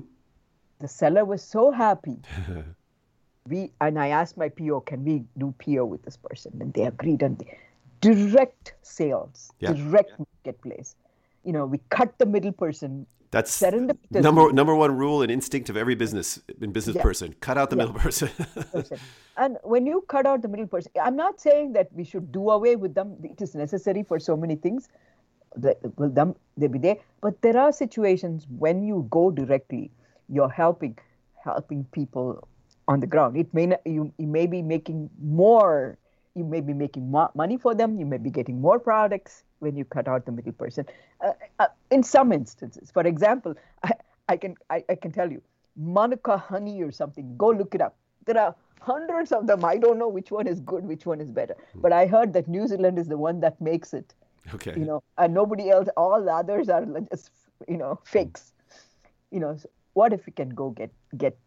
The 0.80 0.88
seller 0.88 1.26
was 1.26 1.42
so 1.44 1.72
happy. 1.72 2.18
we 3.50 3.72
and 3.82 3.98
I 4.00 4.10
asked 4.10 4.38
my 4.38 4.50
PO, 4.50 4.82
can 4.82 5.04
we 5.06 5.24
do 5.38 5.54
PO 5.64 5.86
with 5.86 6.04
this 6.04 6.18
person? 6.18 6.54
And 6.62 6.74
they 6.74 6.84
agreed 6.86 7.20
they, 7.20 7.58
direct 8.02 8.74
sales, 8.82 9.52
Yeah. 9.60 9.74
direct 9.74 10.12
marketplace. 10.20 10.96
You 11.44 11.54
know, 11.54 11.66
we 11.66 11.80
cut 11.90 12.18
the 12.20 12.26
middle 12.26 12.52
person. 12.52 13.06
That's 13.32 13.62
number 14.12 14.52
number 14.54 14.74
one 14.76 14.96
rule 14.98 15.22
and 15.22 15.30
instinct 15.32 15.70
of 15.70 15.76
every 15.78 15.96
business 15.96 16.40
in 16.62 16.72
business 16.72 16.96
Yeah. 16.96 17.02
person. 17.04 17.36
Cut 17.42 17.58
out 17.58 17.70
the 17.70 17.76
Yeah. 17.76 17.86
middle 17.86 18.00
person. 18.00 18.30
and 19.38 19.58
when 19.64 19.86
you 19.86 20.04
cut 20.08 20.26
out 20.26 20.42
the 20.42 20.48
middle 20.48 20.68
person, 20.68 20.92
I'm 21.02 21.16
not 21.16 21.40
saying 21.42 21.74
that 21.74 21.92
we 21.94 22.04
should 22.04 22.32
do 22.32 22.50
away 22.52 22.76
with 22.76 22.94
them. 22.96 23.18
It 23.24 23.42
is 23.42 23.54
necessary 23.56 24.04
for 24.04 24.20
so 24.20 24.38
many 24.38 24.56
things. 24.56 24.88
Will 25.98 26.10
them 26.10 26.36
they 26.56 26.68
be 26.68 26.80
there. 26.80 26.98
But 27.22 27.42
there 27.42 27.58
are 27.58 27.72
situations 27.72 28.46
when 28.58 28.84
you 28.84 29.08
go 29.10 29.32
directly, 29.32 29.92
you're 30.30 30.50
helping 30.50 30.98
helping 31.44 31.84
people 31.92 32.48
on 32.88 33.00
the 33.02 33.08
ground. 33.08 33.36
It 33.38 33.54
may 33.54 33.66
not, 33.66 33.82
you 33.86 34.14
you 34.18 34.28
may 34.28 34.48
be 34.48 34.62
making 34.62 35.10
more. 35.22 35.98
You 36.36 36.46
may 36.46 36.62
be 36.62 36.74
making 36.74 37.10
more 37.10 37.30
money 37.34 37.58
for 37.58 37.74
them. 37.74 37.98
You 38.00 38.06
may 38.06 38.18
be 38.20 38.30
getting 38.30 38.62
more 38.62 38.80
products 38.80 39.44
when 39.60 39.76
you 39.76 39.86
cut 39.86 40.08
out 40.08 40.26
the 40.26 40.32
middle 40.32 40.52
person. 40.54 40.86
Uh, 41.22 41.32
uh, 41.60 41.68
in 41.92 42.04
some 42.04 42.32
instances, 42.32 42.92
for 42.92 43.04
example, 43.04 43.56
I, 43.84 43.92
I 44.30 44.38
can 44.38 44.56
I, 44.70 44.84
I 44.90 44.96
can 44.96 45.12
tell 45.12 45.32
you, 45.32 45.42
Manuka 45.76 46.38
honey 46.38 46.82
or 46.82 46.92
something. 46.92 47.36
Go 47.38 47.50
look 47.50 47.76
it 47.76 47.82
up. 47.82 47.96
There 48.26 48.38
are 48.38 48.56
hundreds 48.82 49.32
of 49.32 49.48
them. 49.48 49.64
I 49.66 49.78
don't 49.78 49.98
know 49.98 50.08
which 50.08 50.32
one 50.32 50.48
is 50.48 50.60
good, 50.60 50.84
which 50.86 51.06
one 51.06 51.22
is 51.22 51.32
better. 51.32 51.56
But 51.76 51.94
I 51.94 52.06
heard 52.08 52.34
that 52.34 52.48
New 52.48 52.68
Zealand 52.68 53.00
is 53.00 53.08
the 53.08 53.18
one 53.18 53.40
that 53.42 53.60
makes 53.62 53.94
it. 53.94 54.14
Okay. 54.54 54.74
You 54.78 54.86
know, 54.86 55.04
and 55.18 55.34
nobody 55.34 55.70
else. 55.70 55.88
All 55.98 56.24
the 56.24 56.32
others 56.32 56.70
are 56.70 56.86
just 57.10 57.32
you 57.68 57.78
know 57.78 58.00
fakes. 58.04 58.54
You 59.32 59.40
know, 59.40 59.58
so 59.58 59.70
what 59.94 60.14
if 60.14 60.26
we 60.26 60.34
can 60.34 60.50
go 60.50 60.70
get 60.70 60.92
get 61.18 61.38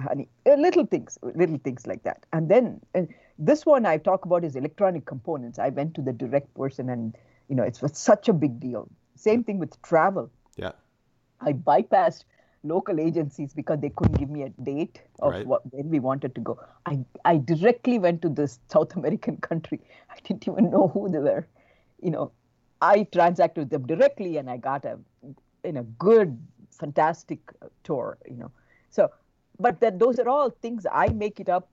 honey? 0.00 0.28
Uh, 0.46 0.54
little 0.54 0.86
things, 0.86 1.18
little 1.22 1.58
things 1.58 1.86
like 1.86 2.02
that. 2.04 2.24
And 2.32 2.48
then 2.48 2.80
and 2.94 3.08
this 3.38 3.64
one 3.64 3.86
I 3.86 3.96
talk 3.96 4.24
about 4.24 4.44
is 4.44 4.56
electronic 4.56 5.06
components. 5.06 5.58
I 5.58 5.68
went 5.68 5.94
to 5.94 6.02
the 6.02 6.12
direct 6.12 6.52
person, 6.54 6.90
and 6.90 7.16
you 7.50 7.56
know, 7.56 7.64
it's 7.64 7.82
was 7.82 7.98
such 7.98 8.28
a 8.28 8.32
big 8.32 8.58
deal. 8.60 8.88
Same 9.16 9.42
thing 9.44 9.58
with 9.58 9.80
travel. 9.82 10.30
Yeah. 10.56 10.72
I 11.40 11.52
bypassed 11.52 12.24
local 12.62 13.00
agencies 13.00 13.52
because 13.54 13.80
they 13.80 13.88
couldn't 13.90 14.18
give 14.18 14.30
me 14.30 14.42
a 14.44 14.50
date 14.62 15.00
of 15.20 15.32
Right. 15.32 15.46
what 15.46 15.62
when 15.72 15.88
we 15.90 15.98
wanted 15.98 16.34
to 16.36 16.40
go. 16.40 16.58
I 16.86 16.98
I 17.24 17.38
directly 17.38 17.98
went 17.98 18.22
to 18.22 18.28
this 18.40 18.60
South 18.68 18.94
American 19.00 19.36
country. 19.48 19.80
I 20.10 20.16
didn't 20.28 20.46
even 20.48 20.70
know 20.70 20.88
who 20.94 21.08
they 21.10 21.18
were. 21.30 21.46
You 22.00 22.12
know, 22.16 22.30
I 22.80 23.02
transacted 23.18 23.60
with 23.62 23.70
them 23.70 23.86
directly, 23.94 24.36
and 24.42 24.48
I 24.56 24.56
got 24.68 24.84
a 24.84 24.98
in 25.64 25.76
a 25.78 25.82
good, 26.06 26.38
fantastic 26.82 27.40
uh, 27.62 27.66
tour. 27.82 28.16
You 28.30 28.36
know, 28.44 28.52
so 28.90 29.10
but 29.58 29.80
that 29.80 29.98
those 29.98 30.18
are 30.18 30.28
all 30.28 30.50
things 30.50 30.86
I 31.04 31.08
make 31.08 31.40
it 31.40 31.48
up 31.48 31.68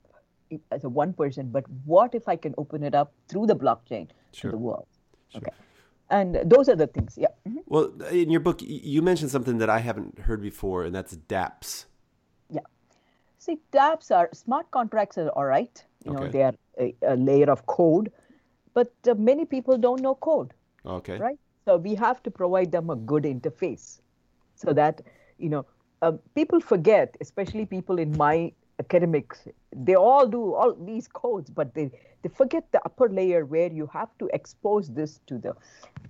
as 0.72 0.84
a 0.84 0.90
one 0.90 1.14
person. 1.14 1.50
But 1.60 1.70
what 1.86 2.16
if 2.16 2.28
I 2.28 2.36
can 2.48 2.56
open 2.58 2.84
it 2.92 2.96
up 2.96 3.14
through 3.28 3.48
the 3.48 3.56
blockchain 3.66 4.08
Sure. 4.32 4.52
to 4.52 4.58
the 4.58 4.64
world? 4.70 4.88
sure. 5.30 5.42
Okay, 5.42 5.52
and 6.10 6.36
those 6.46 6.70
are 6.70 6.76
the 6.76 6.88
things. 6.88 7.18
Yeah. 7.18 7.28
Mhm. 7.48 7.64
Well, 7.66 7.92
in 8.12 8.30
your 8.30 8.40
book, 8.40 8.62
you 8.62 9.02
mentioned 9.02 9.32
something 9.32 9.58
that 9.58 9.70
I 9.70 9.80
haven't 9.80 10.20
heard 10.20 10.42
before, 10.42 10.84
and 10.84 10.94
that's 10.96 11.16
DApps. 11.16 11.86
Yeah. 12.50 12.62
See, 13.40 13.60
dApps 13.72 14.12
are 14.16 14.30
smart 14.34 14.72
contracts 14.72 15.18
are 15.18 15.30
all 15.30 15.46
right. 15.46 15.84
You 16.06 16.14
know, 16.14 16.28
they 16.30 16.44
are 16.44 16.54
a, 16.80 16.96
a 17.02 17.16
layer 17.16 17.50
of 17.52 17.66
code, 17.66 18.12
but 18.74 18.94
uh, 19.08 19.16
many 19.16 19.46
people 19.46 19.78
don't 19.78 20.02
know 20.02 20.16
code, 20.16 20.54
Okay. 20.86 21.18
right? 21.18 21.40
So 21.66 21.76
we 21.76 21.96
have 21.96 22.24
to 22.24 22.32
provide 22.32 22.72
them 22.72 22.90
a 22.90 22.96
good 22.96 23.24
interface 23.24 24.00
so 24.56 24.72
that, 24.74 25.02
you 25.38 25.50
know, 25.50 25.66
um, 26.02 26.20
people 26.36 26.62
forget, 26.62 27.18
especially 27.20 27.66
people 27.66 28.00
in 28.00 28.16
my 28.16 28.54
academics, 28.80 29.48
they 29.76 29.96
all 29.96 30.28
do 30.28 30.54
all 30.54 30.74
these 30.74 31.08
codes, 31.08 31.50
but 31.50 31.74
they, 31.74 31.92
they 32.22 32.30
forget 32.30 32.72
the 32.72 32.82
upper 32.86 33.10
layer 33.10 33.46
where 33.46 33.72
you 33.72 33.88
have 33.88 34.10
to 34.20 34.30
expose 34.34 34.90
this 34.90 35.20
to 35.28 35.38
the, 35.38 35.54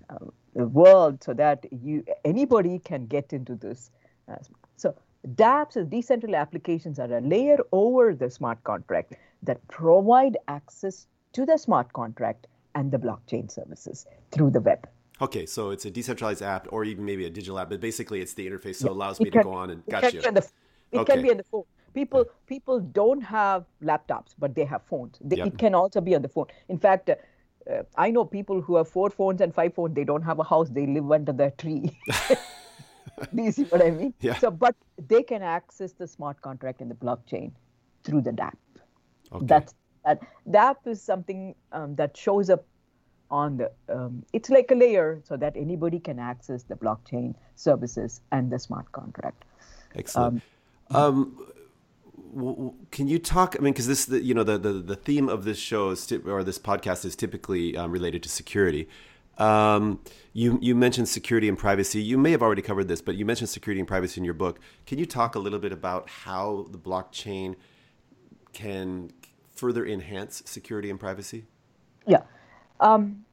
um, 0.10 0.32
the 0.56 0.68
world 0.68 1.24
so 1.24 1.34
that 1.34 1.66
you 1.72 2.04
anybody 2.26 2.80
can 2.80 3.06
get 3.06 3.34
into 3.34 3.56
this. 3.56 3.92
Uh, 4.30 4.36
so 4.76 4.96
dApps, 5.36 5.78
as 5.78 5.88
decentralized 5.88 6.42
applications, 6.42 7.00
are 7.00 7.12
a 7.18 7.22
layer 7.22 7.58
over 7.72 8.14
the 8.14 8.30
smart 8.30 8.64
contract 8.64 9.14
that 9.44 9.66
provide 9.68 10.38
access 10.48 11.08
to 11.34 11.46
the 11.46 11.58
smart 11.58 11.92
contract 11.94 12.48
and 12.76 12.92
the 12.92 12.98
blockchain 12.98 13.50
services 13.52 14.06
through 14.32 14.50
the 14.52 14.60
web. 14.62 14.88
Okay, 15.20 15.46
so 15.48 15.72
it's 15.72 15.86
a 15.86 15.90
decentralized 15.90 16.44
app, 16.44 16.68
or 16.72 16.84
even 16.84 17.04
maybe 17.04 17.26
a 17.26 17.30
digital 17.30 17.58
app, 17.58 17.70
but 17.70 17.82
basically 17.82 18.22
it's 18.22 18.34
the 18.36 18.48
interface, 18.48 18.76
so 18.76 18.88
it 18.88 18.92
allows 18.92 19.20
me 19.20 19.30
It 19.30 19.32
to 19.32 19.40
go 19.40 19.52
on 19.52 19.72
and 19.72 19.82
it 19.88 19.90
got 19.90 20.04
can 20.04 20.14
you. 20.14 20.22
be 20.22 20.28
on 20.28 20.34
the, 20.36 20.48
it 20.92 20.98
Okay. 21.00 21.14
can 21.14 21.22
be 21.24 21.32
on 21.32 21.38
the 21.38 21.44
phone. 21.44 21.64
People 21.94 22.26
people 22.48 22.80
don't 22.80 23.22
have 23.22 23.66
laptops, 23.82 24.36
but 24.38 24.56
they 24.56 24.66
have 24.66 24.84
phones. 24.84 25.18
They, 25.22 25.38
Yep. 25.38 25.48
It 25.48 25.58
can 25.58 25.76
also 25.76 26.02
be 26.02 26.16
on 26.16 26.22
the 26.22 26.30
phone. 26.30 26.46
In 26.70 26.78
fact, 26.78 27.10
uh, 27.10 27.16
uh, 27.70 27.84
I 27.96 28.12
know 28.12 28.24
people 28.24 28.62
who 28.62 28.76
have 28.78 28.88
four 28.88 29.10
phones 29.10 29.42
and 29.42 29.54
five 29.54 29.74
phones. 29.74 29.96
They 29.96 30.04
don't 30.04 30.22
have 30.24 30.40
a 30.40 30.44
house. 30.44 30.70
They 30.70 30.86
live 30.86 31.12
under 31.12 31.34
the 31.34 31.52
tree. 31.58 31.98
Do 33.36 33.44
you 33.44 33.52
see 33.52 33.64
what 33.64 33.84
I 33.84 33.92
mean? 33.92 34.14
Yeah. 34.22 34.38
So, 34.38 34.52
but 34.52 34.76
they 35.08 35.24
can 35.24 35.42
access 35.42 35.94
the 35.94 36.08
smart 36.08 36.42
contract 36.42 36.82
in 36.82 36.90
the 36.90 36.96
blockchain 36.96 37.52
through 38.04 38.22
the 38.22 38.32
DApp. 38.32 38.54
Okay. 39.32 39.46
That's 39.46 39.74
that. 40.06 40.22
DApp 40.50 40.76
is 40.86 41.02
something 41.02 41.56
um, 41.72 41.96
that 41.96 42.16
shows 42.16 42.50
up 42.50 42.66
on 43.30 43.58
the. 43.58 43.72
Um, 43.90 44.24
it's 44.34 44.50
like 44.50 44.72
a 44.72 44.76
layer 44.76 45.20
so 45.24 45.36
that 45.38 45.58
anybody 45.58 46.00
can 46.00 46.20
access 46.20 46.64
the 46.64 46.76
blockchain 46.76 47.36
services 47.56 48.22
and 48.32 48.52
the 48.52 48.60
smart 48.60 48.92
contract. 48.92 49.44
Excellent. 49.96 50.42
Um, 50.92 51.34
w- 51.36 51.54
can 52.92 53.08
you 53.08 53.20
talk? 53.20 53.56
I 53.58 53.62
mean, 53.62 53.74
because 53.74 53.88
this, 53.88 54.06
the, 54.06 54.22
you 54.22 54.34
know, 54.34 54.44
the, 54.44 54.58
the 54.58 54.74
the 54.74 54.96
theme 54.96 55.30
of 55.30 55.44
this 55.44 55.58
show 55.58 55.90
is 55.92 56.12
or 56.12 56.44
this 56.44 56.60
podcast 56.60 57.06
is 57.06 57.16
typically 57.16 57.76
um, 57.78 57.92
related 57.92 58.24
to 58.24 58.30
security. 58.30 58.88
Um, 59.38 60.00
you 60.34 60.58
you 60.62 60.76
mentioned 60.76 61.10
security 61.10 61.48
and 61.48 61.58
privacy. 61.58 62.02
You 62.02 62.18
may 62.18 62.32
have 62.32 62.42
already 62.42 62.62
covered 62.62 62.88
this, 62.88 63.02
but 63.02 63.16
you 63.16 63.26
mentioned 63.26 63.50
security 63.50 63.80
and 63.80 63.88
privacy 63.88 64.20
in 64.20 64.26
your 64.26 64.34
book. 64.34 64.60
Can 64.86 64.98
you 64.98 65.06
talk 65.06 65.36
a 65.36 65.40
little 65.40 65.60
bit 65.60 65.72
about 65.72 66.10
how 66.10 66.68
the 66.72 66.78
blockchain 66.78 67.56
can 68.54 69.12
further 69.56 69.86
enhance 69.86 70.42
security 70.46 70.90
and 70.90 71.00
privacy? 71.00 71.46
Yeah. 72.06 72.24
Um, 72.80 73.26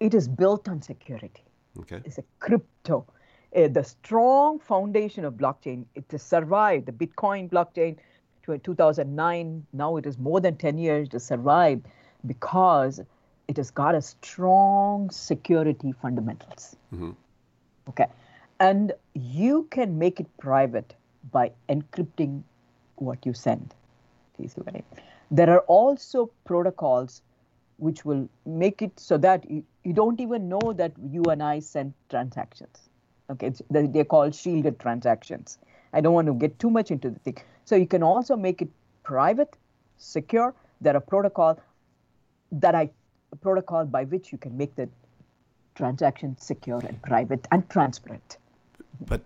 it 0.00 0.14
is 0.14 0.26
built 0.26 0.68
on 0.68 0.82
security. 0.82 1.44
Okay. 1.80 2.00
It's 2.04 2.18
a 2.18 2.24
crypto. 2.40 3.06
Uh, 3.54 3.68
the 3.68 3.84
strong 3.84 4.58
foundation 4.58 5.24
of 5.24 5.34
blockchain, 5.34 5.84
it 5.94 6.04
has 6.10 6.22
survived. 6.22 6.86
The 6.86 6.92
Bitcoin 6.92 7.50
blockchain 7.50 7.96
to 8.44 8.56
2009, 8.58 9.66
now 9.72 9.96
it 9.96 10.06
is 10.06 10.18
more 10.18 10.40
than 10.40 10.56
10 10.56 10.78
years 10.78 11.08
to 11.10 11.20
survive 11.20 11.82
because 12.26 13.00
it 13.48 13.56
has 13.56 13.70
got 13.70 13.94
a 13.94 14.00
strong 14.00 15.10
security 15.10 15.92
fundamentals. 16.00 16.76
Okay. 17.88 18.06
And 18.60 18.92
you 19.14 19.66
can 19.70 19.98
make 19.98 20.20
it 20.20 20.26
private 20.38 20.94
by 21.30 21.50
encrypting 21.68 22.42
what 22.96 23.26
you 23.26 23.34
send. 23.34 23.74
Do 24.36 24.44
you 24.44 24.48
see 24.48 24.60
what 24.62 24.82
There 25.30 25.50
are 25.50 25.60
also 25.60 26.30
protocols 26.44 27.22
which 27.78 28.04
will 28.04 28.28
make 28.46 28.80
it 28.80 28.98
so 28.98 29.18
that 29.18 29.50
you, 29.50 29.64
you 29.84 29.92
don't 29.92 30.20
even 30.20 30.48
know 30.48 30.72
that 30.74 30.92
you 31.10 31.22
and 31.24 31.42
I 31.42 31.58
sent 31.58 31.94
transactions. 32.08 32.88
Okay, 33.32 33.52
they're 33.70 34.04
called 34.04 34.34
shielded 34.34 34.78
transactions. 34.78 35.58
I 35.92 36.00
don't 36.00 36.14
want 36.14 36.26
to 36.26 36.34
get 36.34 36.58
too 36.58 36.70
much 36.70 36.90
into 36.90 37.10
the 37.10 37.18
thing. 37.20 37.38
So 37.64 37.76
you 37.76 37.86
can 37.86 38.02
also 38.02 38.36
make 38.36 38.62
it 38.62 38.68
private, 39.02 39.56
secure. 39.96 40.54
There 40.80 40.96
are 40.96 41.00
protocol 41.00 41.58
that 42.52 42.74
I 42.74 42.90
protocol 43.40 43.86
by 43.86 44.04
which 44.04 44.32
you 44.32 44.38
can 44.38 44.56
make 44.56 44.74
the 44.76 44.88
transaction 45.74 46.36
secure 46.38 46.80
and 46.86 47.00
private 47.02 47.48
and 47.50 47.68
transparent. 47.70 48.36
But 49.06 49.22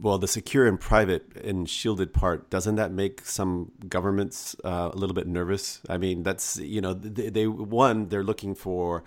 well, 0.00 0.18
the 0.18 0.28
secure 0.28 0.66
and 0.66 0.78
private 0.80 1.36
and 1.36 1.68
shielded 1.68 2.12
part 2.12 2.48
doesn't 2.50 2.76
that 2.76 2.92
make 2.92 3.24
some 3.24 3.72
governments 3.88 4.56
uh, 4.64 4.90
a 4.92 4.96
little 4.96 5.14
bit 5.14 5.26
nervous? 5.26 5.80
I 5.88 5.98
mean, 5.98 6.22
that's 6.22 6.58
you 6.58 6.80
know 6.80 6.94
they, 6.94 7.28
they 7.28 7.46
one 7.46 8.08
they're 8.08 8.24
looking 8.24 8.54
for 8.54 9.04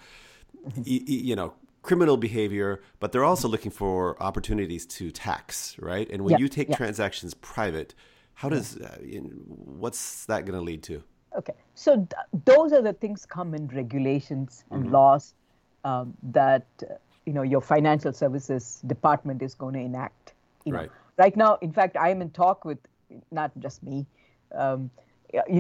y- 0.76 0.84
you 1.06 1.36
know 1.36 1.54
criminal 1.90 2.18
behavior, 2.18 2.70
but 3.02 3.12
they're 3.12 3.30
also 3.34 3.48
looking 3.48 3.72
for 3.72 4.22
opportunities 4.30 4.86
to 4.86 5.04
tax, 5.28 5.76
right? 5.92 6.08
And 6.14 6.20
when 6.24 6.34
Yeah, 6.34 6.44
you 6.44 6.48
take 6.58 6.68
yeah. 6.70 6.76
transactions 6.82 7.34
private, 7.34 7.90
how 8.42 8.48
does 8.56 8.78
uh, 8.78 8.98
what's 9.84 10.04
that 10.32 10.46
going 10.46 10.58
to 10.62 10.66
lead 10.72 10.82
to? 10.84 10.96
Okay, 11.40 11.56
so 11.84 11.92
th- 11.96 12.46
those 12.52 12.70
are 12.78 12.84
the 12.90 12.94
things 13.04 13.26
come 13.38 13.50
in 13.58 13.64
regulations 13.82 14.50
and 14.72 14.92
laws 14.98 15.24
um, 15.90 16.14
that 16.40 16.66
uh, 16.84 16.94
you 17.26 17.34
know 17.38 17.46
your 17.54 17.62
financial 17.74 18.14
services 18.24 18.64
department 18.94 19.42
is 19.48 19.54
going 19.62 19.74
to 19.80 19.84
enact. 19.92 20.26
You 20.66 20.74
know, 20.74 20.80
Right. 20.80 20.92
right 21.24 21.36
now, 21.44 21.52
in 21.68 21.72
fact, 21.80 21.94
I 22.06 22.10
am 22.14 22.20
in 22.26 22.30
talk 22.44 22.66
with 22.70 22.82
not 23.40 23.52
just 23.66 23.78
me. 23.90 24.06
Um, 24.62 24.80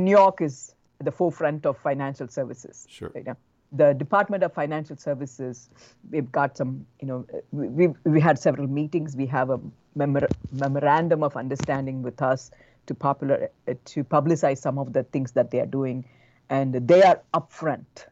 New 0.07 0.15
York 0.21 0.37
is 0.49 0.55
at 0.99 1.05
the 1.05 1.11
forefront 1.11 1.65
of 1.65 1.73
financial 1.89 2.27
services. 2.39 2.85
Sure. 2.97 3.11
You 3.15 3.23
know, 3.23 3.37
the 3.71 3.93
Department 3.93 4.43
of 4.43 4.53
Financial 4.53 4.95
Services, 4.95 5.69
we've 6.09 6.31
got 6.31 6.57
some. 6.57 6.85
You 7.01 7.07
know, 7.07 7.25
we 7.51 7.67
we, 7.67 7.87
we 8.03 8.19
had 8.19 8.39
several 8.39 8.67
meetings. 8.67 9.15
We 9.15 9.27
have 9.27 9.49
a 9.49 9.59
memor- 9.95 10.27
memorandum 10.51 11.23
of 11.23 11.37
understanding 11.37 12.01
with 12.01 12.21
us 12.21 12.51
to 12.87 12.95
popular 12.95 13.49
uh, 13.67 13.73
to 13.85 14.03
publicize 14.03 14.57
some 14.57 14.79
of 14.79 14.93
the 14.93 15.03
things 15.03 15.31
that 15.33 15.51
they 15.51 15.59
are 15.59 15.67
doing, 15.67 16.05
and 16.49 16.73
they 16.73 17.03
are 17.03 17.21
upfront 17.33 18.07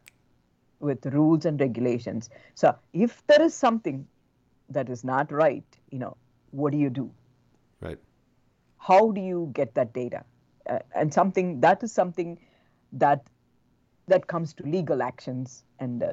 with 0.80 1.06
rules 1.08 1.46
and 1.46 1.60
regulations. 1.60 2.30
So 2.54 2.76
if 2.94 3.26
there 3.28 3.42
is 3.42 3.54
something 3.54 4.08
that 4.70 4.90
is 4.90 5.04
not 5.04 5.32
right, 5.32 5.66
you 5.90 5.98
know, 5.98 6.18
what 6.52 6.72
do 6.72 6.78
you 6.78 6.90
do? 6.90 7.10
Right. 7.82 7.98
How 8.78 9.12
do 9.12 9.22
you 9.22 9.50
get 9.54 9.74
that 9.74 9.94
data? 9.94 10.24
Uh, 10.70 10.80
and 10.96 11.14
something 11.14 11.62
that 11.62 11.82
is 11.82 11.92
something 11.92 12.38
that 12.94 13.26
that 14.08 14.28
comes 14.28 14.54
to 14.54 14.64
legal 14.64 15.02
actions 15.02 15.64
and 15.80 16.02
uh, 16.02 16.12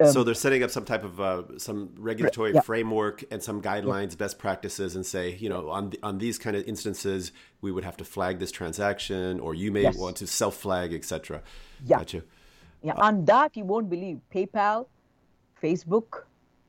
um, 0.00 0.12
so 0.12 0.22
they're 0.22 0.34
setting 0.34 0.62
up 0.62 0.70
some 0.70 0.84
type 0.84 1.02
of 1.02 1.20
uh, 1.20 1.58
some 1.58 1.90
regulatory 1.98 2.54
yeah. 2.54 2.60
framework 2.60 3.24
and 3.30 3.42
some 3.42 3.60
guidelines, 3.60 4.16
best 4.16 4.38
practices, 4.38 4.94
and 4.94 5.04
say, 5.04 5.34
you 5.36 5.48
know, 5.48 5.68
on 5.70 5.90
the, 5.90 5.98
on 6.02 6.18
these 6.18 6.38
kind 6.38 6.54
of 6.54 6.64
instances, 6.68 7.32
we 7.60 7.72
would 7.72 7.82
have 7.82 7.96
to 7.96 8.04
flag 8.04 8.38
this 8.38 8.52
transaction, 8.52 9.40
or 9.40 9.54
you 9.54 9.72
may 9.72 9.82
Yes. 9.82 9.96
want 9.96 10.16
to 10.18 10.26
self 10.26 10.56
flag, 10.56 10.94
etc. 10.94 11.42
Yeah. 11.84 11.98
Got 11.98 12.12
you. 12.14 12.22
Yeah, 12.82 12.94
on 12.94 13.24
that 13.24 13.56
you 13.56 13.64
won't 13.64 13.90
believe 13.90 14.20
PayPal, 14.32 14.86
Facebook, 15.62 16.22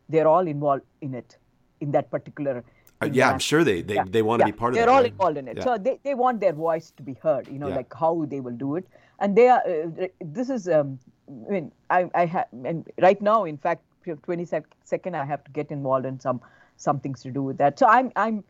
they're 0.09 0.28
all 0.28 0.47
involved 0.47 0.84
in 1.01 1.13
it, 1.13 1.38
in 1.80 1.91
that 1.91 2.09
particular 2.09 2.63
Uh, 3.02 3.10
yeah, 3.12 3.32
I'm 3.32 3.39
sure 3.39 3.64
they 3.64 3.82
they, 3.82 3.95
yeah, 3.95 4.04
they 4.08 4.22
want 4.22 4.41
to 4.41 4.47
yeah. 4.47 4.52
be 4.52 4.58
part 4.58 4.74
of 4.74 4.76
it. 4.76 4.80
They're 4.80 4.86
that. 4.86 4.91
all 4.91 5.02
right? 5.02 5.12
involved 5.12 5.38
in 5.38 5.47
it. 5.47 5.58
Yeah. 5.58 5.64
So 5.64 5.78
they, 5.78 5.99
they 6.04 6.14
want 6.14 6.39
their 6.39 6.54
voice 6.54 6.91
to 6.97 7.04
be 7.04 7.16
heard, 7.22 7.47
you 7.47 7.58
know, 7.58 7.70
like 7.70 7.91
how 7.93 8.26
they 8.26 8.39
will 8.39 8.54
do 8.54 8.76
it. 8.76 8.88
And 9.20 9.36
they 9.36 9.47
are, 9.49 9.62
uh, 9.68 10.08
this 10.20 10.49
is, 10.49 10.68
um, 10.68 10.99
I 11.47 11.52
mean, 11.52 11.72
I, 11.89 12.10
I 12.14 12.26
have, 12.26 12.47
and 12.66 12.88
right 13.02 13.22
now, 13.22 13.45
in 13.45 13.58
fact, 13.58 13.84
20 14.04 14.45
sec- 14.45 14.66
second, 14.84 15.16
I 15.16 15.26
have 15.26 15.43
to 15.43 15.52
get 15.52 15.72
involved 15.72 16.06
in 16.06 16.20
some, 16.20 16.41
some 16.78 16.99
things 16.99 17.22
to 17.24 17.32
do 17.32 17.41
with 17.41 17.58
that. 17.58 17.80
So 17.80 17.88
I'm, 17.88 18.12
I'm 18.16 18.43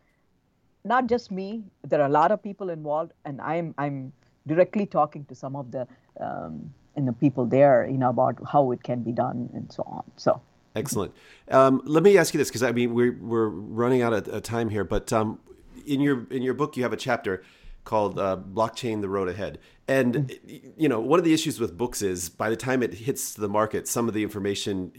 not 0.84 1.06
just 1.08 1.30
me, 1.30 1.62
there 1.86 2.00
are 2.00 2.06
a 2.06 2.12
lot 2.12 2.30
of 2.30 2.42
people 2.42 2.70
involved 2.70 3.12
and 3.24 3.40
I'm, 3.40 3.74
I'm 3.78 4.12
directly 4.46 4.86
talking 4.86 5.24
to 5.26 5.34
some 5.34 5.56
of 5.56 5.70
the, 5.70 5.86
um, 6.20 6.72
and 6.96 7.06
the 7.08 7.12
people 7.12 7.46
there, 7.46 7.88
you 7.90 7.98
know, 7.98 8.10
about 8.10 8.38
how 8.50 8.72
it 8.72 8.82
can 8.82 9.02
be 9.02 9.12
done 9.12 9.48
and 9.54 9.72
so 9.72 9.82
on. 9.86 10.04
So. 10.16 10.40
Excellent. 10.74 11.14
Um, 11.50 11.82
let 11.84 12.02
me 12.02 12.16
ask 12.16 12.32
you 12.34 12.38
this, 12.38 12.48
because 12.48 12.62
I 12.62 12.72
mean 12.72 12.94
we're 12.94 13.16
we're 13.20 13.48
running 13.48 14.02
out 14.02 14.12
of, 14.12 14.28
of 14.28 14.42
time 14.42 14.68
here, 14.70 14.84
but 14.84 15.12
um, 15.12 15.38
in 15.86 16.00
your 16.00 16.26
in 16.30 16.42
your 16.42 16.54
book 16.54 16.76
you 16.76 16.82
have 16.82 16.92
a 16.92 16.96
chapter 16.96 17.42
called 17.84 18.18
uh, 18.18 18.36
"Blockchain: 18.36 19.00
The 19.02 19.08
Road 19.08 19.28
Ahead," 19.28 19.58
and 19.86 20.32
you 20.76 20.88
know 20.88 21.00
one 21.00 21.18
of 21.18 21.24
the 21.24 21.34
issues 21.34 21.60
with 21.60 21.76
books 21.76 22.00
is 22.00 22.30
by 22.30 22.48
the 22.48 22.56
time 22.56 22.82
it 22.82 22.94
hits 22.94 23.34
the 23.34 23.48
market, 23.48 23.86
some 23.86 24.08
of 24.08 24.14
the 24.14 24.22
information 24.22 24.92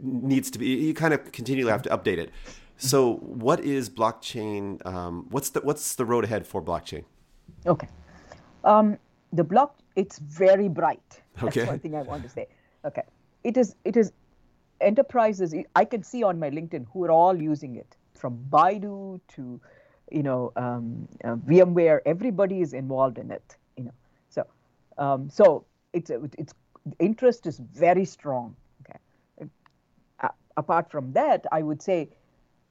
needs 0.00 0.50
to 0.50 0.58
be 0.58 0.66
you 0.66 0.94
kind 0.94 1.14
of 1.14 1.30
continually 1.32 1.70
have 1.70 1.82
to 1.82 1.90
update 1.90 2.18
it. 2.18 2.30
So, 2.76 3.16
what 3.18 3.60
is 3.60 3.88
blockchain? 3.88 4.84
Um, 4.84 5.26
what's 5.30 5.50
the 5.50 5.60
what's 5.60 5.94
the 5.94 6.04
road 6.04 6.24
ahead 6.24 6.44
for 6.44 6.60
blockchain? 6.60 7.04
Okay. 7.66 7.88
Um, 8.64 8.98
the 9.32 9.44
block, 9.44 9.76
it's 9.94 10.18
very 10.18 10.68
bright. 10.68 11.22
That's 11.40 11.56
Okay. 11.56 11.66
one 11.66 11.78
thing 11.78 11.94
I 11.94 12.02
want 12.02 12.22
to 12.24 12.28
say. 12.28 12.48
Okay. 12.84 13.02
It 13.44 13.56
is, 13.56 13.74
it 13.84 13.96
is 13.96 14.12
enterprises, 14.80 15.54
I 15.74 15.84
can 15.84 16.02
see 16.02 16.22
on 16.22 16.38
my 16.38 16.50
LinkedIn 16.50 16.86
who 16.92 17.04
are 17.04 17.10
all 17.10 17.40
using 17.40 17.76
it 17.76 17.96
from 18.14 18.38
Baidu 18.50 19.20
to, 19.28 19.60
you 20.10 20.22
know, 20.22 20.52
um, 20.56 21.08
uh, 21.24 21.36
VMware, 21.36 22.00
everybody 22.06 22.60
is 22.60 22.72
involved 22.72 23.18
in 23.18 23.30
it, 23.30 23.56
you 23.76 23.84
know. 23.84 23.94
So, 24.28 24.46
um, 24.98 25.28
so 25.30 25.64
it's, 25.92 26.10
it's, 26.10 26.54
interest 26.98 27.46
is 27.46 27.58
very 27.58 28.04
strong. 28.04 28.56
Okay. 28.82 29.48
Uh, 30.20 30.28
apart 30.56 30.90
from 30.90 31.12
that, 31.12 31.46
I 31.52 31.62
would 31.62 31.82
say 31.82 32.08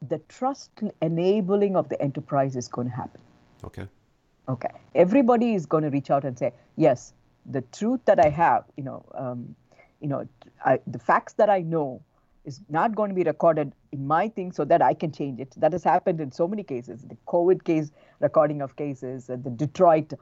the 0.10 0.20
trust 0.30 0.72
enabling 1.02 1.76
of 1.76 1.90
the 1.90 2.02
enterprise 2.02 2.56
is 2.56 2.68
going 2.68 2.90
to 2.90 2.96
happen. 2.96 3.22
Okay. 3.64 3.88
Okay. 4.50 4.72
Everybody 4.96 5.54
is 5.54 5.66
going 5.66 5.84
to 5.84 5.90
reach 5.90 6.10
out 6.10 6.26
and 6.26 6.38
say, 6.38 6.52
yes, 6.76 7.14
the 7.46 7.62
truth 7.62 8.02
that 8.06 8.20
I 8.20 8.30
have, 8.30 8.66
you 8.78 8.84
know, 8.84 9.06
um, 9.16 9.56
you 10.04 10.10
know, 10.10 10.28
I, 10.64 10.80
the 10.86 11.00
facts 11.00 11.34
that 11.34 11.50
I 11.50 11.62
know 11.62 12.04
is 12.46 12.60
not 12.70 12.94
going 12.94 13.10
to 13.10 13.16
be 13.16 13.24
recorded 13.24 13.72
in 13.94 14.06
my 14.06 14.28
thing 14.28 14.52
so 14.52 14.66
that 14.66 14.82
I 14.82 14.94
can 14.94 15.12
change 15.14 15.40
it. 15.40 15.54
That 15.58 15.72
has 15.72 15.84
happened 15.84 16.20
in 16.20 16.32
so 16.32 16.46
many 16.46 16.62
cases. 16.62 17.04
The 17.04 17.18
COVID 17.28 17.64
case, 17.64 17.92
recording 18.20 18.62
of 18.62 18.76
cases, 18.76 19.30
uh, 19.30 19.38
the 19.42 19.50
Detroit, 19.50 20.14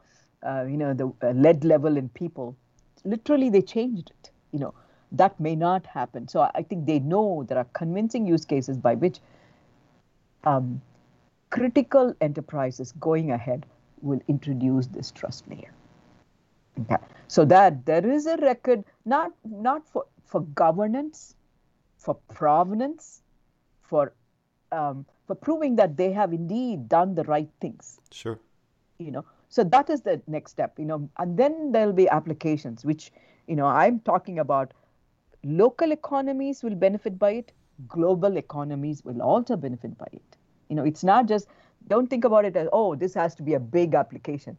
uh, 0.45 0.65
you 0.65 0.77
know, 0.77 0.93
the 0.93 1.11
uh, 1.27 1.31
lead 1.31 1.63
level 1.63 1.97
in 1.97 2.09
people, 2.09 2.55
literally 3.03 3.49
they 3.49 3.63
changed 3.63 4.11
it. 4.11 4.31
You 4.51 4.59
know, 4.59 4.73
that 5.11 5.39
may 5.39 5.55
not 5.55 5.87
happen. 5.87 6.27
So 6.27 6.47
I 6.53 6.61
think 6.61 6.85
they 6.85 6.99
know 6.99 7.43
there 7.49 7.57
are 7.57 7.67
convincing 7.73 8.27
use 8.27 8.45
cases 8.45 8.77
by 8.77 8.93
which 8.95 9.19
um, 10.43 10.79
critical 11.49 12.15
enterprises 12.21 12.93
going 12.99 13.31
ahead 13.31 13.65
will 14.01 14.21
introduce 14.27 14.87
this 14.87 15.11
trust 15.11 15.47
layer. 15.47 15.73
Okay. 16.79 16.97
So 17.27 17.45
that 17.45 17.85
there 17.85 18.09
is 18.09 18.25
a 18.25 18.37
record, 18.37 18.83
not 19.05 19.31
not 19.45 19.87
for, 19.87 20.05
for 20.25 20.41
governance, 20.41 21.35
for 21.97 22.15
provenance, 22.33 23.21
for 23.81 24.13
um, 24.71 25.05
for 25.27 25.35
proving 25.35 25.75
that 25.75 25.97
they 25.97 26.11
have 26.11 26.33
indeed 26.33 26.87
done 26.89 27.15
the 27.15 27.23
right 27.23 27.49
things. 27.59 27.99
Sure. 28.11 28.39
You 28.99 29.11
know, 29.11 29.25
so 29.49 29.63
that 29.63 29.89
is 29.89 30.01
the 30.01 30.21
next 30.27 30.51
step. 30.51 30.77
You 30.79 30.85
know, 30.85 31.09
and 31.17 31.37
then 31.37 31.71
there'll 31.71 31.93
be 31.93 32.09
applications, 32.09 32.85
which 32.85 33.11
you 33.47 33.55
know 33.55 33.65
I'm 33.65 33.99
talking 33.99 34.39
about. 34.39 34.73
Local 35.43 35.91
economies 35.91 36.61
will 36.61 36.75
benefit 36.75 37.17
by 37.17 37.31
it. 37.31 37.51
Global 37.87 38.37
economies 38.37 39.03
will 39.03 39.23
also 39.23 39.55
benefit 39.55 39.97
by 39.97 40.05
it. 40.11 40.37
You 40.69 40.75
know, 40.75 40.83
it's 40.83 41.03
not 41.03 41.27
just 41.27 41.47
don't 41.87 42.09
think 42.09 42.25
about 42.25 42.45
it 42.45 42.55
as 42.55 42.67
oh 42.71 42.95
this 42.95 43.13
has 43.15 43.33
to 43.35 43.43
be 43.43 43.55
a 43.55 43.59
big 43.59 43.95
application 43.95 44.55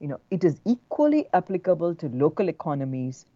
you 0.00 0.08
know 0.08 0.20
it 0.30 0.44
is 0.44 0.60
equally 0.64 1.26
applicable 1.32 1.94
to 1.94 2.08
local 2.08 2.48
economies 2.48 3.26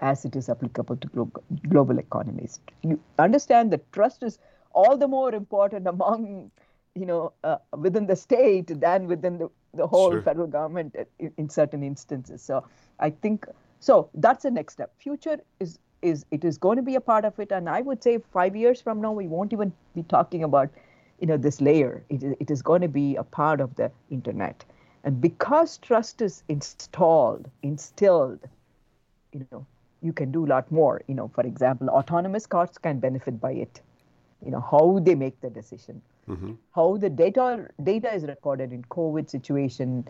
as 0.00 0.24
it 0.24 0.36
is 0.36 0.48
applicable 0.48 0.96
to 0.96 1.08
glo- 1.08 1.30
global 1.68 1.98
economies. 1.98 2.60
You 2.82 3.00
understand 3.18 3.72
that 3.72 3.90
trust 3.92 4.22
is 4.22 4.38
all 4.72 4.96
the 4.96 5.08
more 5.08 5.34
important 5.34 5.86
among 5.86 6.50
you 6.94 7.06
know 7.06 7.32
uh, 7.44 7.56
within 7.76 8.06
the 8.06 8.16
state 8.16 8.80
than 8.80 9.06
within 9.06 9.38
the, 9.38 9.48
the 9.74 9.86
whole 9.86 10.10
Sure. 10.10 10.20
federal 10.20 10.46
government 10.46 10.96
in, 11.18 11.32
in 11.36 11.48
certain 11.48 11.82
instances. 11.82 12.42
So 12.42 12.64
i 13.00 13.10
think 13.10 13.46
so 13.80 14.10
that's 14.14 14.42
the 14.42 14.50
next 14.50 14.74
step. 14.74 14.92
Future 14.98 15.38
is 15.60 15.78
is 16.02 16.24
it 16.30 16.44
is 16.44 16.58
going 16.58 16.76
to 16.76 16.82
be 16.82 16.94
a 16.94 17.00
part 17.00 17.24
of 17.24 17.38
it. 17.38 17.52
And 17.52 17.68
i 17.68 17.80
would 17.80 18.02
say 18.02 18.18
5 18.32 18.56
years 18.56 18.80
from 18.80 19.00
now 19.00 19.12
we 19.12 19.26
won't 19.26 19.52
even 19.52 19.72
be 19.94 20.02
talking 20.02 20.44
about 20.44 20.70
you 21.20 21.26
know 21.26 21.36
this 21.36 21.60
layer. 21.60 22.02
It, 22.08 22.22
is- 22.22 22.36
it 22.40 22.50
is 22.50 22.62
going 22.62 22.82
to 22.82 22.88
be 22.88 23.16
a 23.16 23.24
part 23.24 23.60
of 23.60 23.74
the 23.76 23.90
internet 24.10 24.64
and 25.04 25.20
because 25.20 25.78
trust 25.78 26.22
is 26.22 26.42
installed 26.48 27.48
instilled 27.62 28.40
you 29.32 29.40
know 29.40 29.64
you 30.00 30.12
can 30.12 30.30
do 30.30 30.44
a 30.44 30.48
lot 30.48 30.70
more 30.70 31.02
you 31.08 31.14
know 31.14 31.28
for 31.28 31.44
example 31.46 31.88
autonomous 31.88 32.46
cars 32.46 32.78
can 32.78 32.98
benefit 32.98 33.40
by 33.40 33.52
it 33.52 33.80
you 34.44 34.50
know 34.50 34.60
how 34.70 34.98
they 35.02 35.14
make 35.14 35.40
the 35.40 35.50
decision. 35.50 36.00
How 36.74 36.96
the 36.96 37.08
data 37.10 37.68
data 37.82 38.12
is 38.14 38.24
recorded 38.24 38.72
in 38.72 38.82
covid 38.84 39.28
situation 39.30 40.06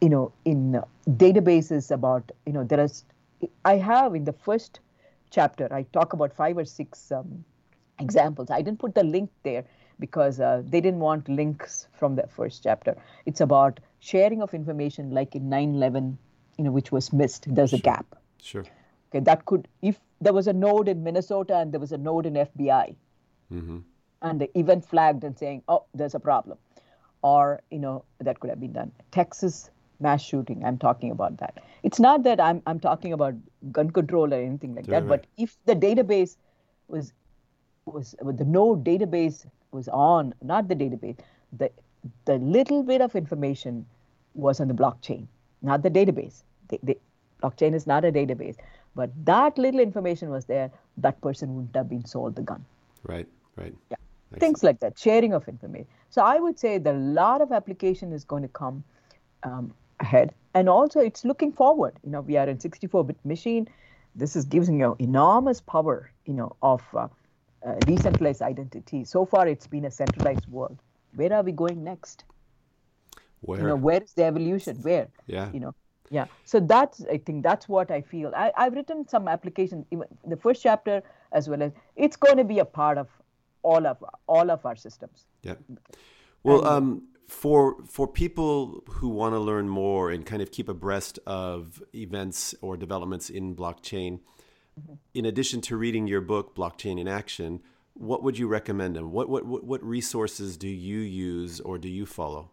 you 0.00 0.08
know 0.10 0.32
in 0.44 0.80
databases 1.24 1.90
about 1.90 2.30
you 2.46 2.52
know 2.52 2.64
there 2.64 2.80
is 2.80 3.04
i 3.64 3.74
have 3.76 4.14
in 4.14 4.24
the 4.24 4.32
first 4.32 4.80
chapter 5.30 5.68
i 5.72 5.82
talk 5.98 6.12
about 6.12 6.32
five 6.34 6.56
or 6.58 6.64
six 6.64 7.10
um, 7.12 7.44
examples. 7.98 8.50
I 8.50 8.62
didn't 8.62 8.78
put 8.78 8.94
the 8.94 9.04
link 9.04 9.30
there 9.42 9.64
because 9.98 10.40
uh, 10.40 10.62
they 10.66 10.80
didn't 10.80 11.00
want 11.00 11.28
links 11.28 11.88
from 11.92 12.16
the 12.16 12.26
first 12.26 12.62
chapter. 12.62 12.96
It's 13.26 13.40
about 13.40 13.80
sharing 14.02 14.42
of 14.42 14.52
information 14.52 15.10
like 15.10 15.34
in 15.36 15.48
9-11 15.48 16.16
you 16.58 16.64
know 16.64 16.72
which 16.72 16.90
was 16.90 17.12
missed 17.12 17.46
there's 17.54 17.72
a 17.72 17.78
gap. 17.78 18.06
Sure. 18.42 18.64
okay 19.08 19.20
that 19.20 19.44
could 19.44 19.68
if 19.80 20.00
there 20.20 20.32
was 20.32 20.48
a 20.48 20.52
node 20.52 20.88
in 20.88 21.04
minnesota 21.04 21.56
and 21.58 21.72
there 21.72 21.78
was 21.80 21.92
a 21.92 21.98
node 21.98 22.26
in 22.26 22.34
fbi 22.34 22.96
mm-hmm. 23.52 23.78
and 24.22 24.40
the 24.40 24.58
event 24.58 24.84
flagged 24.84 25.22
and 25.22 25.38
saying 25.38 25.62
oh 25.68 25.84
there's 25.94 26.16
a 26.16 26.20
problem 26.20 26.58
or 27.22 27.60
you 27.70 27.78
know 27.78 28.04
that 28.18 28.40
could 28.40 28.50
have 28.50 28.58
been 28.58 28.72
done. 28.72 28.90
Texas 29.12 29.70
mass 30.00 30.20
shooting 30.20 30.64
i'm 30.64 30.78
talking 30.78 31.12
about 31.12 31.36
that. 31.38 31.62
It's 31.84 32.00
not 32.00 32.24
that 32.24 32.40
i'm, 32.40 32.60
I'm 32.66 32.80
talking 32.80 33.12
about 33.12 33.34
gun 33.70 33.90
control 33.90 34.34
or 34.34 34.40
anything 34.40 34.74
like 34.74 34.86
that 34.86 35.04
Right, 35.04 35.08
but 35.08 35.26
if 35.36 35.56
the 35.66 35.76
database 35.76 36.36
was 36.88 37.12
was 37.86 38.16
the 38.20 38.44
node 38.44 38.84
database 38.84 39.46
was 39.70 39.88
on 39.88 40.34
not 40.42 40.68
the 40.68 40.74
database 40.74 41.18
the 41.52 41.70
the 42.24 42.38
little 42.38 42.82
bit 42.82 43.00
of 43.00 43.14
information 43.14 43.86
was 44.34 44.60
on 44.60 44.68
the 44.68 44.74
blockchain 44.74 45.26
not 45.62 45.82
the 45.82 45.90
database. 45.90 46.42
The, 46.68 46.80
the 46.82 46.98
blockchain 47.42 47.74
is 47.74 47.86
not 47.86 48.04
a 48.04 48.12
database 48.12 48.56
but 48.94 49.10
that 49.24 49.56
little 49.56 49.80
information 49.80 50.28
was 50.28 50.44
there. 50.44 50.70
That 50.98 51.20
person 51.20 51.54
wouldn't 51.54 51.74
have 51.74 51.88
been 51.88 52.04
sold 52.04 52.36
the 52.36 52.42
gun. 52.42 52.64
Right. 53.04 53.26
Right. 53.56 53.74
yeah. 53.90 53.96
Things 54.38 54.62
like 54.62 54.80
that 54.80 54.98
sharing 54.98 55.34
of 55.34 55.46
information. 55.48 55.86
So 56.10 56.22
i 56.22 56.38
would 56.38 56.58
say 56.58 56.78
that 56.78 56.94
a 56.94 56.98
lot 56.98 57.40
of 57.42 57.52
application 57.52 58.12
is 58.12 58.24
going 58.24 58.42
to 58.42 58.48
come 58.48 58.84
um, 59.42 59.74
ahead. 60.00 60.34
And 60.54 60.68
also 60.68 61.00
it's 61.00 61.24
looking 61.24 61.52
forward. 61.52 61.94
You 62.04 62.10
know 62.10 62.20
we 62.20 62.36
are 62.36 62.48
in 62.48 62.58
64-bit 62.58 63.16
machine. 63.24 63.68
This 64.14 64.36
is 64.36 64.44
giving 64.44 64.80
you 64.80 64.96
enormous 64.98 65.60
power 65.60 66.10
you 66.26 66.34
know 66.34 66.56
of 66.62 66.82
uh, 66.94 67.08
uh, 67.66 67.74
decentralized 67.80 68.42
identity. 68.42 69.04
So 69.04 69.24
far 69.26 69.46
it's 69.48 69.66
been 69.66 69.84
a 69.84 69.90
centralized 69.90 70.46
world 70.48 70.78
where 71.14 71.32
are 71.32 71.42
we 71.42 71.52
going 71.52 71.82
next? 71.84 72.24
Where? 73.40 73.60
you 73.60 73.66
know 73.66 73.76
where 73.76 74.02
is 74.02 74.12
the 74.12 74.24
evolution? 74.24 74.76
Where? 74.76 75.08
Yeah. 75.26 75.50
you 75.52 75.60
know 75.60 75.74
yeah. 76.10 76.26
So 76.44 76.60
that's 76.60 77.04
i 77.10 77.16
think 77.16 77.42
that's 77.42 77.68
what 77.68 77.90
i 77.90 78.00
feel. 78.00 78.32
I, 78.36 78.52
i've 78.56 78.74
written 78.74 79.08
some 79.08 79.28
applications 79.28 79.86
even 79.90 80.06
the 80.26 80.36
first 80.36 80.62
chapter 80.62 81.02
as 81.32 81.48
well 81.48 81.62
as 81.62 81.72
it's 81.96 82.16
going 82.16 82.36
to 82.36 82.44
be 82.44 82.58
a 82.58 82.64
part 82.64 82.98
of 82.98 83.08
all 83.62 83.86
of 83.86 84.04
all 84.26 84.50
of 84.50 84.64
our 84.66 84.76
systems. 84.76 85.24
Yeah. 85.42 85.54
Well, 86.42 86.64
um, 86.66 87.08
for 87.28 87.76
for 87.86 88.06
people 88.06 88.82
who 88.88 89.08
want 89.08 89.34
to 89.34 89.38
learn 89.38 89.68
more 89.68 90.10
and 90.10 90.26
kind 90.26 90.42
of 90.42 90.50
keep 90.50 90.68
abreast 90.68 91.18
of 91.26 91.82
events 91.94 92.54
or 92.60 92.76
developments 92.76 93.30
in 93.30 93.54
blockchain, 93.56 94.20
in 95.14 95.24
addition 95.24 95.60
to 95.62 95.76
reading 95.76 96.06
your 96.06 96.20
book, 96.20 96.54
Blockchain 96.54 97.00
in 97.00 97.08
Action, 97.08 97.60
what 97.94 98.22
would 98.22 98.38
you 98.38 98.48
recommend 98.48 98.96
them? 98.96 99.12
What 99.12 99.28
what 99.28 99.44
what, 99.44 99.82
resources 99.82 100.56
do 100.56 100.68
you 100.68 100.98
use 100.98 101.60
or 101.60 101.78
do 101.78 101.88
you 101.88 102.06
follow? 102.06 102.50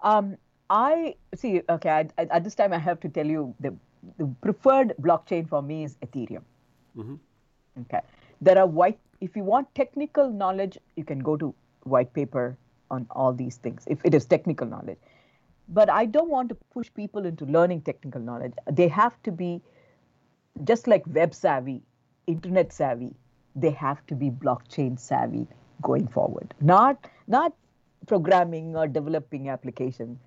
um, 0.00 0.36
i 0.70 1.14
see 1.34 1.62
okay 1.68 1.90
I, 1.90 2.08
I, 2.18 2.22
at 2.30 2.44
this 2.44 2.54
time 2.54 2.72
i 2.72 2.78
have 2.78 3.00
to 3.00 3.08
tell 3.08 3.26
you 3.26 3.54
the, 3.58 3.74
the 4.18 4.26
preferred 4.42 4.94
blockchain 5.00 5.48
for 5.48 5.62
me 5.62 5.84
is 5.84 5.96
ethereum 6.06 6.42
okay 7.80 8.00
there 8.40 8.58
are 8.58 8.66
white 8.66 8.98
if 9.20 9.34
you 9.34 9.42
want 9.44 9.74
technical 9.74 10.30
knowledge 10.30 10.78
you 10.94 11.04
can 11.04 11.18
go 11.20 11.36
to 11.36 11.54
white 11.84 12.12
paper 12.12 12.56
on 12.90 13.06
all 13.10 13.32
these 13.32 13.56
things 13.56 13.84
if 13.86 13.98
it 14.04 14.14
is 14.14 14.24
technical 14.24 14.66
knowledge. 14.66 14.98
But 15.68 15.90
I 15.90 16.06
don't 16.06 16.30
want 16.30 16.48
to 16.48 16.54
push 16.72 16.88
people 16.94 17.26
into 17.26 17.44
learning 17.44 17.82
technical 17.82 18.20
knowledge. 18.20 18.54
They 18.70 18.88
have 18.88 19.22
to 19.24 19.32
be 19.32 19.60
just 20.64 20.86
like 20.86 21.02
web 21.06 21.34
savvy, 21.34 21.82
internet 22.26 22.72
savvy. 22.72 23.14
They 23.60 23.70
have 23.70 24.06
to 24.06 24.14
be 24.14 24.30
blockchain 24.30 24.98
savvy 24.98 25.46
going 25.82 26.08
forward. 26.08 26.54
Not 26.60 27.08
not 27.26 27.52
programming 28.06 28.76
or 28.76 28.86
developing 28.86 29.48
application, 29.48 30.18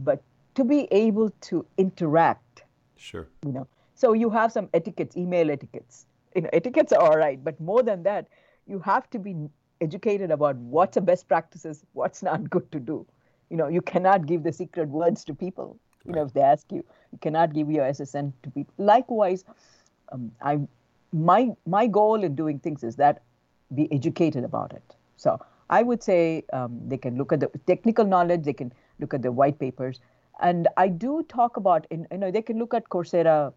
but 0.00 0.22
to 0.54 0.64
be 0.64 0.88
able 0.90 1.30
to 1.48 1.64
interact. 1.78 2.64
Sure. 2.96 3.26
You 3.44 3.52
know, 3.52 3.66
so 3.94 4.12
you 4.12 4.30
have 4.30 4.52
some 4.52 4.68
etiquettes, 4.74 5.16
email 5.16 5.50
etiquettes. 5.50 6.06
You 6.34 6.42
know, 6.42 6.50
etiquettes 6.52 6.92
are 6.92 7.02
all 7.02 7.16
right, 7.16 7.42
but 7.42 7.60
more 7.60 7.82
than 7.82 8.02
that, 8.04 8.28
you 8.66 8.78
have 8.80 9.08
to 9.10 9.18
be 9.18 9.34
educated 9.80 10.30
about 10.30 10.56
what's 10.56 10.94
the 10.94 11.00
best 11.00 11.28
practices, 11.28 11.84
what's 11.92 12.22
not 12.22 12.48
good 12.50 12.70
to 12.72 12.80
do. 12.80 13.06
You 13.50 13.56
know, 13.56 13.68
you 13.68 13.82
cannot 13.82 14.26
give 14.26 14.42
the 14.42 14.52
secret 14.52 14.88
words 14.88 15.24
to 15.24 15.34
people. 15.34 15.78
You 16.04 16.12
know, 16.12 16.22
if 16.24 16.32
they 16.32 16.40
ask 16.40 16.70
you, 16.70 16.84
you 17.12 17.18
cannot 17.20 17.52
give 17.52 17.70
your 17.70 17.84
SSN 17.84 18.32
to 18.42 18.50
people. 18.50 18.72
Likewise, 18.78 19.44
um, 20.12 20.32
I 20.40 20.60
my 21.12 21.50
my 21.66 21.86
goal 21.86 22.22
in 22.24 22.34
doing 22.34 22.58
things 22.58 22.82
is 22.84 22.96
that 22.96 23.22
be 23.74 23.90
educated 23.92 24.44
about 24.44 24.72
it. 24.72 24.96
So 25.16 25.38
I 25.68 25.82
would 25.82 26.02
say 26.02 26.44
um, 26.52 26.80
they 26.88 26.98
can 26.98 27.16
look 27.16 27.32
at 27.32 27.40
the 27.40 27.48
technical 27.66 28.04
knowledge, 28.04 28.44
they 28.44 28.52
can 28.52 28.72
look 28.98 29.14
at 29.14 29.22
the 29.22 29.32
white 29.32 29.58
papers, 29.58 30.00
and 30.40 30.68
I 30.76 30.88
do 30.88 31.22
talk 31.28 31.56
about 31.56 31.86
in 31.90 32.06
you 32.10 32.18
know 32.18 32.30
they 32.30 32.42
can 32.42 32.58
look 32.58 32.74
at 32.74 32.88
Coursera 32.88 33.52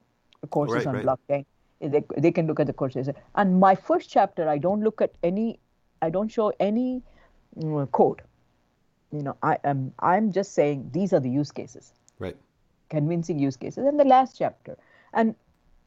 courses 0.50 0.86
Right, 0.86 0.88
on 0.88 0.96
right. 0.96 1.06
blockchain. 1.06 1.46
They, 1.82 2.04
they 2.18 2.32
can 2.32 2.48
look 2.48 2.60
at 2.62 2.68
the 2.68 2.74
courses. 2.74 3.10
And 3.36 3.60
my 3.60 3.76
first 3.76 4.10
chapter, 4.10 4.48
I 4.48 4.58
don't 4.58 4.82
look 4.82 5.02
at 5.02 5.12
any, 5.22 5.60
I 6.02 6.10
don't 6.10 6.30
show 6.30 6.54
any 6.60 7.04
mm, 7.58 7.92
code. 7.92 8.22
You 9.12 9.22
know, 9.22 9.38
I 9.44 9.58
am 9.64 9.94
I'm 10.00 10.32
just 10.32 10.54
saying 10.54 10.90
these 10.94 11.14
are 11.14 11.20
the 11.20 11.30
use 11.30 11.52
cases 11.52 11.94
Right. 12.20 12.38
convincing 12.90 13.40
use 13.40 13.58
cases 13.58 13.86
and 13.86 14.00
the 14.00 14.06
last 14.06 14.38
chapter 14.38 14.78
and 15.14 15.36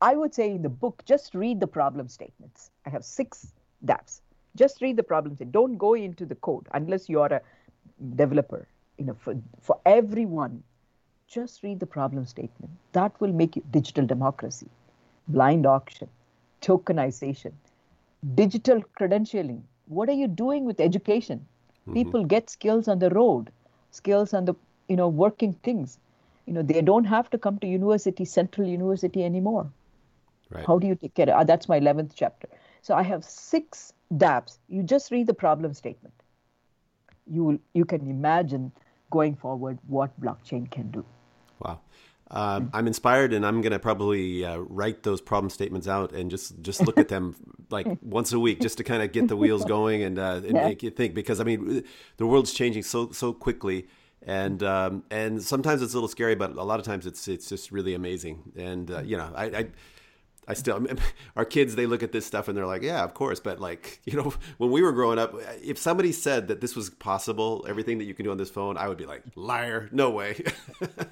i 0.01 0.15
would 0.15 0.35
say 0.35 0.51
in 0.51 0.63
the 0.63 0.69
book 0.69 1.03
just 1.05 1.35
read 1.35 1.61
the 1.61 1.67
problem 1.67 2.09
statements. 2.09 2.71
I 2.85 2.91
have 2.91 3.05
six 3.05 3.53
dApps 3.85 4.21
just 4.57 4.81
read 4.81 4.97
the 4.97 5.03
problem 5.03 5.35
statement. 5.35 5.53
Don't 5.53 5.77
go 5.77 5.95
into 5.95 6.25
the 6.25 6.35
code 6.37 6.67
unless 6.73 7.09
you 7.09 7.21
are 7.21 7.33
a 7.33 7.41
developer 8.17 8.67
you 8.99 9.05
know 9.05 9.15
for, 9.15 9.35
for 9.61 9.79
everyone. 9.85 10.63
Just 11.29 11.63
read 11.63 11.81
the 11.81 11.87
problem 11.87 12.25
statement. 12.25 12.73
That 12.93 13.21
will 13.21 13.33
make 13.33 13.57
you 13.57 13.63
digital 13.71 14.07
democracy 14.07 14.69
blind 15.29 15.67
auction 15.67 16.09
tokenization 16.63 17.53
digital 18.35 18.83
credentialing. 18.99 19.61
What 19.87 20.09
are 20.09 20.19
you 20.21 20.29
doing 20.29 20.65
with 20.65 20.81
education? 20.81 21.39
Mm-hmm. 21.39 21.95
People 21.95 22.25
get 22.25 22.49
skills 22.49 22.89
on 22.89 22.99
the 22.99 23.11
road 23.11 23.51
skills 23.91 24.35
on 24.35 24.45
the 24.45 24.55
you 24.89 24.97
know 24.97 25.09
working 25.09 25.53
things. 25.53 25.99
You 26.47 26.53
know 26.55 26.63
they 26.63 26.81
don't 26.81 27.05
have 27.05 27.29
to 27.31 27.39
come 27.39 27.59
to 27.59 27.67
university 27.67 28.25
central 28.25 28.69
university 28.69 29.25
anymore 29.25 29.69
Right. 30.51 30.65
how 30.67 30.79
do 30.79 30.87
you 30.87 30.95
take 30.95 31.15
care 31.15 31.29
of 31.29 31.41
uh, 31.41 31.45
that's 31.45 31.69
my 31.69 31.81
11th 31.81 32.13
chapter 32.15 32.49
so 32.83 32.95
i 32.95 33.03
have 33.03 33.25
six 33.25 33.93
dApps 34.15 34.59
you 34.69 34.83
just 34.83 35.11
read 35.11 35.27
the 35.27 35.35
problem 35.35 35.75
statement 35.75 36.15
you 37.27 37.45
will 37.45 37.59
you 37.75 37.85
can 37.85 38.09
imagine 38.09 38.71
going 39.11 39.35
forward 39.35 39.79
what 39.87 40.19
blockchain 40.21 40.71
can 40.71 40.91
do 40.91 41.05
Wow. 41.59 41.81
Um, 42.31 42.71
I'm 42.75 42.87
inspired, 42.89 43.33
and 43.33 43.47
I'm 43.47 43.61
going 43.63 43.73
to 43.73 43.79
probably 43.79 44.45
uh, 44.45 44.59
write 44.59 45.05
those 45.05 45.21
problem 45.21 45.49
statements 45.49 45.87
out 45.87 46.13
and 46.13 46.29
just 46.29 46.61
just 46.61 46.83
look 46.85 46.99
at 46.99 47.09
them 47.09 47.37
like 47.71 47.87
once 48.03 48.33
a 48.33 48.41
week, 48.41 48.61
just 48.61 48.79
to 48.79 48.85
kind 48.85 49.03
of 49.03 49.13
get 49.13 49.29
the 49.29 49.37
wheels 49.37 49.65
going 49.65 50.03
and, 50.03 50.19
uh, 50.19 50.41
and 50.45 50.57
Yeah. 50.57 50.67
make 50.69 50.83
you 50.83 50.91
think. 50.91 51.15
Because 51.15 51.39
I 51.41 51.45
mean, 51.45 51.85
the 52.17 52.27
world's 52.27 52.53
changing 52.53 52.83
so 52.83 53.13
so 53.13 53.33
quickly, 53.33 53.87
and 54.23 54.61
um, 54.65 55.05
and 55.11 55.41
sometimes 55.41 55.83
it's 55.83 55.93
a 55.95 55.97
little 55.97 56.09
scary, 56.09 56.35
but 56.35 56.51
a 56.57 56.65
lot 56.65 56.81
of 56.81 56.85
times 56.85 57.07
it's 57.07 57.29
it's 57.29 57.49
just 57.49 57.71
really 57.71 57.95
amazing. 57.95 58.53
And 58.57 58.91
uh, 58.91 59.03
you 59.03 59.17
know, 59.17 59.33
I. 59.35 59.45
I 59.45 59.67
I 60.49 60.55
still, 60.55 60.87
our 61.37 61.45
kids, 61.45 61.75
they 61.75 61.87
look 61.87 62.03
at 62.03 62.13
this 62.13 62.25
stuff 62.27 62.49
and 62.49 62.57
they're 62.57 62.67
like, 62.67 62.83
yeah, 62.83 63.03
of 63.03 63.15
course. 63.15 63.41
But 63.41 63.61
like, 63.61 64.01
you 64.05 64.17
know, 64.17 64.35
when 64.59 64.71
we 64.71 64.83
were 64.83 64.93
growing 64.93 65.19
up, 65.19 65.35
if 65.63 65.79
somebody 65.79 66.13
said 66.13 66.49
that 66.49 66.61
this 66.61 66.77
was 66.77 66.91
possible, 66.91 67.65
everything 67.69 67.99
that 67.99 68.05
you 68.05 68.15
can 68.15 68.25
do 68.25 68.31
on 68.31 68.37
this 68.37 68.51
phone, 68.51 68.77
I 68.77 68.89
would 68.89 68.99
be 68.99 69.07
like, 69.07 69.23
liar, 69.35 69.89
no 69.93 70.11
way. 70.11 70.43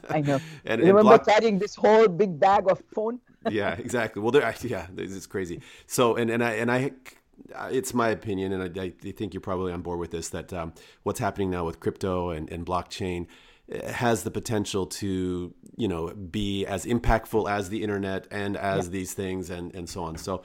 i 0.09 0.21
know 0.21 0.35
and, 0.65 0.81
and 0.81 0.83
remember 0.83 1.03
block, 1.03 1.27
carrying 1.27 1.59
this 1.59 1.75
whole 1.75 2.09
big 2.09 2.39
bag 2.39 2.71
of 2.71 2.83
phone 2.93 3.21
yeah, 3.51 3.75
exactly. 3.75 4.23
Well, 4.23 4.31
there, 4.31 4.55
yeah, 4.63 4.87
this 4.93 5.13
is 5.13 5.27
crazy. 5.27 5.61
So, 5.87 6.17
and 6.17 6.31
and 6.31 6.43
I 6.43 6.53
and 6.53 6.71
I, 6.71 6.93
it's 7.71 7.95
my 7.95 8.09
opinion, 8.09 8.53
and 8.53 8.79
I, 8.79 8.93
I 9.07 9.13
think 9.13 9.35
you're 9.35 9.41
probably 9.41 9.73
on 9.73 9.83
board 9.83 9.99
with 9.99 10.11
this 10.11 10.29
that 10.31 10.53
um, 10.53 10.73
what's 11.03 11.21
happening 11.21 11.51
now 11.51 11.65
with 11.65 11.81
crypto 11.81 12.31
and, 12.31 12.51
and 12.51 12.65
blockchain 12.65 13.27
eh, 13.71 13.93
has 13.93 14.23
the 14.23 14.31
potential 14.31 14.87
to 14.87 15.55
you 15.77 15.89
know 15.89 16.13
be 16.15 16.67
as 16.67 16.85
impactful 16.85 17.51
as 17.51 17.69
the 17.69 17.83
internet 17.83 18.27
and 18.31 18.57
as 18.57 18.91
these 18.91 19.13
things 19.15 19.51
and 19.51 19.75
and 19.75 19.89
so 19.89 20.05
on. 20.05 20.17
So. 20.17 20.43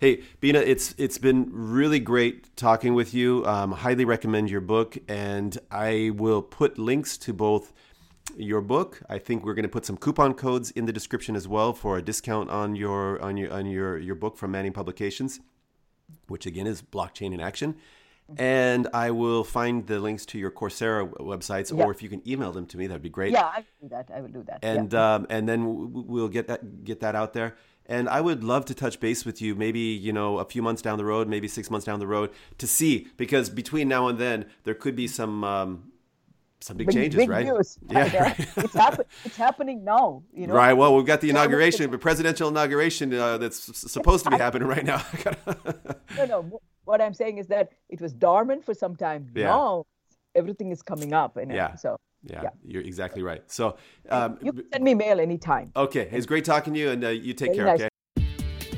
Hey, 0.00 0.24
Bina, 0.40 0.58
it's 0.58 0.96
it's 0.98 1.16
been 1.16 1.48
really 1.52 2.00
great 2.00 2.56
talking 2.56 2.94
with 2.94 3.14
you. 3.14 3.46
Um, 3.46 3.70
highly 3.70 4.04
recommend 4.04 4.50
your 4.50 4.60
book, 4.60 4.98
and 5.06 5.56
I 5.70 6.10
will 6.16 6.42
put 6.42 6.76
links 6.76 7.16
to 7.18 7.32
both 7.32 7.72
your 8.36 8.60
book. 8.60 9.00
I 9.08 9.18
think 9.18 9.44
we're 9.44 9.54
going 9.54 9.62
to 9.64 9.68
put 9.68 9.86
some 9.86 9.96
coupon 9.96 10.34
codes 10.34 10.70
in 10.72 10.86
the 10.86 10.92
description 10.92 11.36
as 11.36 11.46
well 11.46 11.72
for 11.72 11.98
a 11.98 12.02
discount 12.02 12.50
on 12.50 12.74
your 12.74 13.20
on 13.22 13.36
your 13.36 13.52
on 13.52 13.66
your 13.66 13.98
your 13.98 14.14
book 14.14 14.36
from 14.36 14.50
Manning 14.50 14.72
Publications, 14.72 15.40
which 16.28 16.46
again 16.46 16.66
is 16.66 16.82
blockchain 16.82 17.32
in 17.32 17.40
action. 17.40 17.76
And 18.38 18.88
I 18.94 19.10
will 19.10 19.44
find 19.44 19.86
the 19.86 19.98
links 20.00 20.24
to 20.26 20.38
your 20.38 20.50
Coursera 20.50 21.06
websites, 21.20 21.76
Yeah. 21.76 21.84
or 21.84 21.90
if 21.90 22.02
you 22.02 22.08
can 22.08 22.26
email 22.26 22.52
them 22.52 22.66
to 22.66 22.78
me, 22.78 22.86
that'd 22.86 23.02
be 23.02 23.10
great. 23.10 23.32
yeah 23.32 23.44
i 23.46 23.58
will 23.80 23.88
do 23.88 23.88
that 23.94 24.10
i 24.14 24.20
will 24.22 24.28
do 24.28 24.42
that 24.44 24.60
yeah. 24.62 24.72
And 24.72 24.94
um, 24.94 25.26
and 25.28 25.48
then 25.48 25.60
we'll 26.06 26.28
get 26.28 26.46
that 26.48 26.84
get 26.84 27.00
that 27.00 27.14
out 27.14 27.32
there. 27.34 27.56
And 27.86 28.08
I 28.08 28.20
would 28.20 28.44
love 28.44 28.64
to 28.66 28.74
touch 28.74 29.00
base 29.00 29.24
with 29.26 29.42
you, 29.42 29.54
maybe 29.56 29.80
you 29.80 30.12
know 30.12 30.38
a 30.38 30.44
few 30.44 30.62
months 30.62 30.80
down 30.82 30.96
the 30.98 31.04
road, 31.04 31.28
maybe 31.28 31.48
six 31.48 31.68
months 31.70 31.84
down 31.84 31.98
the 32.00 32.06
road, 32.06 32.30
to 32.58 32.66
see 32.66 33.08
because 33.16 33.50
between 33.50 33.88
now 33.88 34.06
and 34.08 34.18
then 34.18 34.46
there 34.64 34.74
could 34.74 34.94
be 34.96 35.08
some 35.08 35.42
um, 35.44 35.92
some 36.60 36.76
big, 36.76 36.86
big, 36.86 36.94
changes, 36.94 37.18
big 37.18 37.28
right? 37.28 37.44
news 37.44 37.76
Yeah, 37.90 38.04
Yeah. 38.12 38.22
right. 38.22 38.38
it's, 38.56 38.72
happen- 38.72 39.04
it's 39.24 39.36
happening 39.36 39.82
now 39.84 40.22
you 40.32 40.46
know 40.46 40.54
Right. 40.54 40.72
Well, 40.74 40.94
we've 40.96 41.04
got 41.04 41.20
the 41.20 41.28
inauguration, 41.30 41.90
the 41.90 41.98
presidential 41.98 42.48
inauguration 42.48 43.12
uh, 43.12 43.36
that's 43.38 43.76
supposed 43.90 44.24
to 44.24 44.30
be 44.30 44.36
happening 44.38 44.68
right 44.68 44.84
now. 44.86 45.02
no 46.16 46.24
no 46.26 46.60
what 46.84 47.00
i'm 47.00 47.14
saying 47.14 47.38
is 47.38 47.46
that 47.46 47.70
it 47.88 48.00
was 48.00 48.12
dormant 48.12 48.64
for 48.64 48.74
some 48.74 48.94
time 48.96 49.28
Yeah. 49.34 49.46
now 49.46 49.84
everything 50.34 50.70
is 50.72 50.82
coming 50.82 51.12
up 51.12 51.36
and 51.36 51.50
Yeah. 51.52 51.74
so 51.76 51.96
yeah, 52.24 52.42
Yeah. 52.44 52.50
you're 52.64 52.82
exactly 52.82 53.22
right. 53.24 53.42
So, 53.50 53.76
um, 54.08 54.38
you 54.40 54.52
can 54.52 54.64
send 54.72 54.84
me 54.84 54.94
mail 54.94 55.18
anytime 55.20 55.72
okay, 55.74 56.08
it's 56.12 56.24
great 56.26 56.44
talking 56.44 56.72
to 56.74 56.78
you, 56.78 56.90
and 56.90 57.04
uh, 57.04 57.08
you 57.08 57.32
take 57.34 57.48
Very 57.48 57.56
care. 57.56 57.66
nice. 57.66 57.80
Okay. 57.80 57.88